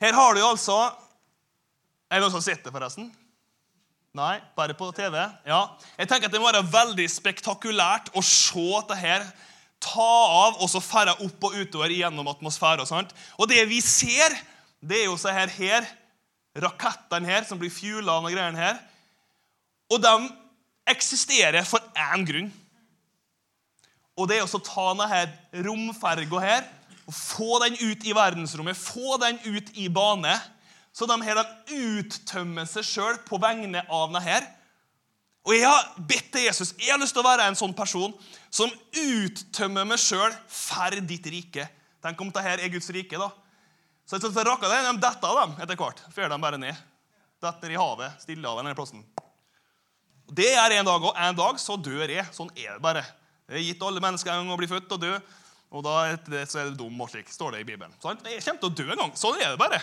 Her 0.00 0.14
har 0.16 0.36
du 0.36 0.42
altså 0.44 0.76
Er 2.10 2.18
det 2.18 2.24
noen 2.24 2.32
som 2.32 2.40
har 2.40 2.46
sett 2.46 2.64
det, 2.64 2.72
forresten? 2.74 3.10
Nei, 4.16 4.40
bare 4.58 4.74
på 4.74 4.88
TV? 4.90 5.14
Ja. 5.46 5.60
Jeg 5.94 6.08
tenker 6.10 6.26
at 6.26 6.32
Det 6.34 6.40
må 6.42 6.50
være 6.50 6.66
veldig 6.66 7.06
spektakulært 7.10 8.10
å 8.18 8.22
se 8.26 8.64
dette 8.80 8.98
her 8.98 9.26
ta 9.80 10.08
av 10.44 10.58
og 10.60 10.68
så 10.68 10.80
ferde 10.82 11.14
opp 11.24 11.46
og 11.46 11.54
utover 11.56 11.92
gjennom 11.94 12.28
atmosfæren. 12.32 12.82
Og 12.82 12.90
sånt. 12.90 13.14
Og 13.38 13.48
det 13.48 13.62
vi 13.70 13.78
ser, 13.84 14.34
det 14.82 15.02
er 15.02 15.06
jo 15.08 15.16
så 15.20 15.32
her, 15.32 15.52
her 15.54 15.86
rakettene 16.58 17.30
her 17.30 17.46
som 17.46 17.60
blir 17.60 17.72
fuela 17.72 18.18
av 18.18 18.26
greiene 18.28 18.58
her. 18.58 18.80
Og 19.90 20.02
de 20.02 20.14
eksisterer 20.90 21.62
for 21.68 21.82
én 21.94 22.26
grunn. 22.26 22.50
Og 24.18 24.26
det 24.28 24.40
er 24.40 24.44
å 24.44 24.64
ta 24.64 24.90
denne 24.90 25.64
romferga 25.64 26.42
her 26.42 26.66
og 27.06 27.14
få 27.16 27.58
den 27.62 27.78
ut 27.80 28.04
i 28.06 28.14
verdensrommet, 28.14 28.78
få 28.78 29.16
den 29.22 29.38
ut 29.46 29.70
i 29.80 29.88
bane, 29.90 30.34
så 30.92 31.06
de 31.06 31.16
her 31.22 31.38
de 31.38 31.82
uttømmer 32.00 32.66
seg 32.68 32.86
sjøl 32.86 33.20
på 33.26 33.38
vegne 33.42 33.84
av 33.86 34.10
denne. 34.10 34.40
Og 35.46 35.54
jeg 35.56 35.64
har 35.64 35.86
bedt 35.96 36.32
til 36.34 36.44
Jesus 36.44 36.74
jeg 36.76 36.92
har 36.92 37.00
lyst 37.00 37.14
til 37.16 37.22
å 37.22 37.28
være 37.28 37.46
en 37.48 37.56
sånn 37.56 37.72
person 37.76 38.12
som 38.52 38.72
uttømmer 38.92 39.88
meg 39.88 40.02
sjøl 40.02 40.34
for 40.50 40.98
ditt 41.06 41.30
rike. 41.32 41.68
Tenk 42.02 42.20
om 42.20 42.32
dette 42.32 42.56
er 42.56 42.72
Guds 42.72 42.90
rike. 42.92 43.16
da 43.16 43.30
Så 44.04 44.18
jeg 44.18 44.46
rakka 44.46 44.68
det, 44.68 44.82
de 44.84 45.00
detter 45.00 45.40
dem 45.40 45.56
etter 45.62 45.80
hvert. 45.80 46.04
Fer 46.12 46.28
de 46.28 46.40
bare 46.40 46.60
ned. 46.60 46.76
Detter 47.40 47.72
i 47.72 47.78
havet. 47.80 48.20
Stillehavet. 48.20 48.64
denne 48.64 48.76
plassen. 48.76 49.04
Det 50.30 50.52
er 50.54 50.76
en 50.78 50.86
dag, 50.86 51.02
og 51.02 51.16
en 51.16 51.36
dag 51.36 51.58
så 51.58 51.76
dør 51.76 52.08
jeg. 52.08 52.26
Sånn 52.34 52.50
er 52.54 52.76
det 52.76 52.82
bare. 52.82 53.02
Det 53.48 53.58
er 53.58 53.64
gitt 53.64 53.82
alle 53.82 54.02
mennesker 54.02 54.30
en 54.30 54.44
gang 54.44 54.54
å 54.54 54.58
bli 54.60 54.68
født 54.70 54.92
og 54.94 55.00
dø. 55.02 55.14
Og 55.70 55.82
da 55.86 55.94
etter 56.10 56.36
det 56.36 56.44
så 56.50 56.60
er 56.60 56.70
du 56.70 56.82
dum 56.82 57.00
og 57.02 57.10
slik. 57.10 57.30
Står 57.30 57.54
det 57.54 57.64
i 57.64 57.66
Bibelen. 57.66 57.94
Sant? 58.02 58.22
Jeg 58.26 58.42
kommer 58.44 58.60
til 58.62 58.70
å 58.70 58.76
dø 58.82 58.86
en 58.92 59.02
gang. 59.04 59.16
Sånn 59.18 59.40
er 59.40 59.54
det 59.54 59.60
bare. 59.60 59.80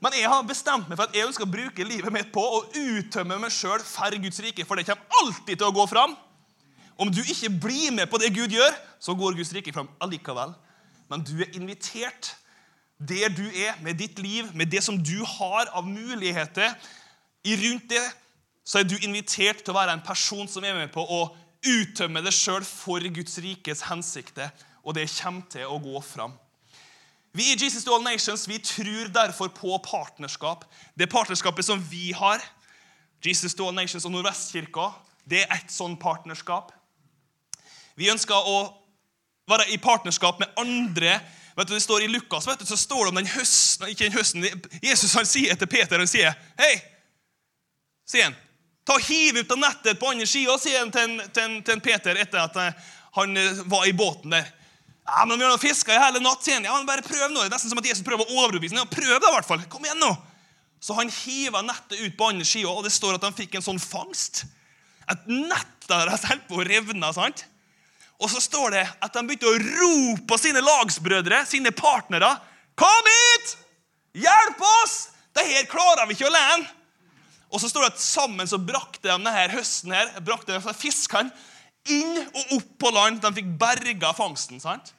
Men 0.00 0.16
jeg 0.16 0.30
har 0.32 0.46
bestemt 0.48 0.88
meg 0.88 0.96
for 0.96 1.08
at 1.08 1.16
jeg 1.16 1.28
ønsker 1.28 1.44
å 1.44 1.52
bruke 1.52 1.84
livet 1.84 2.12
mitt 2.14 2.30
på 2.32 2.40
å 2.40 2.62
uttømme 2.72 3.36
meg 3.42 3.52
sjøl 3.52 3.82
for 3.84 4.16
Guds 4.22 4.40
rike, 4.40 4.64
for 4.64 4.80
det 4.80 4.86
kommer 4.88 5.20
alltid 5.20 5.60
til 5.60 5.68
å 5.68 5.74
gå 5.76 5.84
fram. 5.90 6.16
Om 7.00 7.12
du 7.12 7.20
ikke 7.20 7.52
blir 7.52 7.92
med 7.96 8.08
på 8.12 8.20
det 8.20 8.32
Gud 8.36 8.52
gjør, 8.52 8.74
så 9.00 9.16
går 9.16 9.36
Guds 9.36 9.52
rike 9.56 9.72
fram 9.76 9.88
allikevel. 10.04 10.54
Men 11.12 11.24
du 11.24 11.36
er 11.40 11.52
invitert 11.56 12.34
der 13.00 13.32
du 13.32 13.46
er, 13.48 13.76
med 13.80 13.96
ditt 13.96 14.18
liv, 14.20 14.48
med 14.52 14.68
det 14.72 14.82
som 14.84 14.98
du 15.00 15.22
har 15.24 15.70
av 15.72 15.86
muligheter 15.88 16.74
i 17.48 17.56
rundt 17.56 17.88
det, 17.88 18.02
så 18.64 18.80
er 18.80 18.88
du 18.88 18.98
invitert 19.00 19.64
til 19.64 19.72
å 19.72 19.78
være 19.78 19.96
en 19.96 20.04
person 20.04 20.48
som 20.48 20.64
er 20.64 20.76
med 20.76 20.92
på 20.92 21.00
å 21.00 21.22
uttømme 21.64 22.20
deg 22.24 22.36
sjøl 22.36 22.64
for 22.64 23.04
Guds 23.12 23.40
rikes 23.40 23.86
hensikter, 23.88 24.52
og 24.84 24.96
det 24.96 25.08
kommer 25.16 25.48
til 25.52 25.72
å 25.72 25.80
gå 25.80 26.04
fram. 26.04 26.36
Vi 27.32 27.52
i 27.52 27.56
Jesus 27.56 27.84
to 27.84 27.94
All 27.94 28.02
Nations 28.02 28.48
vi 28.48 28.58
tror 28.58 29.08
derfor 29.08 29.48
på 29.48 29.78
partnerskap. 29.78 30.64
Det 30.94 31.06
partnerskapet 31.06 31.64
som 31.64 31.82
vi 31.90 32.12
har, 32.12 32.42
Jesus 33.22 33.54
to 33.54 33.68
All 33.68 33.74
Nations 33.74 34.04
og 34.04 34.12
Nordvestkirka, 34.12 34.90
det 35.30 35.44
er 35.44 35.60
et 35.60 35.70
sånn 35.70 35.94
partnerskap. 36.00 36.72
Vi 37.94 38.10
ønsker 38.10 38.34
å 38.34 38.58
være 39.50 39.68
i 39.70 39.78
partnerskap 39.78 40.40
med 40.40 40.50
andre. 40.58 41.20
Vet 41.56 41.68
du, 41.68 41.74
Det 41.74 41.82
står 41.82 42.02
I 42.02 42.08
Lukas 42.10 42.46
vet 42.48 42.58
du, 42.58 42.66
så 42.66 42.76
står 42.76 43.04
det 43.04 43.08
om 43.08 43.20
den 43.20 43.32
høsten, 43.34 43.88
ikke 43.88 44.08
den 44.08 44.16
høsten, 44.16 44.46
Jesus 44.82 45.14
han 45.14 45.26
sier 45.26 45.58
til 45.58 45.68
Peter 45.70 45.98
han 45.98 46.10
sier, 46.10 46.34
Hei, 46.58 46.76
sier 48.06 48.30
han, 48.30 48.38
ta 48.86 48.96
hiv 48.98 49.42
ut 49.42 49.52
av 49.52 49.58
nettet 49.58 50.00
på 50.00 50.10
andre 50.10 50.26
sida, 50.26 50.56
sier 50.58 50.80
han 50.80 50.94
til, 50.94 51.18
til, 51.34 51.58
til 51.66 51.82
Peter 51.84 52.18
etter 52.18 52.42
at 52.42 52.56
eh, 52.58 52.88
han 53.18 53.36
eh, 53.36 53.60
var 53.70 53.86
i 53.86 53.94
båten 53.94 54.34
der. 54.34 54.48
Ja, 55.10 55.24
men 55.26 55.38
vi 55.38 55.44
har 55.44 55.58
fiska 55.58 55.94
i 55.94 55.98
hele 55.98 56.20
natt, 56.22 56.46
igjen. 56.46 56.64
Ja, 56.68 56.76
men 56.76 56.86
bare 56.86 57.02
prøv 57.02 57.32
nå. 57.32 57.42
Det 57.42 57.48
er 57.48 57.56
nesten 57.56 57.72
som 57.72 57.80
at 57.80 57.86
Jesus 57.88 58.06
prøver 58.06 58.28
å 58.28 58.44
overbevise 58.44 58.76
ham. 58.76 58.84
Ja, 58.84 58.90
prøv 58.90 59.16
det 59.16 59.26
i 59.26 59.34
hvert 59.34 59.48
fall. 59.48 59.64
Kom 59.72 59.86
igjen 59.86 59.98
nå. 59.98 60.10
Så 60.80 60.94
han 60.96 61.10
hiva 61.12 61.64
nettet 61.66 61.98
ut 61.98 62.16
på 62.16 62.28
andre 62.30 62.46
sida, 62.46 62.70
og 62.70 62.86
det 62.86 62.92
står 62.94 63.18
at 63.18 63.26
han 63.26 63.34
fikk 63.36 63.58
en 63.58 63.64
sånn 63.64 63.80
fangst. 63.82 64.44
Et 65.10 65.26
nett 65.32 65.88
deres 65.90 66.24
holdt 66.30 66.46
på 66.48 66.60
å 66.60 66.66
revne. 66.66 67.10
sant? 67.16 67.42
Og 68.20 68.30
så 68.30 68.42
står 68.44 68.76
det 68.76 68.84
at 68.86 69.16
de 69.16 69.24
begynte 69.26 69.50
å 69.50 69.58
rope 69.58 70.26
på 70.30 70.38
sine 70.38 70.62
lagsbrødre, 70.62 71.42
sine 71.48 71.72
partnere. 71.74 72.30
Kom 72.78 73.10
hit! 73.10 73.56
Hjelp 74.22 74.62
oss! 74.84 74.96
Det 75.34 75.46
her 75.46 75.66
klarer 75.70 76.06
vi 76.06 76.14
ikke 76.14 76.30
alene. 76.30 76.68
Og 77.50 77.58
så 77.58 77.70
står 77.70 77.86
det 77.86 77.92
at 77.96 78.02
sammen 78.02 78.46
så 78.46 78.60
brakte 78.62 79.02
de 79.08 79.10
denne 79.10 79.32
høsten 79.50 79.94
her, 79.94 80.12
brakte 80.22 80.54
de 80.54 80.74
fiskene 80.78 81.34
inn 81.90 82.20
og 82.22 82.56
opp 82.60 82.72
på 82.78 82.92
land. 82.94 83.18
De 83.24 83.34
fikk 83.40 83.50
berga 83.58 84.14
fangsten. 84.14 84.62
sant? 84.62 84.94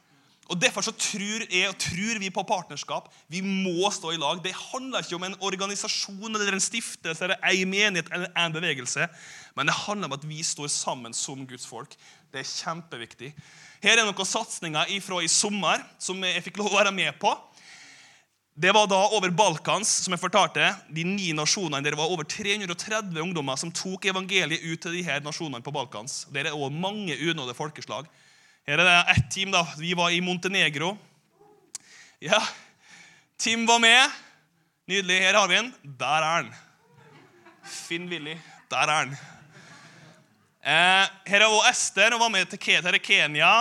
Og 0.51 0.59
Derfor 0.59 0.83
så 0.83 0.91
tror 0.91 1.45
jeg 1.47 1.69
og 1.69 1.77
tror 1.79 2.19
vi 2.19 2.29
på 2.33 2.43
partnerskap. 2.43 3.07
Vi 3.31 3.39
må 3.39 3.87
stå 3.93 4.11
i 4.11 4.19
lag. 4.19 4.41
Det 4.43 4.51
handler 4.51 4.99
ikke 4.99 5.15
om 5.15 5.23
en 5.23 5.37
organisasjon 5.39 6.35
eller 6.35 6.57
en 6.57 6.63
stiftelse 6.63 7.23
eller 7.23 7.39
en 7.39 7.69
menighet 7.71 8.09
eller 8.11 8.33
en 8.35 8.55
bevegelse, 8.55 9.07
men 9.55 9.69
det 9.69 9.77
handler 9.85 10.09
om 10.09 10.17
at 10.17 10.25
vi 10.27 10.43
står 10.43 10.67
sammen 10.67 11.15
som 11.15 11.45
Guds 11.47 11.63
folk. 11.67 11.95
Det 12.31 12.43
er 12.43 12.49
kjempeviktig. 12.49 13.31
Her 13.83 14.01
er 14.01 14.07
noen 14.07 14.27
satsinger 14.27 14.91
fra 15.03 15.21
i 15.23 15.31
sommer 15.31 15.85
som 15.99 16.19
jeg 16.27 16.43
fikk 16.43 16.59
lov 16.59 16.73
å 16.73 16.81
være 16.81 16.91
med 16.95 17.15
på. 17.21 17.31
Det 18.51 18.73
var 18.75 18.89
da 18.91 18.99
over 19.15 19.31
Balkans, 19.31 19.87
som 20.03 20.11
jeg 20.11 20.19
fortalte, 20.19 20.65
de 20.91 21.05
ni 21.07 21.29
nasjonene. 21.31 21.79
Der 21.79 21.95
det 21.95 21.99
var 21.99 22.11
over 22.11 22.27
330 22.27 23.15
ungdommer 23.23 23.55
som 23.55 23.71
tok 23.71 24.09
evangeliet 24.11 24.67
ut 24.67 24.83
til 24.83 24.99
de 24.99 25.05
her 25.07 25.23
nasjonene 25.23 25.63
på 25.63 25.71
Balkans. 25.71 26.25
Der 26.35 26.49
er 26.49 26.57
også 26.57 26.75
mange 26.75 27.15
unådde 27.15 27.55
folkeslag. 27.55 28.11
Her 28.71 28.79
er 28.79 28.87
det 28.87 29.11
ett 29.11 29.31
team. 29.31 29.49
da. 29.51 29.65
Vi 29.75 29.91
var 29.99 30.13
i 30.15 30.21
Montenegro. 30.23 30.97
Ja, 32.23 32.39
Tim 33.37 33.65
var 33.65 33.79
med. 33.83 34.11
Nydelig. 34.87 35.17
Her 35.19 35.33
har 35.33 35.47
vi 35.47 35.55
den. 35.57 35.73
Der 35.83 36.23
er 36.23 36.45
den. 36.45 36.53
Finn-Willy. 37.67 38.37
Der 38.71 38.87
er 38.93 39.09
den. 39.09 39.17
Eh, 40.63 41.03
her 41.27 41.41
er 41.41 41.49
også 41.49 41.67
Ester. 41.69 42.15
Hun 42.15 42.23
var 42.23 42.29
med 42.29 42.45
til 42.47 42.59
Kenya. 43.03 43.51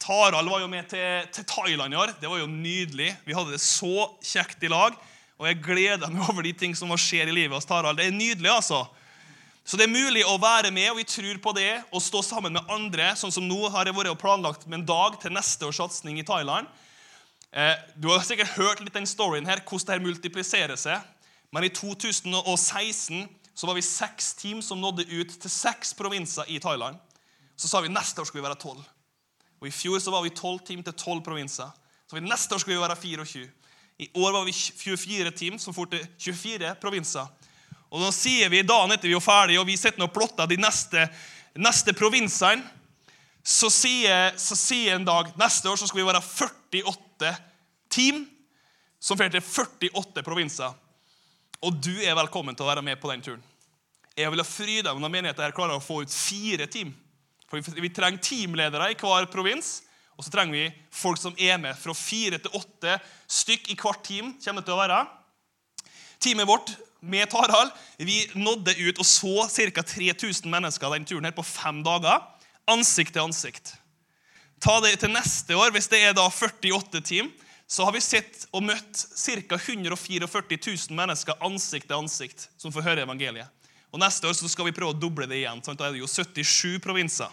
Tarald 0.00 0.48
var 0.48 0.64
jo 0.64 0.66
med 0.66 0.88
til, 0.88 1.28
til, 1.32 1.44
Thailand 1.44 1.92
i 1.92 1.96
år. 1.96 2.16
Det 2.20 2.30
var 2.30 2.38
jo 2.38 2.46
nydelig. 2.46 3.12
Vi 3.26 3.36
hadde 3.36 3.52
det 3.52 3.60
så 3.60 4.08
kjekt 4.24 4.64
i 4.64 4.72
lag. 4.72 4.96
Og 5.36 5.46
jeg 5.50 5.60
gleder 5.60 6.08
meg 6.08 6.24
over 6.30 6.40
de 6.40 6.56
ting 6.56 6.72
som 6.72 6.88
skjer 6.96 7.28
i 7.28 7.36
livet 7.36 7.52
hos 7.52 7.68
Tarald. 7.68 8.00
Det 8.00 8.08
er 8.08 8.16
nydelig, 8.16 8.48
altså. 8.48 8.86
Så 9.66 9.74
det 9.74 9.88
er 9.88 9.90
mulig 9.90 10.22
å 10.22 10.36
være 10.38 10.70
med, 10.70 10.92
og 10.92 11.00
vi 11.00 11.04
tror 11.10 11.40
på 11.42 11.52
det, 11.56 11.80
og 11.90 12.02
stå 12.02 12.20
sammen 12.22 12.54
med 12.54 12.68
andre. 12.70 13.08
Sånn 13.18 13.34
som 13.34 13.48
nå 13.48 13.66
har 13.74 13.88
jeg 13.88 13.96
vært 13.96 14.12
og 14.12 14.20
planlagt 14.20 14.68
med 14.68 14.78
en 14.78 14.86
dag 14.86 15.16
til 15.18 15.34
neste 15.34 15.66
års 15.66 15.80
satsing 15.80 16.20
i 16.20 16.26
Thailand. 16.26 16.70
Eh, 17.50 17.74
du 17.98 18.06
har 18.12 18.22
sikkert 18.22 18.54
hørt 18.54 18.82
litt 18.84 18.94
den 18.94 19.08
storyen 19.10 19.48
her, 19.48 19.64
hvordan 19.66 19.98
det 19.98 20.06
multipliserer 20.06 20.78
seg. 20.78 21.02
Men 21.50 21.66
i 21.66 21.72
2016 21.74 23.26
så 23.56 23.66
var 23.66 23.74
vi 23.74 23.82
seks 23.82 24.34
team 24.38 24.60
som 24.62 24.78
nådde 24.78 25.08
ut 25.10 25.34
til 25.34 25.50
seks 25.50 25.96
provinser 25.98 26.46
i 26.52 26.60
Thailand. 26.62 27.00
Så 27.58 27.66
sa 27.66 27.80
vi 27.82 27.90
neste 27.90 28.22
år 28.22 28.28
skal 28.28 28.38
vi 28.38 28.46
være 28.46 28.60
tolv. 28.62 28.84
Og 29.58 29.66
I 29.66 29.74
fjor 29.74 29.98
så 29.98 30.14
var 30.14 30.22
vi 30.22 30.30
12 30.30 30.60
team 30.68 30.82
til 30.86 30.94
12 30.94 31.24
provinser. 31.26 31.74
Så 32.06 32.20
Neste 32.22 32.54
år 32.54 32.62
skulle 32.62 32.76
vi 32.76 32.84
være 32.84 32.96
24. 33.02 33.50
I 33.98 34.10
år 34.14 34.32
var 34.32 34.44
vi 34.44 34.52
24 34.52 35.30
team 35.34 35.58
som 35.58 35.74
for 35.74 35.90
til 35.90 36.06
24 36.20 36.74
provinser. 36.78 37.26
Og 37.90 38.02
da 38.02 38.10
sier 38.14 38.50
vi 38.52 38.64
dagen 38.66 38.92
etter 38.94 39.10
vi 39.10 39.16
er 39.16 39.24
ferdige, 39.24 39.60
og 39.62 39.68
vi 39.68 39.76
sitter 39.78 40.06
og 40.06 40.14
plotter 40.14 40.48
de 40.50 40.58
neste, 40.60 41.06
neste 41.58 41.94
provinsene. 41.96 42.64
Så 43.46 43.70
sier, 43.70 44.32
så 44.42 44.56
sier, 44.58 44.96
en 44.96 45.06
dag 45.06 45.30
neste 45.38 45.70
år 45.70 45.78
så 45.78 45.86
skal 45.86 46.00
vi 46.00 46.08
være 46.08 46.22
48 46.24 47.30
team 47.94 48.24
som 48.98 49.18
drar 49.18 49.30
til 49.30 49.44
48 49.94 50.24
provinser. 50.26 50.74
Og 51.62 51.78
du 51.78 51.92
er 52.02 52.18
velkommen 52.18 52.58
til 52.58 52.66
å 52.66 52.72
være 52.72 52.82
med 52.82 52.98
på 52.98 53.12
den 53.12 53.22
turen. 53.22 53.44
Jeg 54.16 54.32
vil 54.32 54.42
ha 54.42 54.92
meg 54.94 55.02
når 55.04 55.12
menigheten 55.12 55.44
her 55.44 55.54
klarer 55.54 55.78
å 55.78 55.84
få 55.84 56.02
ut 56.02 56.12
fire 56.12 56.66
team 56.66 56.90
for 57.46 57.60
vi, 57.60 57.80
vi 57.80 57.92
trenger 57.94 58.22
teamledere 58.22 58.90
i 58.90 58.98
hver 58.98 59.28
provins. 59.30 59.80
Og 60.16 60.24
så 60.24 60.32
trenger 60.32 60.56
vi 60.56 60.64
folk 60.94 61.20
som 61.20 61.36
er 61.38 61.58
med 61.60 61.76
fra 61.78 61.94
fire 61.94 62.40
til 62.40 62.54
åtte 62.56 62.96
stykk 63.28 63.70
i 63.70 63.78
hvert 63.78 64.02
team. 64.04 64.32
kommer 64.42 64.62
det 64.64 64.68
til 64.68 64.76
å 64.76 64.80
være. 64.80 65.00
Teamet 66.22 66.48
vårt 66.48 66.74
med 67.00 67.30
Tarald 67.30 67.70
vi 67.96 68.24
nådde 68.34 68.74
ut 68.74 68.98
og 68.98 69.06
så 69.06 69.48
ca. 69.48 69.82
3000 69.82 70.50
mennesker 70.50 70.90
den 70.94 71.04
turen 71.04 71.28
her 71.28 71.34
på 71.36 71.44
fem 71.46 71.82
dager. 71.86 72.22
Ansikt 72.66 73.14
til 73.14 73.26
ansikt. 73.26 73.74
Ta 74.60 74.78
det 74.80 74.96
til 75.00 75.12
neste 75.12 75.56
år, 75.56 75.70
hvis 75.74 75.88
det 75.92 76.00
er 76.02 76.14
da 76.16 76.24
48 76.30 77.02
team, 77.04 77.28
så 77.66 77.84
har 77.84 77.92
vi 77.92 78.00
sett 78.00 78.46
og 78.54 78.64
møtt 78.64 79.04
ca. 79.12 79.58
144 79.58 80.58
000 80.64 80.96
mennesker 80.96 81.38
ansikt 81.44 81.88
til 81.90 81.98
ansikt 81.98 82.48
som 82.56 82.72
får 82.74 82.86
høre 82.86 83.06
evangeliet. 83.06 83.50
Og 83.92 84.00
Neste 84.02 84.28
år 84.28 84.34
så 84.36 84.48
skal 84.50 84.68
vi 84.68 84.74
prøve 84.76 84.92
å 84.92 84.98
doble 84.98 85.28
det 85.30 85.38
igjen. 85.40 85.62
Sant? 85.64 85.78
Da 85.78 85.88
er 85.88 85.94
det 85.94 86.02
jo 86.02 86.10
77 86.10 86.82
provinser. 86.84 87.30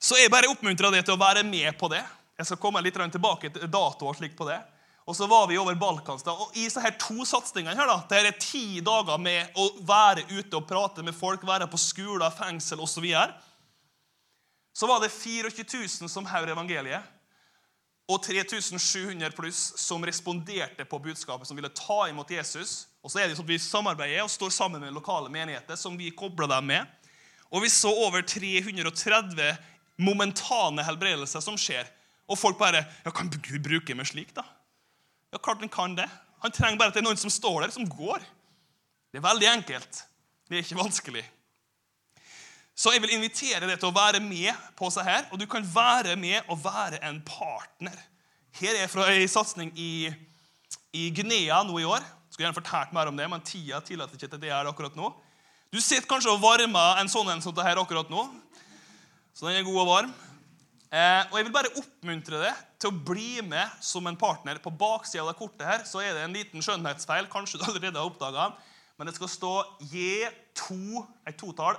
Så 0.00 0.16
jeg 0.16 0.32
bare 0.32 0.48
oppmuntrer 0.50 0.94
deg 0.94 1.04
til 1.04 1.14
å 1.14 1.20
være 1.20 1.44
med 1.44 1.76
på 1.78 1.90
det. 1.92 2.00
Jeg 2.40 2.48
skal 2.48 2.60
komme 2.60 2.80
litt 2.80 2.96
tilbake 2.96 3.50
til 3.52 3.68
datoer 3.68 4.16
slik 4.16 4.36
på 4.36 4.48
det. 4.48 4.56
Og 5.10 5.16
så 5.18 5.26
var 5.26 5.48
vi 5.50 5.58
over 5.58 5.74
Balkans. 5.74 6.22
da, 6.22 6.32
og 6.32 6.54
I 6.54 6.68
så 6.70 6.82
her 6.84 6.94
to 7.02 7.24
satsingene 7.26 7.74
her 7.74 7.88
da, 7.90 7.98
det 8.10 8.20
er 8.22 8.38
ti 8.38 8.80
dager 8.84 9.18
med 9.18 9.56
å 9.58 9.66
være 9.82 10.28
ute 10.30 10.56
og 10.56 10.68
prate 10.68 11.02
med 11.02 11.16
folk, 11.16 11.42
være 11.46 11.66
på 11.70 11.80
skoler, 11.80 12.30
fengsel 12.30 12.78
osv. 12.78 12.94
Så, 12.94 13.02
videre. 13.02 13.34
så 14.72 14.86
var 14.86 15.02
det 15.02 15.10
24 15.10 15.66
000 15.66 16.12
som 16.12 16.28
hørte 16.30 16.54
evangeliet, 16.54 17.16
og 18.10 18.22
3700 18.22 19.34
pluss 19.34 19.72
som 19.78 20.02
responderte 20.06 20.86
på 20.86 20.98
budskapet, 20.98 21.46
som 21.46 21.58
ville 21.58 21.70
ta 21.74 22.08
imot 22.10 22.30
Jesus 22.30 22.90
og 23.00 23.12
så 23.12 23.22
er 23.22 23.28
det 23.28 23.36
sånn 23.38 23.46
at 23.46 23.52
Vi 23.54 23.60
samarbeider 23.62 24.24
og 24.24 24.32
står 24.32 24.52
sammen 24.54 24.82
med 24.82 24.94
lokale 24.94 25.30
menigheter 25.32 25.78
som 25.80 25.96
vi 25.98 26.12
kobler 26.12 26.50
dem 26.50 26.68
med. 26.72 26.88
Og 27.50 27.64
vi 27.64 27.72
så 27.72 27.90
over 28.04 28.22
330 28.22 29.56
momentane 30.00 30.84
helbredelser 30.86 31.42
som 31.44 31.56
skjer. 31.58 31.88
Og 32.30 32.38
folk 32.38 32.60
bare 32.60 32.84
ja, 32.84 33.10
Kan 33.10 33.32
Gud 33.32 33.62
bruke 33.64 33.96
meg 33.96 34.08
slik, 34.10 34.34
da? 34.36 34.44
Ja, 35.30 35.38
klart 35.38 35.62
han 35.62 35.72
kan 35.72 35.96
det. 35.98 36.08
Han 36.42 36.52
trenger 36.52 36.78
bare 36.80 36.90
at 36.90 36.96
det 36.96 37.02
er 37.02 37.08
noen 37.08 37.20
som 37.20 37.32
står 37.32 37.64
der, 37.64 37.74
som 37.74 37.88
går. 37.88 38.22
Det 39.10 39.20
er 39.20 39.26
veldig 39.26 39.48
enkelt. 39.50 40.02
Det 40.48 40.58
er 40.58 40.64
ikke 40.64 40.80
vanskelig. 40.80 41.24
Så 42.74 42.94
jeg 42.94 43.02
vil 43.04 43.12
invitere 43.12 43.66
deg 43.68 43.76
til 43.76 43.90
å 43.90 43.94
være 43.94 44.22
med 44.24 44.56
på 44.78 44.88
seg 44.92 45.04
her, 45.04 45.26
og 45.30 45.40
du 45.40 45.44
kan 45.50 45.66
være 45.68 46.16
med 46.16 46.48
og 46.48 46.62
være 46.64 47.02
en 47.06 47.18
partner. 47.26 47.96
Her 48.56 48.72
er 48.72 48.84
jeg 48.86 48.92
fra 48.92 49.08
en 49.12 49.28
satsing 49.30 49.74
i, 49.78 50.08
i 50.96 51.10
Guinea 51.14 51.60
nå 51.66 51.76
i 51.82 51.86
år. 51.86 52.00
Jeg 52.00 52.32
Skulle 52.32 52.46
gjerne 52.46 52.56
fortalt 52.56 52.94
mer 52.96 53.10
om 53.10 53.18
det, 53.20 53.28
men 53.28 53.44
tida 53.44 53.82
tillater 53.84 54.16
ikke 54.16 54.30
til 54.32 54.42
det 54.42 54.54
her 54.54 54.70
akkurat 54.70 54.96
nå. 54.98 55.12
Du 55.70 55.78
sitter 55.78 56.08
kanskje 56.08 56.32
og 56.32 56.40
varmer 56.42 56.98
en 56.98 57.10
sånn 57.10 57.28
en 57.30 57.42
som 57.44 57.54
dette 57.54 57.78
akkurat 57.78 58.10
nå. 58.10 58.24
Så 59.36 59.46
den 59.46 59.60
er 59.60 59.66
god 59.66 59.82
og 59.84 59.90
varm. 59.90 60.14
Eh, 60.90 61.22
og 61.30 61.36
Jeg 61.38 61.46
vil 61.46 61.54
bare 61.54 61.70
oppmuntre 61.78 62.40
deg 62.42 62.62
til 62.82 62.90
å 62.90 63.02
bli 63.06 63.42
med 63.46 63.78
som 63.84 64.06
en 64.10 64.18
partner. 64.18 64.58
På 64.58 64.72
baksida 64.74 65.22
av 65.22 65.30
det 65.30 65.38
kortet 65.38 65.62
her 65.66 65.84
så 65.86 66.02
er 66.02 66.16
det 66.16 66.24
en 66.26 66.34
liten 66.34 66.64
skjønnhetsfeil. 66.64 67.28
Kanskje 67.30 67.60
du 67.60 67.66
allerede 67.68 68.00
har 68.00 68.10
oppdaget. 68.10 68.58
Men 68.98 69.06
det 69.06 69.14
skal 69.16 69.30
stå 69.32 69.52
J2, 69.92 71.04
et 71.30 71.38
totall, 71.40 71.78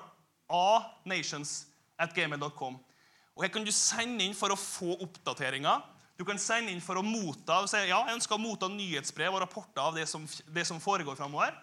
A 0.51 0.82
nations 1.05 1.66
at 1.99 2.16
gmail.com. 2.16 2.80
Og 3.36 3.43
Her 3.43 3.51
kan 3.51 3.68
du 3.68 3.72
sende 3.76 4.24
inn 4.24 4.34
for 4.36 4.53
å 4.53 4.59
få 4.59 4.95
oppdateringer. 5.03 5.84
Du 6.18 6.24
kan 6.28 6.39
sende 6.39 6.72
inn 6.72 6.82
for 6.84 6.99
å 6.99 7.03
motta 7.05 7.59
si, 7.70 7.80
ja, 7.89 7.99
jeg 8.07 8.18
ønsker 8.18 8.38
å 8.38 8.41
motta 8.41 8.68
nyhetsbrev 8.72 9.36
og 9.36 9.43
rapporter 9.43 9.84
av 9.84 9.95
det 9.97 10.07
som, 10.09 10.26
det 10.53 10.66
som 10.70 10.82
foregår 10.82 11.20
framover. 11.20 11.55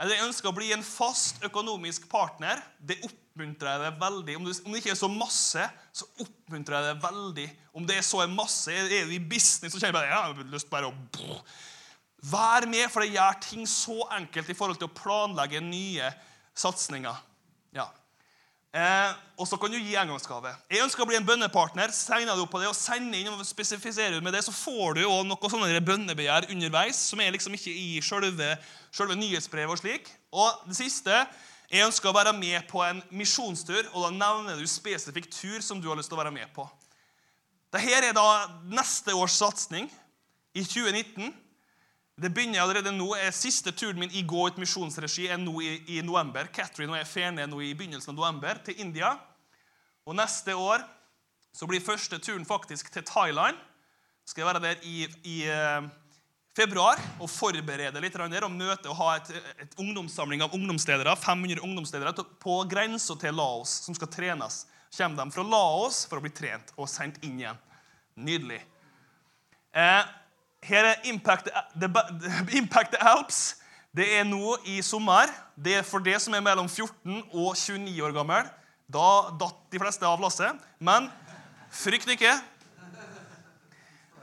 Eller 0.00 0.16
jeg 0.16 0.28
ønsker 0.30 0.48
å 0.48 0.56
bli 0.56 0.70
en 0.72 0.84
fast 0.86 1.42
økonomisk 1.44 2.06
partner. 2.08 2.62
Det 2.78 3.00
oppmuntrer 3.40 3.72
jeg 3.72 3.80
deg 3.84 4.00
veldig. 4.00 4.36
Om 4.36 4.46
det, 4.46 4.54
om 4.64 4.72
det 4.74 4.80
ikke 4.82 4.92
er 4.92 5.00
så 5.00 5.08
masse, 5.08 5.66
så 5.96 6.08
oppmuntrer 6.20 6.76
jeg 6.76 6.88
deg 6.90 7.04
veldig. 7.04 7.46
Om 7.72 7.86
det 7.88 7.96
er 7.96 8.06
så 8.06 8.22
en 8.24 8.36
masse, 8.36 8.72
er 8.72 8.88
du 9.08 9.14
i 9.14 9.22
business, 9.22 9.72
så 9.72 9.80
kjenner 9.80 9.88
jeg 9.88 9.96
bare 9.96 10.10
ja, 10.10 10.20
jeg 10.28 10.36
har 10.42 10.54
lyst 10.56 10.72
bare 10.72 10.90
å 10.90 11.44
Vær 12.20 12.66
med, 12.68 12.84
for 12.92 13.00
det 13.00 13.14
gjør 13.14 13.36
ting 13.40 13.62
så 13.64 13.94
enkelt 14.12 14.50
i 14.52 14.56
forhold 14.56 14.76
til 14.76 14.90
å 14.90 14.92
planlegge 14.92 15.62
nye 15.64 16.10
satsinger. 16.52 17.16
Ja. 17.72 17.86
Eh, 18.76 19.14
og 19.40 19.48
så 19.48 19.56
kan 19.56 19.72
du 19.72 19.78
gi 19.80 19.96
engangsgave. 19.96 20.52
Jeg 20.68 20.84
ønsker 20.84 21.00
å 21.00 21.08
bli 21.08 21.16
en 21.16 21.24
bønnepartner. 21.24 21.88
Signer 21.96 22.36
du 22.36 22.44
opp 22.44 22.52
på 22.52 22.60
det 22.60 22.68
og 22.68 22.76
sender 22.76 23.22
inn 23.22 23.32
og 23.32 23.40
spesifiserer 23.48 24.18
du 24.18 24.26
med 24.26 24.36
det, 24.36 24.44
så 24.44 24.52
får 24.52 24.98
du 24.98 25.06
også 25.06 25.30
noe 25.30 25.52
sånne 25.54 25.80
bønnebegjær 25.88 26.50
underveis 26.52 27.00
som 27.08 27.24
er 27.24 27.32
liksom 27.32 27.56
ikke 27.56 27.72
i 27.72 28.04
selve 28.04 29.16
nyhetsbrevet 29.16 29.72
og 29.72 29.80
slik. 29.80 30.12
Og 30.36 30.68
det 30.68 30.76
siste 30.76 31.24
jeg 31.70 31.86
ønsker 31.86 32.10
å 32.10 32.16
være 32.16 32.32
med 32.34 32.64
på 32.66 32.80
en 32.82 32.98
misjonstur, 33.14 33.84
og 33.94 34.02
da 34.02 34.10
nevner 34.10 34.58
du 34.58 34.66
spesifikk 34.66 35.28
tur 35.30 35.62
som 35.62 35.78
du 35.78 35.86
har 35.86 35.98
lyst 35.98 36.10
til 36.10 36.18
å 36.18 36.22
være 36.24 36.34
med 36.34 36.50
på. 36.54 36.64
Dette 37.70 37.92
er 37.94 38.16
da 38.16 38.48
neste 38.66 39.14
års 39.14 39.36
satsing 39.38 39.86
i 40.58 40.64
2019. 40.66 41.30
Det 42.20 42.32
begynner 42.34 42.64
allerede 42.64 42.90
nå. 42.92 43.12
Siste 43.32 43.70
turen 43.70 44.00
min 44.02 44.10
i 44.18 44.24
Gå 44.26 44.48
ut 44.50 44.58
misjonsregi 44.58 45.28
er 45.30 45.38
nå 45.38 45.54
i, 45.62 45.76
i 45.94 46.00
november. 46.02 46.50
Catherine 46.52 46.90
og 46.90 46.98
jeg 46.98 47.08
fer 47.08 47.30
ned 47.36 47.52
nå 47.52 47.62
i 47.62 47.70
begynnelsen 47.78 48.12
av 48.12 48.18
november 48.18 48.58
til 48.66 48.82
India. 48.82 49.14
Og 50.04 50.18
neste 50.18 50.58
år 50.58 50.82
så 51.54 51.70
blir 51.70 51.84
første 51.84 52.18
turen 52.18 52.44
faktisk 52.46 52.90
til 52.90 53.06
Thailand. 53.06 53.54
Skal 54.26 54.42
jeg 54.42 54.50
være 54.50 54.64
der 54.66 54.82
i, 54.82 55.06
i 55.22 55.38
uh, 55.46 55.86
februar 56.56 56.98
og 57.20 57.30
forberede 57.30 58.02
litt 58.02 58.16
der, 58.16 58.44
og 58.46 58.52
møte 58.52 58.90
og 58.90 58.98
ha 58.98 59.16
et, 59.18 59.30
et 59.62 59.76
ungdomssamling 59.78 60.42
av 60.44 60.54
ungdomsledere, 60.56 61.14
500 61.16 61.62
ungdomsledere 61.64 62.26
på 62.42 62.60
grensa 62.70 63.16
til 63.20 63.36
Laos 63.38 63.80
som 63.86 63.96
skal 63.96 64.10
trenes. 64.10 64.64
Kommer 64.96 65.22
de 65.22 65.34
fra 65.34 65.46
Laos 65.46 66.02
for 66.10 66.18
å 66.18 66.24
bli 66.24 66.32
trent 66.34 66.72
og 66.76 66.90
sendt 66.90 67.20
inn 67.22 67.38
igjen. 67.38 67.60
Nydelig. 68.18 68.60
Eh, 69.70 70.02
her 70.66 70.88
er 70.90 71.06
Impact 71.08 71.48
the, 71.78 71.88
Impact 72.58 72.96
the 72.96 73.00
Alps. 73.00 73.60
Det 73.94 74.06
er 74.18 74.26
nå 74.26 74.56
i 74.70 74.80
sommer. 74.86 75.30
Det 75.54 75.80
er 75.80 75.86
for 75.86 76.02
det 76.02 76.18
som 76.22 76.34
er 76.34 76.44
mellom 76.44 76.68
14 76.68 77.22
og 77.30 77.54
29 77.54 77.94
år 78.06 78.14
gammel. 78.14 78.50
Da 78.90 79.30
datt 79.38 79.62
de 79.70 79.80
fleste 79.82 80.06
av 80.06 80.22
lasset. 80.22 80.58
Men 80.82 81.08
frykt 81.70 82.10
ikke. 82.10 82.34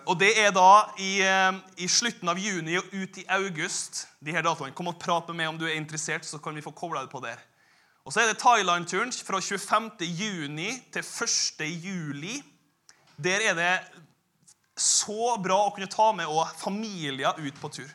Og 0.07 0.15
det 0.19 0.29
er 0.39 0.53
da 0.55 0.87
i, 1.03 1.19
eh, 1.19 1.57
i, 1.83 1.87
slutten 1.91 2.29
av 2.31 2.39
juni 2.39 2.77
og 2.79 2.93
ut 2.93 3.17
i 3.19 3.25
august. 3.27 4.07
de 4.23 4.31
her 4.31 4.41
datoene. 4.41 4.73
Kom 4.73 4.87
og 4.87 4.99
prat 4.99 5.27
med 5.27 5.35
meg 5.35 5.49
om 5.49 5.57
du 5.57 5.65
er 5.65 5.75
interessert, 5.75 6.25
så 6.25 6.39
kan 6.39 6.55
vi 6.55 6.61
få 6.61 6.71
kobla 6.71 7.01
deg 7.01 7.11
på 7.11 7.21
der. 7.21 7.37
Og 8.05 8.13
så 8.13 8.21
er 8.21 8.27
det 8.27 8.39
Thailand-turen 8.39 9.11
fra 9.11 9.39
25. 9.39 9.91
juni 10.01 10.71
til 10.91 11.03
1. 11.03 11.67
juli. 11.83 12.41
Der 13.17 13.39
er 13.51 13.53
det 13.53 13.81
så 14.77 15.37
bra 15.43 15.67
å 15.67 15.73
kunne 15.75 15.91
ta 15.91 16.11
med 16.13 16.25
og 16.25 16.47
familier 16.57 17.35
ut 17.37 17.59
på 17.61 17.69
tur. 17.69 17.89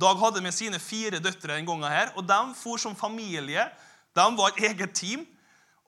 Dag 0.00 0.16
hadde 0.16 0.40
med 0.40 0.54
sine 0.54 0.78
fire 0.78 1.20
døtre 1.20 1.58
en 1.58 1.66
gang 1.66 1.84
her, 1.84 2.12
og 2.16 2.24
de 2.26 2.54
for 2.56 2.78
som 2.78 2.96
familie. 2.96 3.68
De 4.16 4.36
var 4.36 4.48
et 4.48 4.64
eget 4.70 4.94
team 4.94 5.26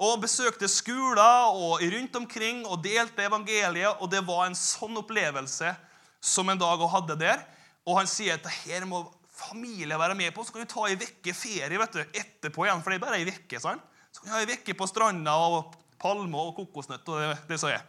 og 0.03 0.23
besøkte 0.25 0.67
skoler 0.71 1.55
og 1.55 1.83
rundt 1.95 2.17
omkring 2.19 2.65
og 2.67 2.83
delte 2.83 3.23
evangeliet. 3.23 4.01
og 4.01 4.11
Det 4.11 4.23
var 4.27 4.49
en 4.49 4.59
sånn 4.59 4.99
opplevelse 4.99 5.71
som 6.23 6.51
en 6.51 6.59
dag 6.59 6.83
hadde 6.95 7.19
der. 7.21 7.45
Og 7.87 8.01
han 8.01 8.11
sier 8.11 8.39
at 8.39 8.49
her 8.65 8.87
må 8.89 9.05
familie 9.33 9.99
være 9.99 10.17
med 10.19 10.35
på. 10.35 10.45
Så 10.45 10.55
kan 10.55 10.67
du 10.67 10.71
ta 10.71 10.89
ei 10.89 10.99
uke 10.99 11.35
ferie 11.35 11.79
vet 11.79 11.95
du, 11.95 12.03
etterpå 12.03 12.67
igjen, 12.67 12.83
for 12.83 12.91
det 12.91 12.99
er 12.99 13.07
bare 13.07 13.23
ei 13.23 13.63
sant? 13.63 13.83
Så 14.13 14.21
kan 14.21 14.33
du 14.33 14.35
ha 14.35 14.43
ei 14.43 14.59
uke 14.59 14.75
på 14.77 14.91
stranda 14.91 15.39
og 15.39 15.75
palmer 16.03 16.51
og 16.51 16.57
kokosnøtt 16.59 17.07
og 17.09 17.23
det, 17.23 17.33
det 17.49 17.59
som 17.63 17.71
er. 17.71 17.83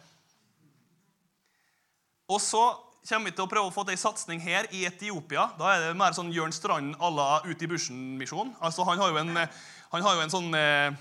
Og 2.30 2.39
så 2.41 2.61
kommer 3.09 3.30
vi 3.30 3.36
til 3.36 3.43
å 3.43 3.51
prøve 3.51 3.68
å 3.68 3.74
få 3.74 3.84
til 3.84 3.97
en 3.97 4.03
satsing 4.03 4.39
her 4.39 4.70
i 4.72 4.86
Etiopia. 4.88 5.49
Da 5.57 5.74
er 5.74 5.88
det 5.88 5.97
mer 5.99 6.14
sånn 6.16 6.32
Jørn 6.32 6.53
Strand 6.55 6.93
à 7.01 7.09
la 7.11 7.41
Ut 7.43 7.66
i 7.66 7.68
bushen-misjon. 7.68 8.53
Altså, 8.61 8.86
han 8.88 9.01
han 9.93 10.01
har 10.01 10.16
jo 10.16 10.22
en 10.24 10.32
sånn 10.34 10.55
eh, 10.57 10.93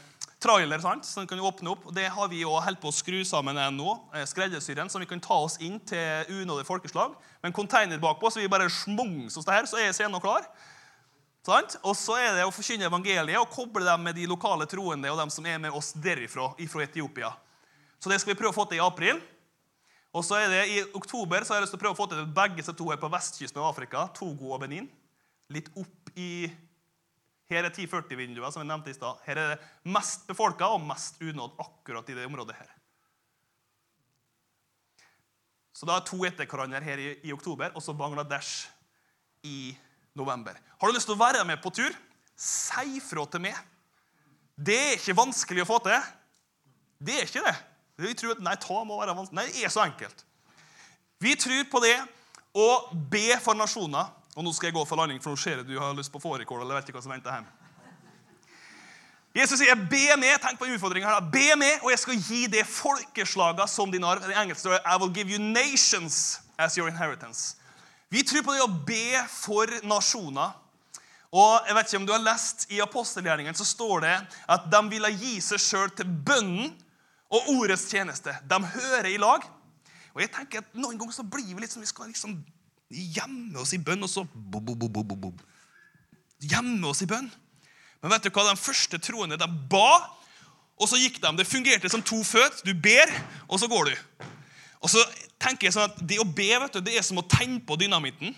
trailer 0.43 0.83
sant, 0.83 1.07
som 1.07 1.27
kan 1.29 1.41
åpne 1.41 1.73
opp. 1.73 1.87
Det 1.95 2.09
har 2.11 2.29
vi 2.31 2.43
jo 2.43 2.57
holdt 2.61 2.81
på 2.83 2.91
å 2.91 2.95
skru 2.95 3.21
sammen 3.27 3.59
nå. 3.77 3.95
Eh, 4.15 4.27
skreddersyren, 4.29 4.91
som 4.91 5.03
vi 5.03 5.09
kan 5.11 5.23
ta 5.23 5.39
oss 5.45 5.59
inn 5.63 5.79
til 5.87 6.43
unådige 6.43 6.69
folkeslag. 6.69 7.15
Med 7.41 7.51
en 7.51 7.57
container 7.57 8.03
bakpå, 8.03 8.31
så 8.31 8.43
vi 8.43 8.51
bare 8.51 8.71
smungs 8.71 9.39
oss 9.39 9.49
det 9.49 9.57
her, 9.57 9.71
så 9.71 9.81
er 9.81 9.95
scenen 9.95 10.23
klar. 10.23 10.47
Sant? 11.47 11.75
Og 11.83 11.97
så 11.99 12.17
er 12.23 12.37
det 12.37 12.47
å 12.47 12.55
forkynne 12.55 12.87
evangeliet 12.87 13.41
og 13.41 13.51
koble 13.51 13.83
dem 13.87 14.05
med 14.07 14.15
de 14.15 14.29
lokale 14.31 14.67
troende 14.71 15.11
og 15.11 15.19
dem 15.19 15.31
som 15.35 15.47
er 15.51 15.59
med 15.63 15.75
oss 15.75 15.91
derifra, 15.99 16.53
ifra 16.63 16.85
Etiopia. 16.87 17.33
Så 17.99 18.11
det 18.11 18.21
skal 18.23 18.35
vi 18.35 18.39
prøve 18.39 18.55
å 18.55 18.59
få 18.61 18.67
til 18.71 18.79
i 18.79 18.85
april. 18.85 19.19
Og 20.13 20.27
så 20.27 20.37
er 20.39 20.51
det 20.53 20.63
I 20.69 20.83
oktober 20.95 21.43
så 21.43 21.55
har 21.55 21.61
jeg 21.61 21.67
lyst 21.67 21.75
til 21.75 21.81
å 21.81 21.83
prøve 21.83 21.97
å 21.97 22.01
få 22.03 22.07
til 22.11 22.27
begge 22.37 22.61
disse 22.61 22.75
to 22.79 22.91
her 22.91 23.01
på 23.01 23.11
vestkysten 23.11 23.63
av 23.63 23.71
Afrika. 23.71 24.05
Togo 24.15 24.53
og 24.53 24.61
Benin. 24.63 24.87
Litt 25.53 25.71
opp 25.79 26.13
i 26.15 26.51
Her 27.53 27.69
er 27.69 27.73
1040-vinduer, 27.75 28.51
som 28.51 28.63
jeg 28.63 28.71
nevnte 28.71 28.93
i 28.93 28.97
stad. 28.97 29.21
Her 29.27 29.41
er 29.41 29.51
det 29.53 29.91
mest 29.95 30.25
befolka 30.29 30.71
og 30.73 30.85
mest 30.87 31.21
unådd 31.23 31.59
akkurat 31.63 32.09
i 32.09 32.17
det 32.17 32.27
området 32.29 32.57
her. 32.59 32.71
Så 35.73 35.89
da 35.89 35.97
er 35.99 36.07
to 36.07 36.21
etter 36.29 36.47
hverandre 36.47 36.83
her 36.85 37.01
i, 37.01 37.09
i 37.27 37.35
oktober, 37.35 37.73
og 37.75 37.83
så 37.83 37.95
Bangladesh 37.97 38.69
i 39.49 39.73
november. 40.15 40.57
Har 40.79 40.89
du 40.89 40.97
lyst 40.97 41.09
til 41.11 41.17
å 41.17 41.23
være 41.23 41.45
med 41.49 41.61
på 41.63 41.73
tur? 41.75 41.95
Si 42.39 43.01
fra 43.03 43.25
til 43.31 43.43
meg. 43.45 43.57
Det 44.57 44.79
er 44.79 44.99
ikke 44.99 45.17
vanskelig 45.19 45.65
å 45.65 45.69
få 45.69 45.79
til. 45.85 46.11
Det 47.03 47.17
er 47.19 47.27
ikke 47.27 47.45
det. 47.47 47.55
Vi 48.03 48.15
tror 48.19 48.37
at 48.37 48.45
nei, 48.45 48.55
ta 48.61 48.83
må 48.87 48.99
være 49.01 49.17
vanskelig. 49.17 49.39
Nei, 49.39 49.49
det 49.55 49.67
er 49.67 49.73
så 49.75 49.83
enkelt. 49.85 50.25
Vi 51.23 51.35
tror 51.39 51.65
på 51.71 51.83
det 51.83 51.97
å 52.59 52.69
be 52.93 53.29
for 53.43 53.59
nasjoner. 53.59 54.11
Og 54.37 54.45
nå 54.45 54.53
skal 54.53 54.71
jeg 54.71 54.75
gå 54.75 54.85
for 54.89 54.97
landing, 54.97 55.21
for 55.23 55.35
nå 55.35 55.41
ser 55.41 55.61
jeg 55.61 55.69
du 55.69 55.77
har 55.81 55.93
lyst 55.97 56.13
på 56.13 56.21
fårikål. 56.23 56.61
eller 56.61 56.75
vet 56.81 56.89
ikke 56.89 56.99
hva 56.99 57.05
som 57.05 57.13
venter 57.13 57.33
hjem. 57.33 57.51
Jesus 59.35 59.59
sier, 59.59 59.75
'Be 59.75 60.17
med'. 60.17 60.41
Tenk 60.41 60.59
på 60.59 60.67
utfordringa 60.67 61.09
her. 61.09 61.21
Be 61.21 61.57
med, 61.57 61.81
og 61.83 61.91
jeg 61.91 61.99
skal 61.99 62.15
gi 62.15 62.47
det 62.47 62.67
folkeslaga 62.67 63.67
som 63.67 63.91
din 63.91 64.05
arv. 64.05 64.21
Det 64.21 64.37
engelske 64.37 64.61
står 64.61 64.79
'I 64.85 64.99
will 65.01 65.15
give 65.15 65.31
you 65.31 65.39
nations 65.39 66.41
as 66.59 66.75
your 66.77 66.91
inheritance'. 66.91 67.57
Vi 68.11 68.23
tror 68.23 68.43
på 68.43 68.53
det 68.53 68.61
å 68.61 68.85
be 68.87 69.29
for 69.29 69.67
nasjoner. 69.83 70.53
Og 71.33 71.61
jeg 71.67 71.75
vet 71.75 71.87
ikke 71.87 71.97
om 71.97 72.07
du 72.07 72.13
har 72.13 72.21
lest 72.21 72.67
I 72.71 72.81
apostelgjerningen 72.81 73.55
så 73.55 73.65
står 73.65 74.01
det 74.01 74.27
at 74.49 74.61
de 74.73 74.81
ville 74.91 75.09
gi 75.17 75.41
seg 75.41 75.59
sjøl 75.59 75.91
til 75.97 76.05
bønnen 76.05 76.75
og 77.33 77.49
ordets 77.49 77.87
tjeneste. 77.89 78.37
De 78.45 78.59
hører 78.65 79.09
i 79.15 79.17
lag. 79.17 79.41
Og 80.13 80.21
jeg 80.21 80.33
tenker 80.35 80.59
at 80.59 80.75
Noen 80.75 80.99
ganger 80.99 81.13
så 81.13 81.25
blir 81.25 81.55
vi 81.55 81.65
litt 81.65 81.73
som 81.73 81.81
vi 81.81 81.89
skal 81.89 82.11
liksom 82.13 82.37
gjemme 82.93 83.61
oss 83.63 83.75
i 83.77 83.81
bønn, 83.83 84.05
og 84.05 84.11
så 84.11 84.25
bo, 84.33 84.61
bo, 84.61 84.75
bo, 84.77 85.33
Gjemme 86.43 86.89
oss 86.91 87.03
i 87.05 87.09
bønn. 87.11 87.31
Men 88.03 88.15
vet 88.15 88.27
du 88.27 88.33
hva? 88.35 88.49
De 88.49 88.59
første 88.59 88.99
troende 88.99 89.39
de 89.39 89.49
ba, 89.71 89.91
og 90.81 90.89
så 90.91 90.99
gikk 90.99 91.21
de. 91.23 91.31
Det 91.39 91.47
fungerte 91.47 91.91
som 91.93 92.03
to 92.03 92.19
føtt. 92.27 92.65
Du 92.67 92.73
ber, 92.75 93.11
og 93.47 93.61
så 93.63 93.69
går 93.71 93.93
du. 93.93 94.25
Og 94.83 94.91
så 94.91 95.03
tenker 95.43 95.69
jeg 95.69 95.77
sånn 95.77 95.87
at 95.87 96.01
Det 96.03 96.19
å 96.19 96.27
be 96.27 96.49
vet 96.51 96.75
du, 96.75 96.81
det 96.83 96.97
er 96.99 97.07
som 97.07 97.21
å 97.21 97.29
tenne 97.31 97.61
på 97.63 97.79
dynamitten. 97.79 98.35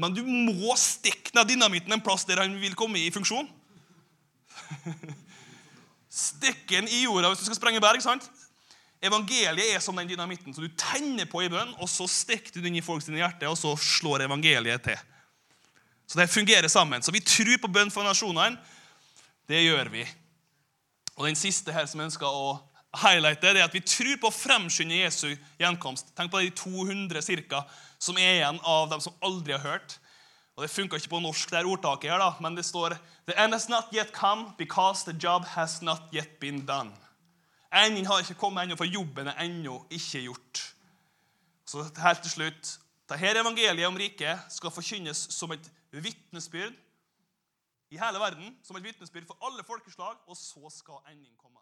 Men 0.00 0.14
du 0.16 0.22
må 0.26 0.74
stikke 0.80 1.34
ned 1.36 1.52
dynamitten 1.52 1.94
en 1.94 2.02
plass 2.02 2.26
der 2.26 2.42
han 2.42 2.56
vil 2.62 2.76
komme 2.78 2.98
i 2.98 3.12
funksjon. 3.14 3.48
Stikk 6.10 6.66
den 6.72 6.88
i 6.90 7.04
jorda 7.04 7.30
hvis 7.30 7.44
du 7.44 7.46
skal 7.46 7.58
sprenge 7.60 7.82
berg. 7.82 8.02
sant? 8.02 8.26
Evangeliet 9.00 9.76
er 9.76 9.80
som 9.80 9.96
den 9.96 10.08
dynamitten. 10.10 10.52
Så 10.54 10.60
du 10.60 10.68
tenner 10.76 11.28
på 11.28 11.42
i 11.44 11.48
bønn, 11.52 11.72
og 11.80 11.88
så 11.88 12.04
stikker 12.10 12.58
du 12.58 12.64
den 12.64 12.76
i 12.76 12.84
folks 12.84 13.08
hjerte, 13.08 13.48
og 13.48 13.56
så 13.58 13.72
slår 13.80 14.26
evangeliet 14.26 14.84
til. 14.84 14.98
Så 16.06 16.18
det 16.18 16.30
fungerer 16.30 16.68
sammen. 16.68 17.02
Så 17.02 17.12
vi 17.14 17.22
tror 17.24 17.56
på 17.62 17.70
bønn 17.72 17.92
for 17.92 18.04
nasjonene. 18.04 18.58
Det 19.48 19.62
gjør 19.62 19.88
vi. 19.92 20.04
Og 21.16 21.26
den 21.28 21.38
siste 21.38 21.72
her 21.72 21.86
som 21.88 22.00
jeg 22.00 22.10
ønsker 22.10 22.26
å 22.26 22.58
highlighte, 23.00 23.54
det 23.54 23.62
er 23.62 23.68
at 23.68 23.74
vi 23.76 23.82
tror 23.86 24.16
på 24.20 24.28
å 24.28 24.34
fremskynde 24.34 25.00
Jesu 25.00 25.28
gjenkomst. 25.60 26.12
Tenk 26.18 26.32
på 26.32 26.42
de 26.42 26.52
200 26.56 27.22
cirka, 27.24 27.62
som 28.02 28.18
er 28.18 28.40
igjen 28.40 28.60
av 28.66 28.90
dem 28.90 29.02
som 29.04 29.16
aldri 29.24 29.54
har 29.56 29.64
hørt. 29.64 29.98
Og 30.58 30.64
Det 30.66 30.72
funka 30.74 30.98
ikke 30.98 31.12
på 31.14 31.22
norsk, 31.24 31.50
det 31.50 31.60
er 31.60 31.68
ordtaket 31.70 32.10
her, 32.12 32.20
da, 32.20 32.34
men 32.42 32.58
det 32.58 32.66
står 32.68 32.98
The 33.26 33.36
end 33.38 33.54
has 33.54 33.68
not 33.70 33.94
yet 33.94 34.12
come 34.12 34.52
because 34.58 35.04
the 35.04 35.16
job 35.16 35.46
has 35.54 35.80
not 35.80 36.10
yet 36.12 36.40
been 36.40 36.66
done. 36.66 36.92
Enden 37.70 38.06
har 38.06 38.18
ikke 38.18 38.34
kommet 38.34 38.64
ennå, 38.64 38.76
for 38.76 38.88
jobben 38.88 39.30
er 39.30 39.38
ennå 39.44 39.76
ikke 39.94 40.24
gjort. 40.26 40.62
Så 41.66 41.84
helt 42.02 42.22
til 42.26 42.32
slutt 42.32 42.70
dette 43.10 43.40
evangeliet 43.42 43.86
om 43.86 43.98
riket 43.98 44.42
skal 44.50 44.72
forkynnes 44.74 45.28
som 45.34 45.50
et 45.54 45.70
vitnesbyrd 45.90 46.74
i 47.90 47.98
hele 47.98 48.22
verden, 48.22 48.56
som 48.62 48.76
et 48.78 48.84
vitnesbyrd 48.86 49.26
for 49.26 49.38
alle 49.46 49.64
folkeslag, 49.66 50.18
og 50.26 50.36
så 50.38 50.70
skal 50.74 51.02
enden 51.10 51.34
komme. 51.38 51.59